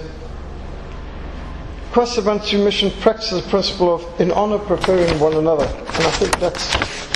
KwaSizabantu 1.93 2.65
Mission 2.65 2.91
practices 3.01 3.43
the 3.43 3.51
principle 3.51 3.95
of 3.95 4.21
in 4.21 4.31
honor 4.33 4.59
preferring 4.59 5.19
one 5.21 5.35
another. 5.35 5.65
And 5.65 6.05
I 6.05 6.11
think 6.11 6.39
that's 6.39 6.75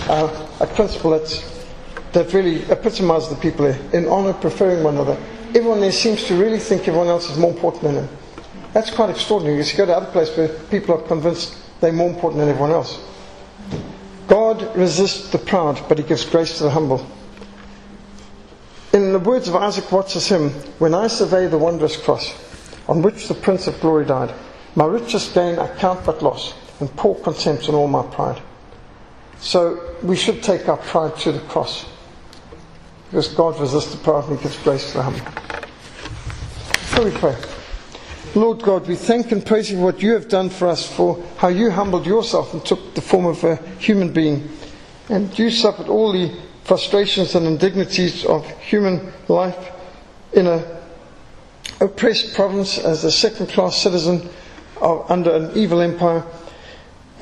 uh, 0.08 0.48
a 0.60 0.66
principle 0.66 1.10
that's 1.10 1.58
that 2.12 2.32
really 2.32 2.62
epitomizes 2.70 3.28
the 3.28 3.36
people 3.36 3.66
here. 3.66 3.78
In 3.92 4.06
honor, 4.08 4.32
preferring 4.32 4.82
one 4.82 4.94
another. 4.94 5.16
Everyone 5.48 5.80
there 5.80 5.92
seems 5.92 6.24
to 6.24 6.34
really 6.40 6.58
think 6.58 6.88
everyone 6.88 7.08
else 7.08 7.30
is 7.30 7.38
more 7.38 7.50
important 7.50 7.82
than 7.82 7.94
them. 7.96 8.08
That's 8.72 8.90
quite 8.90 9.10
extraordinary 9.10 9.62
you 9.62 9.76
go 9.76 9.86
to 9.86 9.96
other 9.96 10.10
places 10.10 10.36
where 10.36 10.48
people 10.70 10.94
are 10.94 11.02
convinced 11.06 11.56
they're 11.80 11.92
more 11.92 12.10
important 12.10 12.40
than 12.40 12.48
everyone 12.48 12.72
else. 12.72 13.00
God 14.26 14.76
resists 14.76 15.30
the 15.30 15.38
proud, 15.38 15.82
but 15.88 15.98
he 15.98 16.04
gives 16.04 16.24
grace 16.24 16.58
to 16.58 16.64
the 16.64 16.70
humble. 16.70 17.04
In 18.92 19.12
the 19.12 19.18
words 19.18 19.48
of 19.48 19.56
Isaac 19.56 19.90
Watts' 19.90 20.28
hymn, 20.28 20.50
When 20.78 20.94
I 20.94 21.06
survey 21.06 21.46
the 21.46 21.58
wondrous 21.58 21.96
cross 21.96 22.34
on 22.88 23.02
which 23.02 23.28
the 23.28 23.34
Prince 23.34 23.66
of 23.66 23.80
Glory 23.80 24.04
died, 24.04 24.34
my 24.74 24.84
richest 24.86 25.34
gain 25.34 25.58
I 25.58 25.74
count 25.76 26.04
but 26.04 26.22
loss, 26.22 26.54
and 26.80 26.94
pour 26.96 27.16
contempt 27.16 27.68
on 27.68 27.74
all 27.74 27.88
my 27.88 28.02
pride. 28.02 28.40
So 29.40 29.94
we 30.02 30.16
should 30.16 30.42
take 30.42 30.68
our 30.68 30.76
pride 30.76 31.16
to 31.18 31.32
the 31.32 31.40
cross. 31.40 31.86
Because 33.10 33.28
God 33.28 33.58
resists 33.58 33.92
the 33.92 33.98
proud 33.98 34.28
and 34.28 34.40
gives 34.40 34.58
grace 34.62 34.92
to 34.92 34.98
the 34.98 35.02
humble. 35.02 35.42
So 36.88 37.04
we 37.04 37.10
pray. 37.10 37.36
Lord 38.34 38.62
God, 38.62 38.86
we 38.86 38.96
thank 38.96 39.32
and 39.32 39.44
praise 39.44 39.70
you 39.70 39.78
for 39.78 39.84
what 39.84 40.02
you 40.02 40.12
have 40.12 40.28
done 40.28 40.50
for 40.50 40.68
us, 40.68 40.86
for 40.86 41.24
how 41.38 41.48
you 41.48 41.70
humbled 41.70 42.06
yourself 42.06 42.52
and 42.52 42.64
took 42.64 42.94
the 42.94 43.00
form 43.00 43.24
of 43.24 43.42
a 43.44 43.56
human 43.78 44.12
being. 44.12 44.48
And 45.08 45.36
you 45.38 45.50
suffered 45.50 45.88
all 45.88 46.12
the 46.12 46.38
frustrations 46.64 47.34
and 47.34 47.46
indignities 47.46 48.26
of 48.26 48.46
human 48.60 49.10
life 49.28 49.72
in 50.34 50.46
an 50.46 50.62
oppressed 51.80 52.34
province 52.34 52.76
as 52.76 53.04
a 53.04 53.10
second 53.10 53.48
class 53.48 53.80
citizen 53.80 54.28
of, 54.82 55.10
under 55.10 55.34
an 55.34 55.56
evil 55.56 55.80
empire. 55.80 56.22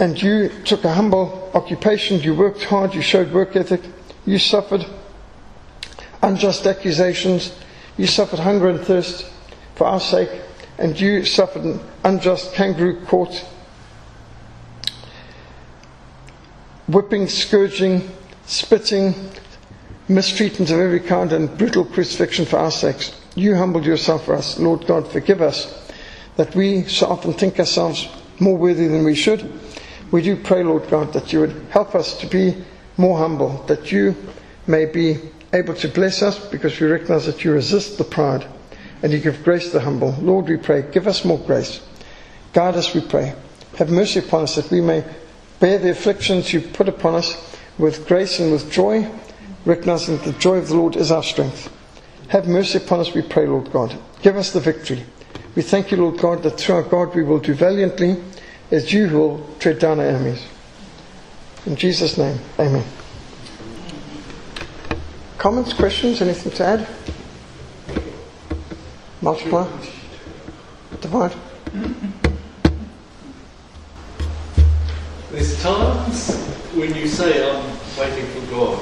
And 0.00 0.20
you 0.20 0.50
took 0.64 0.84
a 0.84 0.92
humble 0.92 1.50
occupation, 1.54 2.20
you 2.20 2.34
worked 2.34 2.64
hard, 2.64 2.92
you 2.92 3.02
showed 3.02 3.32
work 3.32 3.54
ethic, 3.54 3.82
you 4.26 4.38
suffered 4.38 4.84
unjust 6.22 6.66
accusations, 6.66 7.56
you 7.96 8.06
suffered 8.06 8.38
hunger 8.38 8.68
and 8.68 8.80
thirst 8.80 9.30
for 9.74 9.86
our 9.86 10.00
sake, 10.00 10.30
and 10.78 10.98
you 11.00 11.24
suffered 11.24 11.62
an 11.62 11.80
unjust 12.04 12.52
kangaroo 12.54 13.04
court, 13.06 13.44
whipping, 16.88 17.28
scourging, 17.28 18.08
spitting, 18.46 19.14
mistreatment 20.08 20.70
of 20.70 20.78
every 20.78 21.00
kind, 21.00 21.32
and 21.32 21.56
brutal 21.58 21.84
crucifixion 21.84 22.44
for 22.44 22.58
our 22.58 22.70
sakes. 22.70 23.18
You 23.34 23.56
humbled 23.56 23.84
yourself 23.84 24.24
for 24.24 24.34
us. 24.34 24.58
Lord 24.58 24.86
God, 24.86 25.10
forgive 25.10 25.42
us 25.42 25.90
that 26.36 26.54
we 26.54 26.84
so 26.84 27.06
often 27.06 27.32
think 27.32 27.58
ourselves 27.58 28.08
more 28.38 28.56
worthy 28.56 28.86
than 28.86 29.04
we 29.04 29.14
should. 29.14 29.52
We 30.10 30.22
do 30.22 30.36
pray, 30.36 30.62
Lord 30.62 30.88
God, 30.88 31.12
that 31.14 31.32
you 31.32 31.40
would 31.40 31.66
help 31.70 31.94
us 31.94 32.18
to 32.20 32.26
be 32.26 32.64
more 32.96 33.18
humble, 33.18 33.64
that 33.66 33.90
you 33.90 34.14
may 34.66 34.86
be 34.86 35.18
able 35.56 35.74
to 35.74 35.88
bless 35.88 36.22
us 36.22 36.38
because 36.48 36.78
we 36.80 36.86
recognize 36.86 37.26
that 37.26 37.44
you 37.44 37.52
resist 37.52 37.98
the 37.98 38.04
proud 38.04 38.46
and 39.02 39.12
you 39.12 39.18
give 39.18 39.44
grace 39.44 39.66
to 39.66 39.72
the 39.72 39.80
humble. 39.80 40.14
Lord, 40.20 40.48
we 40.48 40.56
pray, 40.56 40.84
give 40.92 41.06
us 41.06 41.24
more 41.24 41.38
grace. 41.38 41.80
Guide 42.52 42.76
us, 42.76 42.94
we 42.94 43.00
pray. 43.00 43.34
Have 43.76 43.90
mercy 43.90 44.20
upon 44.20 44.44
us 44.44 44.56
that 44.56 44.70
we 44.70 44.80
may 44.80 45.04
bear 45.60 45.78
the 45.78 45.90
afflictions 45.90 46.52
you 46.52 46.60
put 46.60 46.88
upon 46.88 47.14
us 47.14 47.56
with 47.78 48.08
grace 48.08 48.40
and 48.40 48.50
with 48.52 48.70
joy, 48.70 49.06
recognizing 49.64 50.16
that 50.16 50.24
the 50.24 50.38
joy 50.38 50.56
of 50.56 50.68
the 50.68 50.76
Lord 50.76 50.96
is 50.96 51.12
our 51.12 51.22
strength. 51.22 51.70
Have 52.28 52.48
mercy 52.48 52.78
upon 52.78 53.00
us, 53.00 53.14
we 53.14 53.22
pray, 53.22 53.46
Lord 53.46 53.70
God. 53.72 53.96
Give 54.22 54.36
us 54.36 54.52
the 54.52 54.60
victory. 54.60 55.04
We 55.54 55.62
thank 55.62 55.90
you, 55.90 55.98
Lord 55.98 56.18
God, 56.18 56.42
that 56.42 56.58
through 56.58 56.76
our 56.76 56.82
God 56.82 57.14
we 57.14 57.22
will 57.22 57.38
do 57.38 57.54
valiantly 57.54 58.16
as 58.70 58.92
you 58.92 59.08
will 59.08 59.46
tread 59.58 59.78
down 59.78 60.00
our 60.00 60.06
enemies. 60.06 60.44
In 61.66 61.76
Jesus' 61.76 62.18
name, 62.18 62.38
amen. 62.58 62.84
Comments, 65.38 65.72
questions, 65.74 66.22
anything 66.22 66.52
to 66.52 66.64
add? 66.64 66.88
Multiply? 69.20 69.68
Divide? 71.00 71.34
There's 75.30 75.62
times 75.62 76.34
when 76.74 76.94
you 76.94 77.06
say, 77.06 77.46
I'm 77.48 77.62
waiting 77.98 78.26
for 78.26 78.50
God. 78.50 78.78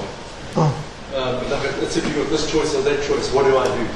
Oh, 0.56 0.84
Um, 1.14 1.50
like 1.50 1.82
it's 1.82 1.96
if 1.96 2.04
you've 2.06 2.16
got 2.16 2.28
this 2.30 2.50
choice 2.50 2.74
or 2.74 2.82
that 2.82 3.02
choice, 3.04 3.32
what 3.32 3.44
do 3.44 3.56
I 3.58 3.66
do? 3.66 3.88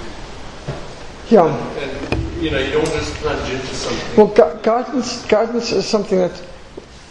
yeah. 1.30 1.46
And, 1.78 2.42
you 2.42 2.50
know, 2.50 2.58
you 2.58 2.72
don't 2.72 2.84
just 2.86 3.12
plunge 3.16 3.50
into 3.52 3.66
something. 3.74 4.16
Well, 4.16 4.28
gu- 4.28 4.58
guidance, 4.62 5.24
guidance 5.26 5.72
is 5.72 5.86
something 5.86 6.18
that 6.18 6.42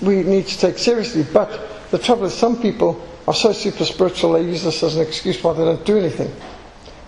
we 0.02 0.24
need 0.24 0.48
to 0.48 0.58
take 0.58 0.78
seriously. 0.78 1.24
But 1.32 1.50
the 1.92 1.98
trouble 1.98 2.26
is, 2.26 2.34
some 2.34 2.62
people 2.62 3.02
are 3.28 3.34
so 3.34 3.52
super 3.52 3.86
spiritual 3.86 4.34
they 4.34 4.44
use 4.44 4.64
this 4.64 4.84
as 4.84 4.96
an 4.96 5.06
excuse 5.06 5.44
why 5.44 5.54
they 5.54 5.66
don't 5.66 5.86
do 5.86 5.98
anything, 5.98 6.32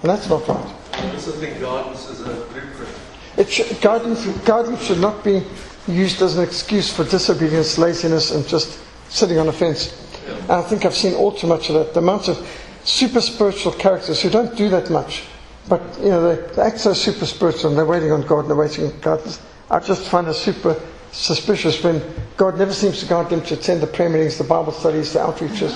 and 0.01 0.09
that's 0.09 0.29
not 0.29 0.47
right. 0.47 0.75
I 0.93 1.11
also 1.11 1.31
think 1.31 1.59
guidance 1.59 2.09
is 2.09 2.21
a 2.21 2.25
blueprint. 2.25 2.89
It 3.37 3.49
should, 3.49 3.81
guidance, 3.81 4.25
guidance 4.39 4.85
should 4.85 4.99
not 4.99 5.23
be 5.23 5.43
used 5.87 6.21
as 6.21 6.37
an 6.37 6.43
excuse 6.43 6.93
for 6.93 7.03
disobedience, 7.05 7.77
laziness, 7.77 8.31
and 8.31 8.47
just 8.47 8.79
sitting 9.09 9.39
on 9.39 9.47
a 9.47 9.53
fence. 9.53 9.95
And 10.27 10.51
I 10.51 10.61
think 10.61 10.85
I've 10.85 10.95
seen 10.95 11.13
all 11.13 11.31
too 11.31 11.47
much 11.47 11.69
of 11.69 11.75
that. 11.75 11.93
The 11.93 11.99
amount 11.99 12.27
of 12.27 12.37
super 12.83 13.21
spiritual 13.21 13.71
characters 13.71 14.21
who 14.21 14.29
don't 14.29 14.55
do 14.55 14.69
that 14.69 14.89
much, 14.89 15.23
but 15.67 15.81
you 15.99 16.09
know 16.09 16.35
they, 16.35 16.53
they 16.53 16.61
act 16.61 16.79
so 16.79 16.93
super 16.93 17.25
spiritual 17.25 17.69
and 17.69 17.77
they're 17.77 17.85
waiting 17.85 18.11
on 18.11 18.21
God 18.23 18.39
and 18.39 18.49
they're 18.49 18.57
waiting 18.57 18.85
on 18.85 18.99
guidance. 18.99 19.41
I 19.69 19.79
just 19.79 20.09
find 20.09 20.27
it 20.27 20.33
super 20.33 20.79
suspicious 21.11 21.83
when 21.83 22.01
God 22.37 22.57
never 22.57 22.73
seems 22.73 22.99
to 22.99 23.05
guide 23.05 23.29
them 23.29 23.41
to 23.43 23.53
attend 23.55 23.81
the 23.81 23.87
prayer 23.87 24.09
meetings, 24.09 24.37
the 24.37 24.43
Bible 24.43 24.71
studies, 24.71 25.13
the 25.13 25.19
outreaches. 25.19 25.75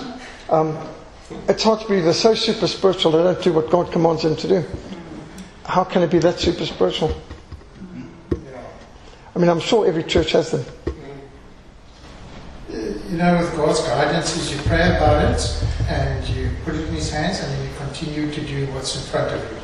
Um, 0.50 0.78
it's 1.48 1.64
hard 1.64 1.82
to 1.82 1.88
believe 1.88 2.04
they're 2.04 2.14
so 2.14 2.36
super 2.36 2.68
spiritual 2.68 3.12
they 3.12 3.24
don't 3.24 3.42
do 3.42 3.54
what 3.54 3.70
God 3.70 3.92
commands 3.92 4.24
them 4.24 4.36
to 4.36 4.48
do. 4.48 4.66
How 5.66 5.84
can 5.84 6.04
it 6.04 6.12
be 6.12 6.20
that 6.20 6.40
super 6.40 6.66
spiritual? 6.66 7.16
I 9.36 9.40
mean, 9.40 9.50
I'm 9.50 9.60
sure 9.60 9.88
every 9.88 10.04
church 10.04 10.34
has 10.34 10.52
them. 10.52 10.66
You 12.70 13.18
know, 13.18 13.38
with 13.38 13.56
God's 13.56 13.82
guidance, 13.82 14.36
is 14.36 14.52
you 14.52 14.62
pray 14.64 14.96
about 14.96 15.24
it 15.32 15.66
and 15.88 16.28
you 16.30 16.52
put 16.66 16.76
it 16.76 16.88
in 16.88 16.94
His 16.94 17.12
hands, 17.12 17.40
and 17.40 17.52
then 17.52 17.68
you 17.68 17.76
continue 17.78 18.32
to 18.32 18.42
do 18.42 18.72
what's 18.74 18.96
in 18.96 19.02
front 19.04 19.32
of 19.32 19.52
you. 19.52 19.58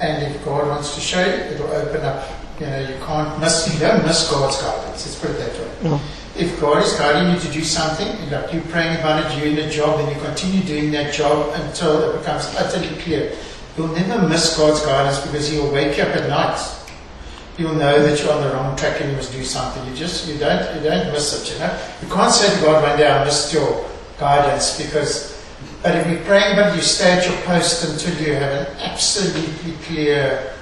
And 0.00 0.34
if 0.34 0.44
God 0.44 0.68
wants 0.68 0.94
to 0.94 1.00
show 1.00 1.24
you, 1.24 1.32
it'll 1.32 1.68
open 1.68 2.02
up. 2.02 2.41
You 2.62 2.70
know, 2.70 2.80
you 2.80 3.04
can't 3.04 3.40
miss. 3.40 3.72
You 3.72 3.80
don't 3.80 4.06
miss 4.06 4.30
God's 4.30 4.56
guidance. 4.62 5.06
Let's 5.06 5.18
put 5.18 5.30
it 5.30 5.38
that 5.38 5.58
way. 5.58 5.90
No. 5.90 6.00
If 6.36 6.60
God 6.60 6.82
is 6.82 6.92
guiding 6.94 7.34
you 7.34 7.40
to 7.40 7.50
do 7.52 7.62
something, 7.62 8.08
like 8.30 8.52
you're 8.52 8.62
praying 8.70 8.98
about 9.00 9.24
it, 9.24 9.36
you're 9.36 9.48
in 9.48 9.58
a 9.58 9.70
job, 9.70 10.00
and 10.00 10.14
you 10.14 10.22
continue 10.22 10.62
doing 10.62 10.92
that 10.92 11.12
job 11.12 11.52
until 11.54 12.14
it 12.14 12.18
becomes 12.18 12.46
utterly 12.56 12.96
clear. 13.02 13.36
You'll 13.76 13.88
never 13.88 14.28
miss 14.28 14.56
God's 14.56 14.80
guidance 14.80 15.20
because 15.26 15.48
He'll 15.48 15.72
wake 15.72 15.96
you 15.96 16.04
up 16.04 16.14
at 16.16 16.28
night 16.28 16.56
you'll 17.58 17.74
know 17.74 18.02
that 18.02 18.18
you're 18.18 18.32
on 18.32 18.42
the 18.42 18.50
wrong 18.54 18.76
track 18.76 19.00
and 19.00 19.10
you 19.10 19.16
must 19.16 19.32
do 19.32 19.44
something. 19.44 19.86
You 19.86 19.94
just 19.94 20.28
you 20.28 20.38
don't 20.38 20.74
you 20.74 20.88
don't 20.88 21.12
miss 21.12 21.32
it, 21.36 21.52
you 21.52 21.58
know. 21.60 21.78
You 22.00 22.08
can't 22.08 22.32
say 22.32 22.54
to 22.54 22.62
God 22.62 22.82
one 22.82 22.98
day 22.98 23.10
I 23.10 23.24
missed 23.24 23.52
your 23.52 23.86
guidance 24.18 24.80
because 24.80 25.32
but 25.82 25.94
if 25.96 26.06
you're 26.08 26.24
praying 26.24 26.56
but 26.56 26.74
you 26.74 26.82
stay 26.82 27.12
at 27.12 27.26
your 27.26 27.36
post 27.42 27.84
until 27.84 28.26
you 28.26 28.34
have 28.34 28.66
an 28.66 28.76
absolutely 28.78 29.72
clear 29.84 30.54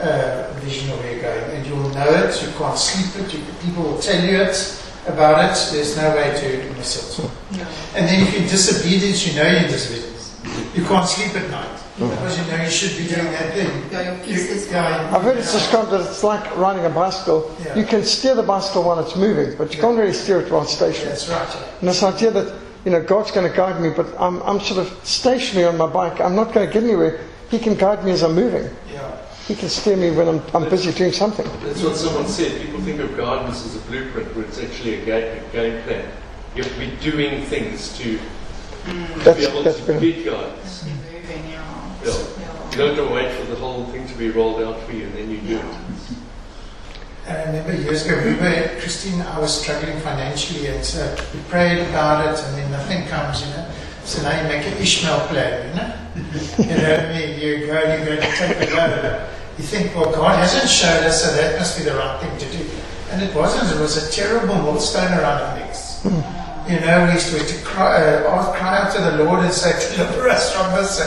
uh, 0.00 0.52
vision 0.60 0.90
of 0.90 0.98
where 1.00 1.12
you're 1.12 1.22
going 1.22 1.50
and 1.56 1.66
you'll 1.66 1.88
know 1.90 2.08
it, 2.10 2.42
you 2.42 2.48
can't 2.58 2.78
sleep 2.78 3.24
it, 3.24 3.32
you, 3.34 3.40
people 3.62 3.82
will 3.84 3.98
tell 3.98 4.22
you 4.22 4.36
it 4.38 4.82
about 5.06 5.38
it, 5.50 5.72
there's 5.72 5.96
no 5.96 6.14
way 6.16 6.34
to 6.40 6.74
miss 6.74 7.18
it. 7.18 7.30
And 7.94 8.08
then 8.08 8.22
if 8.26 8.32
you're 8.34 8.42
disobedience, 8.48 9.26
you 9.26 9.34
know 9.40 9.48
you're 9.48 9.68
disobedience. 9.68 10.40
You 10.74 10.84
can't 10.84 11.08
sleep 11.08 11.34
at 11.36 11.50
night. 11.50 11.82
Because 11.98 12.38
you 12.38 12.52
know 12.52 12.62
you 12.62 12.68
should 12.70 12.96
be 12.98 13.08
doing 13.08 13.32
that 13.32 13.54
thing. 13.54 13.70
Yeah, 13.90 14.02
your 14.02 14.14
You- 14.16 14.22
peace 14.24 14.50
is 14.50 14.70
yeah, 14.70 15.10
I've 15.14 15.22
heard 15.22 15.38
it's 15.38 15.52
described 15.52 15.90
that 15.92 16.02
it's 16.02 16.22
like 16.22 16.44
riding 16.58 16.84
a 16.84 16.90
bicycle. 16.90 17.50
Yeah. 17.64 17.74
You 17.74 17.86
can 17.86 18.04
steer 18.04 18.34
the 18.34 18.42
bicycle 18.42 18.82
while 18.82 18.98
it's 18.98 19.16
moving, 19.16 19.56
but 19.56 19.74
you 19.74 19.80
can't 19.80 19.96
really 19.96 20.12
steer 20.12 20.40
it 20.40 20.52
while 20.52 20.62
it's 20.62 20.74
stationary. 20.74 21.10
That's 21.10 21.28
right. 21.28 21.56
And 21.80 21.88
this 21.88 22.02
idea 22.02 22.32
that, 22.32 22.52
you 22.84 22.90
know, 22.90 23.02
God's 23.02 23.30
going 23.30 23.50
to 23.50 23.56
guide 23.56 23.80
me, 23.80 23.88
but 23.96 24.06
I'm, 24.20 24.42
I'm 24.42 24.60
sort 24.60 24.80
of 24.86 24.92
stationary 25.06 25.66
on 25.68 25.78
my 25.78 25.86
bike. 25.86 26.20
I'm 26.20 26.34
not 26.36 26.52
going 26.52 26.66
to 26.66 26.72
get 26.72 26.82
anywhere. 26.84 27.18
He 27.50 27.58
can 27.58 27.74
guide 27.76 28.04
me 28.04 28.10
as 28.10 28.22
I'm 28.22 28.34
moving. 28.34 28.68
Yeah. 29.48 29.54
He 29.54 29.60
can 29.60 29.68
steer 29.68 29.96
me 29.96 30.10
when 30.10 30.28
I'm, 30.28 30.42
I'm 30.54 30.68
busy 30.68 30.92
doing 30.92 31.12
something. 31.12 31.46
That's 31.64 31.82
what 31.82 31.96
someone 31.96 32.26
said. 32.28 32.60
People 32.60 32.80
think 32.80 33.00
of 33.00 33.16
guidance 33.16 33.64
as 33.64 33.76
a 33.76 33.80
blueprint, 33.90 34.34
where 34.34 34.44
it's 34.44 34.58
actually 34.60 35.02
a 35.02 35.04
game, 35.04 35.44
a 35.44 35.52
game 35.52 35.82
plan. 35.84 36.10
You 36.54 36.62
have 36.62 36.72
to 36.72 36.78
be 36.80 36.96
doing 36.96 37.44
things 37.46 37.96
to 37.98 38.18
That's, 39.24 39.38
be 39.38 39.46
able 39.46 39.62
that's 39.62 39.78
to 39.78 39.84
brilliant. 39.84 40.16
beat 40.16 40.24
guidance. 40.24 40.84
moving, 40.84 41.50
yeah. 41.50 42.02
Yeah. 42.04 42.10
Yeah. 42.40 42.70
You 42.70 42.76
don't 42.78 42.96
have 42.96 43.08
to 43.08 43.14
wait 43.14 43.32
for 43.38 43.44
the 43.46 43.56
whole 43.56 43.84
thing 43.86 44.06
to 44.08 44.14
be 44.14 44.30
rolled 44.30 44.62
out 44.62 44.80
for 44.82 44.92
you, 44.92 45.04
and 45.04 45.14
then 45.14 45.30
you 45.30 45.38
do 45.38 45.58
it. 45.58 45.64
I 47.28 47.44
remember 47.46 47.74
years 47.74 48.06
ago, 48.06 48.22
we 48.24 48.34
were, 48.34 48.78
Christine 48.80 49.14
and 49.14 49.28
I 49.28 49.38
was 49.40 49.60
struggling 49.60 49.98
financially, 50.00 50.68
and 50.68 50.84
so 50.84 51.16
we 51.34 51.40
prayed 51.48 51.80
about 51.88 52.24
it, 52.32 52.38
and 52.44 52.56
then 52.58 52.70
nothing 52.70 53.06
comes, 53.08 53.42
you 53.42 53.48
know. 53.48 53.68
So 54.06 54.22
now 54.22 54.40
you 54.40 54.46
make 54.46 54.64
an 54.64 54.78
Ishmael 54.78 55.26
plan, 55.26 55.66
you 55.66 55.74
know. 55.74 55.90
you 56.62 56.76
know 56.80 56.90
what 56.90 57.00
I 57.00 57.12
mean? 57.12 57.40
You 57.40 57.66
go 57.66 57.74
and 57.74 58.06
you're 58.06 58.16
going 58.16 58.22
to 58.22 58.36
take 58.38 58.70
a 58.70 58.76
loan. 58.76 59.28
You 59.58 59.64
think, 59.64 59.96
well, 59.96 60.14
God 60.14 60.38
hasn't 60.38 60.70
showed 60.70 61.02
us, 61.02 61.24
so 61.24 61.34
that 61.34 61.58
must 61.58 61.76
be 61.76 61.82
the 61.82 61.96
right 61.96 62.20
thing 62.20 62.38
to 62.38 62.56
do. 62.56 62.70
And 63.10 63.20
it 63.20 63.34
wasn't. 63.34 63.76
It 63.76 63.80
was 63.82 63.96
a 63.96 64.12
terrible 64.12 64.54
millstone 64.54 65.10
around 65.10 65.42
our 65.42 65.58
necks. 65.58 66.04
You 66.04 66.78
know, 66.80 67.06
we 67.06 67.14
used 67.14 67.30
to, 67.34 67.64
cry, 67.64 67.96
uh, 67.98 68.52
cry 68.52 68.78
out 68.78 68.94
to 68.94 69.00
the 69.02 69.24
Lord 69.24 69.44
and 69.44 69.52
say, 69.52 69.72
deliver 69.96 70.28
us 70.28 70.54
from 70.54 70.70
this. 70.72 71.02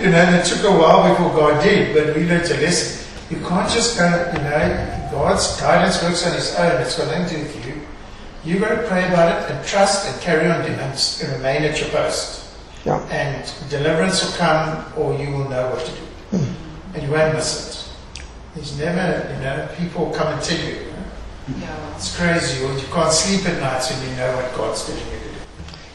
You 0.00 0.10
know, 0.10 0.18
and 0.18 0.34
it 0.34 0.44
took 0.44 0.64
a 0.64 0.72
while 0.72 1.08
before 1.08 1.30
God 1.30 1.62
did, 1.62 1.94
but 1.94 2.16
we 2.16 2.26
learned 2.26 2.46
to 2.46 2.54
listen. 2.54 3.06
You 3.30 3.36
can't 3.46 3.70
just 3.70 3.96
go, 3.96 4.06
you 4.06 4.42
know, 4.42 5.08
God's 5.12 5.60
guidance 5.60 6.02
works 6.02 6.26
on 6.26 6.32
His 6.32 6.54
own. 6.56 6.80
It's 6.82 6.98
got 6.98 7.06
nothing 7.16 7.26
to 7.28 7.34
do 7.36 7.42
with 7.42 7.66
you. 7.66 7.80
You've 8.42 8.60
got 8.60 8.70
to 8.70 8.88
pray 8.88 9.06
about 9.06 9.42
it 9.42 9.50
and 9.52 9.64
trust 9.64 10.08
and 10.08 10.20
carry 10.20 10.50
on 10.50 10.62
and 10.62 11.32
remain 11.32 11.62
at 11.62 11.78
your 11.78 11.90
post. 11.90 12.39
Yeah. 12.84 12.98
And 13.08 13.52
deliverance 13.68 14.24
will 14.24 14.36
come 14.38 14.84
or 14.96 15.14
you 15.18 15.30
will 15.32 15.48
know 15.48 15.70
what 15.70 15.84
to 15.84 15.92
do. 15.92 16.38
Hmm. 16.38 16.94
And 16.94 17.02
you 17.02 17.10
won't 17.10 17.34
miss 17.34 17.94
it. 18.16 18.22
There's 18.54 18.78
never, 18.78 19.32
you 19.32 19.40
know, 19.40 19.68
people 19.76 20.10
come 20.10 20.32
and 20.32 20.42
tell 20.42 20.58
you. 20.58 20.74
you 20.74 20.84
know, 20.86 21.60
Yeah. 21.60 21.94
It's 21.96 22.16
crazy, 22.16 22.64
or 22.64 22.72
you 22.72 22.86
can't 22.92 23.12
sleep 23.12 23.46
at 23.48 23.60
night 23.60 23.84
when 23.90 24.10
you 24.10 24.16
know 24.16 24.34
what 24.36 24.54
God's 24.56 24.86
telling 24.86 25.04
you 25.04 25.18
to 25.18 25.24
do. 25.24 25.30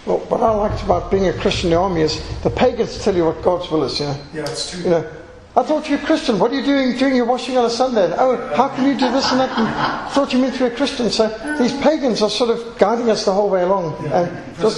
Well, 0.05 0.19
what 0.29 0.41
I 0.41 0.51
liked 0.51 0.83
about 0.83 1.09
being 1.09 1.27
a 1.27 1.33
Christian 1.33 1.67
in 1.67 1.71
the 1.75 1.79
army 1.81 2.01
is 2.01 2.21
the 2.43 2.49
pagans 2.49 2.97
tell 3.03 3.15
you 3.15 3.25
what 3.25 3.41
God's 3.41 3.69
will 3.71 3.83
is, 3.83 3.99
you 3.99 4.05
know. 4.05 4.17
Yeah, 4.33 4.41
it's 4.43 4.71
true. 4.71 4.83
You 4.83 4.89
know, 4.91 5.11
I 5.57 5.63
thought 5.63 5.87
you 5.89 5.95
were 5.95 6.03
a 6.03 6.05
Christian. 6.05 6.37
What 6.37 6.51
are 6.51 6.55
you 6.55 6.63
doing 6.65 6.97
doing 6.97 7.15
your 7.15 7.25
washing 7.25 7.57
on 7.57 7.63
a 7.63 7.69
Sunday? 7.69 8.13
Oh, 8.17 8.35
how 8.55 8.67
can 8.67 8.85
you 8.85 8.93
do 8.97 9.09
this 9.11 9.31
and 9.31 9.39
that? 9.39 9.57
I 9.57 10.09
thought 10.09 10.33
you 10.33 10.39
meant 10.39 10.55
to 10.55 10.67
be 10.67 10.73
a 10.73 10.75
Christian. 10.75 11.09
So 11.09 11.29
these 11.59 11.71
pagans 11.79 12.21
are 12.21 12.29
sort 12.29 12.49
of 12.49 12.77
guiding 12.77 13.09
us 13.09 13.23
the 13.23 13.31
whole 13.33 13.49
way 13.49 13.61
along. 13.61 13.95
And 14.07 14.29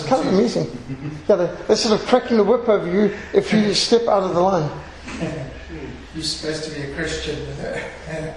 kind 0.06 0.28
of 0.28 0.34
amusing. 0.34 0.68
Yeah, 1.28 1.36
they- 1.38 1.50
they're 1.68 1.76
sort 1.76 2.00
of 2.00 2.06
cracking 2.08 2.38
the 2.38 2.44
whip 2.44 2.70
over 2.70 2.88
you 2.88 3.12
if 3.34 3.52
you 3.54 3.74
step 3.74 4.08
out 4.08 4.22
of 4.24 4.36
the 4.36 4.42
line. 4.42 4.70
You're 6.14 6.24
supposed 6.24 6.64
to 6.66 6.72
be 6.72 6.82
a 6.92 6.94
Christian. 6.96 7.38
You 7.40 7.46
know, 7.64 8.34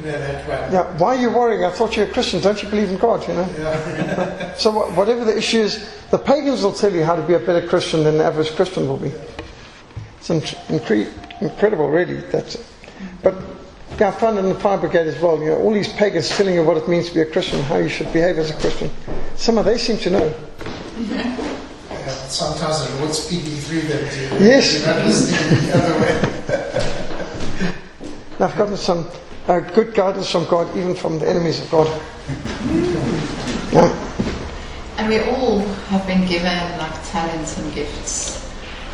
you 0.00 0.12
know 0.12 0.18
that 0.18 0.48
one. 0.48 0.72
Yeah, 0.72 0.82
why 0.98 1.16
are 1.16 1.20
you 1.20 1.30
worrying? 1.30 1.64
I 1.64 1.70
thought 1.70 1.96
you 1.96 2.02
were 2.04 2.08
a 2.10 2.12
Christian. 2.12 2.40
Don't 2.42 2.62
you 2.62 2.68
believe 2.68 2.90
in 2.90 2.98
God, 2.98 3.26
you 3.26 3.32
know? 3.34 3.48
Yeah. 3.58 4.54
So 4.58 4.70
whatever 4.90 5.24
the 5.24 5.36
issue 5.36 5.60
is, 5.60 5.88
the 6.10 6.18
pagans 6.18 6.62
will 6.62 6.72
tell 6.72 6.92
you 6.92 7.02
how 7.04 7.16
to 7.16 7.22
be 7.22 7.32
a 7.34 7.38
better 7.38 7.66
Christian 7.66 8.04
than 8.04 8.18
the 8.18 8.24
average 8.24 8.54
Christian 8.56 8.86
will 8.88 8.96
be. 8.98 9.12
It's 10.18 10.30
in- 10.30 10.40
incre- 10.68 11.10
incredible, 11.40 11.88
really. 11.88 12.16
That's, 12.16 12.56
but 13.22 13.34
yeah, 13.98 14.08
I 14.08 14.10
found 14.12 14.38
in 14.38 14.48
the 14.48 14.54
fire 14.54 14.78
brigade 14.78 15.06
as 15.06 15.20
well. 15.20 15.38
You 15.38 15.46
know, 15.46 15.58
all 15.58 15.72
these 15.72 15.92
pagans 15.92 16.28
telling 16.28 16.54
you 16.54 16.64
what 16.64 16.76
it 16.76 16.88
means 16.88 17.08
to 17.08 17.14
be 17.14 17.20
a 17.20 17.26
Christian, 17.26 17.62
how 17.62 17.76
you 17.76 17.88
should 17.88 18.12
behave 18.12 18.38
as 18.38 18.50
a 18.50 18.54
Christian. 18.54 18.90
Some 19.36 19.58
of 19.58 19.64
they 19.64 19.78
seem 19.78 19.96
to 19.98 20.10
know. 20.10 20.34
Yeah, 20.98 21.36
Sometimes 22.28 22.86
the 22.88 22.98
Lord's 23.00 23.18
speaking 23.18 23.56
through 23.56 23.82
them 23.82 24.08
to 24.08 24.20
you. 24.20 24.28
Yes. 24.46 24.78
You're 24.78 24.86
not 24.94 25.04
listening 25.06 25.66
the 25.66 25.76
other 25.76 26.00
way. 26.00 26.12
And 28.32 28.40
I've 28.40 28.56
gotten 28.56 28.76
some 28.76 29.08
uh, 29.48 29.60
good 29.60 29.94
guidance 29.94 30.30
from 30.30 30.44
God, 30.46 30.76
even 30.76 30.94
from 30.94 31.18
the 31.18 31.28
enemies 31.28 31.60
of 31.62 31.70
God. 31.70 31.86
Yeah. 33.72 34.02
And 34.98 35.08
we 35.08 35.20
all 35.20 35.60
have 35.60 36.06
been 36.06 36.26
given 36.26 36.78
like 36.78 36.92
talents 37.10 37.56
and 37.58 37.74
gifts. 37.74 38.45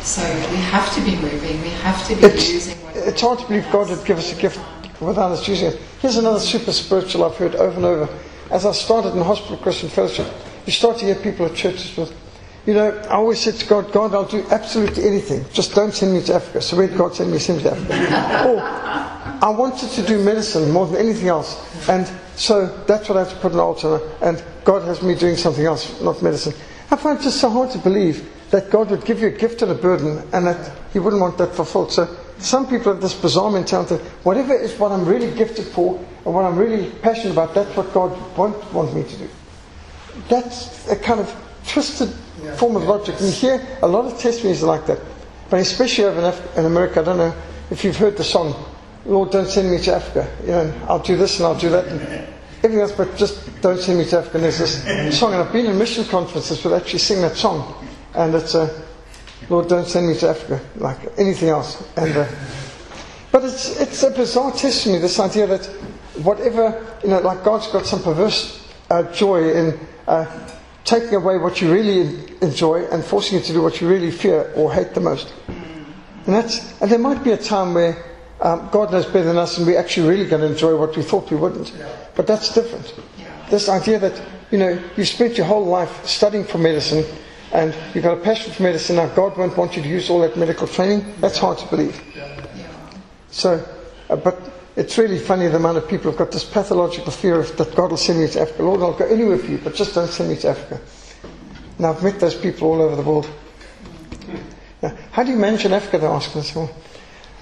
So 0.03 0.21
we 0.51 0.57
have 0.57 0.93
to 0.95 1.01
be 1.01 1.15
moving, 1.15 1.61
we 1.61 1.69
have 1.69 2.05
to 2.09 2.15
be 2.15 2.23
It's, 2.23 2.51
using 2.51 2.75
what 2.83 2.93
it's 2.97 3.21
hard 3.21 3.39
to 3.39 3.47
believe 3.47 3.65
God 3.71 3.89
would 3.89 4.03
give 4.03 4.17
us 4.17 4.37
a 4.37 4.41
gift 4.41 4.59
without 4.99 5.31
us 5.31 5.47
using 5.47 5.69
it. 5.69 5.79
Here's 6.01 6.17
another 6.17 6.41
super 6.41 6.73
spiritual 6.73 7.23
I've 7.23 7.37
heard 7.37 7.55
over 7.55 7.77
and 7.77 7.85
over. 7.85 8.09
As 8.51 8.65
I 8.65 8.73
started 8.73 9.15
in 9.15 9.21
Hospital 9.23 9.55
Christian 9.55 9.87
Fellowship, 9.87 10.27
you 10.65 10.73
start 10.73 10.97
to 10.97 11.05
hear 11.05 11.15
people 11.15 11.45
at 11.45 11.55
churches 11.55 11.95
with, 11.95 12.13
you 12.65 12.73
know, 12.73 12.91
I 13.03 13.13
always 13.13 13.39
said 13.39 13.55
to 13.55 13.65
God, 13.65 13.93
God, 13.93 14.13
I'll 14.13 14.25
do 14.25 14.45
absolutely 14.51 15.05
anything. 15.05 15.45
Just 15.53 15.73
don't 15.73 15.93
send 15.93 16.13
me 16.13 16.21
to 16.23 16.35
Africa. 16.35 16.61
So 16.61 16.75
where 16.75 16.87
did 16.87 16.97
God 16.97 17.15
send 17.15 17.31
me? 17.31 17.39
Send 17.39 17.59
me 17.59 17.63
to 17.63 17.71
Africa. 17.71 18.49
or, 18.49 18.59
I 18.59 19.49
wanted 19.49 19.89
to 19.91 20.01
do 20.01 20.21
medicine 20.21 20.69
more 20.69 20.85
than 20.85 20.97
anything 20.97 21.29
else. 21.29 21.65
And 21.87 22.11
so 22.35 22.67
that's 22.87 23.07
what 23.07 23.17
I 23.17 23.23
had 23.23 23.29
to 23.29 23.35
put 23.37 23.53
on 23.53 23.57
the 23.57 23.63
altar. 23.63 24.01
And 24.21 24.43
God 24.65 24.83
has 24.83 25.01
me 25.01 25.15
doing 25.15 25.37
something 25.37 25.65
else, 25.65 26.01
not 26.01 26.21
medicine. 26.21 26.53
I 26.91 26.97
find 26.97 27.17
it 27.17 27.23
just 27.23 27.39
so 27.39 27.49
hard 27.49 27.71
to 27.71 27.77
believe 27.77 28.29
that 28.53 28.69
God 28.69 28.91
would 28.91 29.03
give 29.03 29.19
you 29.19 29.29
a 29.29 29.31
gift 29.31 29.63
and 29.63 29.71
a 29.71 29.75
burden 29.75 30.21
and 30.31 30.45
that 30.45 30.71
He 30.93 30.99
wouldn't 30.99 31.19
want 31.19 31.39
that 31.39 31.55
fulfilled. 31.55 31.91
So 31.91 32.07
some 32.37 32.67
people 32.67 32.93
have 32.93 33.01
this 33.01 33.15
bizarre 33.15 33.49
mentality 33.49 33.95
whatever 34.21 34.53
is 34.53 34.77
what 34.77 34.91
I'm 34.91 35.05
really 35.05 35.33
gifted 35.35 35.65
for 35.65 35.97
and 36.23 36.35
what 36.35 36.45
I'm 36.45 36.55
really 36.55 36.91
passionate 37.01 37.31
about, 37.33 37.55
that's 37.55 37.75
what 37.75 37.91
God 37.91 38.11
won't 38.37 38.71
want 38.71 38.93
me 38.93 39.05
to 39.05 39.17
do. 39.17 39.27
That's 40.29 40.87
a 40.87 40.95
kind 40.95 41.19
of 41.19 41.35
twisted 41.67 42.09
form 42.57 42.75
of 42.75 42.83
logic. 42.83 43.15
And 43.19 43.25
you 43.25 43.31
hear 43.31 43.67
a 43.81 43.87
lot 43.87 44.05
of 44.05 44.19
testimonies 44.19 44.61
like 44.61 44.85
that. 44.85 44.99
But 45.49 45.59
especially 45.59 46.03
over 46.05 46.19
in, 46.19 46.25
Af- 46.25 46.57
in 46.57 46.65
America, 46.65 47.01
I 47.01 47.05
don't 47.05 47.17
know 47.17 47.33
if 47.71 47.83
you've 47.83 47.97
heard 47.97 48.17
the 48.17 48.23
song, 48.23 48.53
Lord, 49.07 49.31
don't 49.31 49.47
send 49.47 49.71
me 49.71 49.79
to 49.79 49.95
Africa. 49.95 50.31
You 50.41 50.51
know, 50.51 50.73
I'll 50.87 50.99
do 50.99 51.17
this 51.17 51.39
and 51.39 51.47
I'll 51.47 51.59
do 51.59 51.69
that. 51.71 51.87
And 51.87 52.01
everything 52.57 52.81
else, 52.81 52.91
but 52.91 53.15
just 53.17 53.61
don't 53.63 53.79
send 53.79 53.97
me 53.97 54.05
to 54.05 54.19
Africa. 54.19 54.37
And 54.37 54.43
there's 54.43 54.59
this 54.59 55.19
song, 55.19 55.33
and 55.33 55.41
I've 55.41 55.51
been 55.51 55.65
in 55.65 55.75
mission 55.75 56.05
conferences 56.05 56.63
where 56.63 56.77
they 56.77 56.85
actually 56.85 56.99
sing 56.99 57.19
that 57.21 57.35
song. 57.35 57.83
And 58.15 58.35
it's, 58.35 58.55
uh, 58.55 58.83
Lord, 59.49 59.67
don't 59.67 59.87
send 59.87 60.07
me 60.07 60.15
to 60.19 60.29
Africa, 60.29 60.61
like 60.75 60.99
anything 61.17 61.49
else. 61.49 61.87
And, 61.97 62.15
uh, 62.15 62.27
but 63.31 63.43
it's, 63.43 63.79
it's 63.79 64.03
a 64.03 64.11
bizarre 64.11 64.51
testimony, 64.51 65.01
this 65.01 65.19
idea 65.19 65.47
that 65.47 65.65
whatever, 66.21 66.85
you 67.03 67.09
know, 67.09 67.19
like 67.19 67.43
God's 67.43 67.67
got 67.67 67.85
some 67.85 68.01
perverse 68.03 68.67
uh, 68.89 69.03
joy 69.11 69.51
in 69.51 69.79
uh, 70.07 70.49
taking 70.83 71.15
away 71.15 71.37
what 71.37 71.61
you 71.61 71.71
really 71.71 72.31
enjoy 72.41 72.85
and 72.85 73.03
forcing 73.03 73.39
you 73.39 73.43
to 73.43 73.53
do 73.53 73.61
what 73.61 73.81
you 73.81 73.89
really 73.89 74.11
fear 74.11 74.51
or 74.55 74.71
hate 74.71 74.93
the 74.93 74.99
most. 74.99 75.33
And, 75.47 76.35
that's, 76.35 76.79
and 76.81 76.91
there 76.91 76.99
might 76.99 77.23
be 77.23 77.31
a 77.31 77.37
time 77.37 77.73
where 77.73 77.97
um, 78.41 78.69
God 78.71 78.91
knows 78.91 79.05
better 79.05 79.23
than 79.23 79.37
us 79.37 79.57
and 79.57 79.65
we're 79.65 79.79
actually 79.79 80.09
really 80.09 80.27
going 80.27 80.41
to 80.41 80.47
enjoy 80.47 80.77
what 80.77 80.95
we 80.95 81.03
thought 81.03 81.31
we 81.31 81.37
wouldn't. 81.37 81.73
But 82.15 82.27
that's 82.27 82.53
different. 82.53 82.93
This 83.49 83.69
idea 83.69 83.99
that, 83.99 84.21
you 84.51 84.57
know, 84.57 84.81
you 84.95 85.05
spent 85.05 85.37
your 85.37 85.47
whole 85.47 85.65
life 85.65 86.05
studying 86.05 86.43
for 86.43 86.57
medicine 86.57 87.03
and 87.53 87.75
you've 87.93 88.03
got 88.03 88.17
a 88.17 88.21
passion 88.21 88.51
for 88.51 88.63
medicine, 88.63 88.95
now 88.95 89.07
God 89.07 89.37
won't 89.37 89.55
want 89.55 89.77
you 89.77 89.83
to 89.83 89.87
use 89.87 90.09
all 90.09 90.19
that 90.21 90.35
medical 90.35 90.67
training, 90.67 91.05
that's 91.19 91.37
hard 91.37 91.59
to 91.59 91.67
believe. 91.67 92.01
So, 93.29 93.63
uh, 94.09 94.15
but 94.15 94.39
it's 94.75 94.97
really 94.97 95.19
funny 95.19 95.47
the 95.47 95.57
amount 95.57 95.77
of 95.77 95.87
people 95.87 96.09
who've 96.09 96.17
got 96.17 96.31
this 96.31 96.43
pathological 96.43 97.11
fear 97.11 97.39
of 97.39 97.55
that 97.57 97.75
God 97.75 97.91
will 97.91 97.97
send 97.97 98.19
me 98.19 98.27
to 98.27 98.41
Africa. 98.41 98.63
Lord, 98.63 98.81
I'll 98.81 98.93
go 98.93 99.05
anywhere 99.05 99.37
for 99.37 99.51
you, 99.51 99.59
but 99.59 99.75
just 99.75 99.93
don't 99.93 100.09
send 100.09 100.29
me 100.29 100.35
to 100.37 100.49
Africa. 100.49 100.81
Now, 101.77 101.93
I've 101.93 102.03
met 102.03 102.19
those 102.19 102.35
people 102.35 102.69
all 102.69 102.81
over 102.81 102.95
the 102.95 103.01
world. 103.01 103.29
Yeah. 104.81 104.95
How 105.11 105.23
do 105.23 105.31
you 105.31 105.37
manage 105.37 105.65
in 105.65 105.73
Africa? 105.73 105.99
They 105.99 106.07
ask 106.07 106.35
me. 106.35 106.41
I 106.41 106.55
well, 106.55 106.75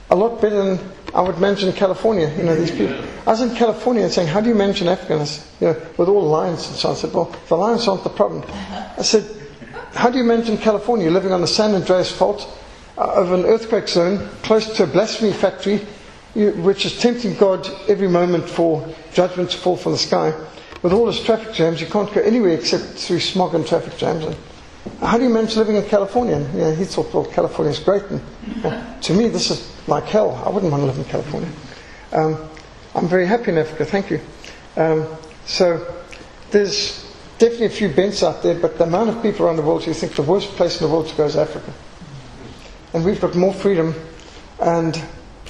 a 0.10 0.16
lot 0.16 0.42
better 0.42 0.76
than 0.76 0.92
I 1.14 1.22
would 1.22 1.40
manage 1.40 1.64
in 1.64 1.74
California. 1.74 2.34
You 2.38 2.44
know, 2.44 2.56
these 2.56 2.72
people. 2.72 2.96
I 3.26 3.32
was 3.32 3.42
in 3.42 3.56
California 3.56 4.04
and 4.04 4.12
saying, 4.12 4.28
how 4.28 4.42
do 4.42 4.50
you 4.50 4.56
manage 4.56 4.82
in 4.82 4.88
Africa? 4.88 5.20
And 5.20 5.44
you 5.60 5.68
know, 5.68 5.82
with 5.98 6.10
all 6.10 6.22
the 6.22 6.28
lions 6.28 6.68
and 6.68 6.76
so 6.76 6.90
on. 6.90 6.96
I 6.96 6.98
said, 6.98 7.14
well, 7.14 7.36
the 7.48 7.56
lions 7.56 7.88
aren't 7.88 8.04
the 8.04 8.10
problem. 8.10 8.44
I 8.50 9.02
said, 9.02 9.41
how 9.94 10.10
do 10.10 10.18
you 10.18 10.24
manage 10.24 10.50
in 10.50 10.58
California? 10.58 11.10
Living 11.10 11.32
on 11.32 11.42
the 11.42 11.48
San 11.48 11.76
Andreas 11.76 12.12
fault 12.12 12.48
uh, 12.98 13.02
of 13.02 13.32
an 13.32 13.46
earthquake 13.46 13.88
zone, 13.88 14.30
close 14.42 14.76
to 14.78 14.84
a 14.84 14.88
blasphemy 14.88 15.34
factory, 15.34 15.86
you, 16.34 16.52
which 16.52 16.86
is 16.86 17.00
tempting 17.00 17.36
God 17.36 17.68
every 17.88 18.08
moment 18.08 18.48
for 18.48 18.88
judgment 19.14 19.52
to 19.52 19.58
fall 19.58 19.76
from 19.76 19.92
the 19.94 19.98
sky. 19.98 20.34
With 20.82 20.94
all 20.94 21.06
these 21.06 21.22
traffic 21.22 21.54
jams, 21.54 21.82
you 21.82 21.88
can't 21.88 22.12
go 22.12 22.22
anywhere 22.22 22.54
except 22.54 22.84
through 22.84 23.20
smog 23.20 23.54
and 23.54 23.68
traffic 23.68 23.98
jams. 23.98 24.26
And 24.26 24.36
how 25.00 25.18
do 25.18 25.24
you 25.24 25.30
manage 25.30 25.56
living 25.56 25.76
in 25.76 25.86
California? 25.86 26.40
He 26.76 26.86
thought, 26.86 27.14
well, 27.14 27.26
California's 27.26 27.80
great. 27.80 28.04
And, 28.04 28.22
to 29.04 29.14
me, 29.14 29.28
this 29.28 29.52
is 29.52 29.72
like 29.88 30.06
hell. 30.06 30.42
I 30.46 30.50
wouldn't 30.50 30.72
want 30.72 30.82
to 30.82 30.88
live 30.88 30.98
in 30.98 31.06
California. 31.06 31.50
Um, 32.14 32.50
I'm 32.96 33.08
very 33.08 33.28
happy 33.28 33.52
in 33.52 33.58
Africa, 33.58 33.86
thank 33.86 34.10
you. 34.10 34.20
Um, 34.76 35.08
so 35.46 35.86
there's 36.50 37.11
definitely 37.42 37.66
a 37.66 37.70
few 37.70 37.90
bents 37.90 38.22
out 38.22 38.44
there, 38.44 38.54
but 38.54 38.78
the 38.78 38.84
amount 38.84 39.10
of 39.10 39.22
people 39.24 39.48
around 39.48 39.56
the 39.56 39.64
world 39.64 39.84
who 39.84 39.94
think 39.94 40.14
the 40.16 40.22
worst 40.22 40.48
place 40.50 40.80
in 40.80 40.88
the 40.88 40.94
world 40.94 41.08
to 41.08 41.16
go 41.16 41.26
is 41.26 41.36
Africa. 41.36 41.74
And 42.94 43.04
we've 43.04 43.20
got 43.20 43.34
more 43.34 43.52
freedom. 43.52 43.96
And 44.62 45.02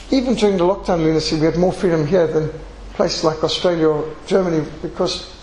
even 0.10 0.36
during 0.36 0.56
the 0.56 0.64
lockdown 0.64 1.04
lunacy, 1.04 1.36
we 1.36 1.46
had 1.46 1.58
more 1.58 1.74
freedom 1.74 2.08
here 2.08 2.28
than 2.28 2.50
places 2.94 3.26
like 3.26 3.44
Australia 3.44 3.90
or 3.90 4.16
Germany 4.26 4.66
because 4.82 5.36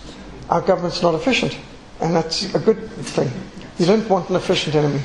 our 0.49 0.61
government's 0.61 1.03
not 1.03 1.13
efficient. 1.13 1.55
And 2.01 2.15
that's 2.15 2.51
a 2.55 2.59
good 2.59 2.89
thing. 2.89 3.31
You 3.77 3.85
don't 3.85 4.09
want 4.09 4.29
an 4.29 4.35
efficient 4.35 4.75
enemy. 4.75 5.01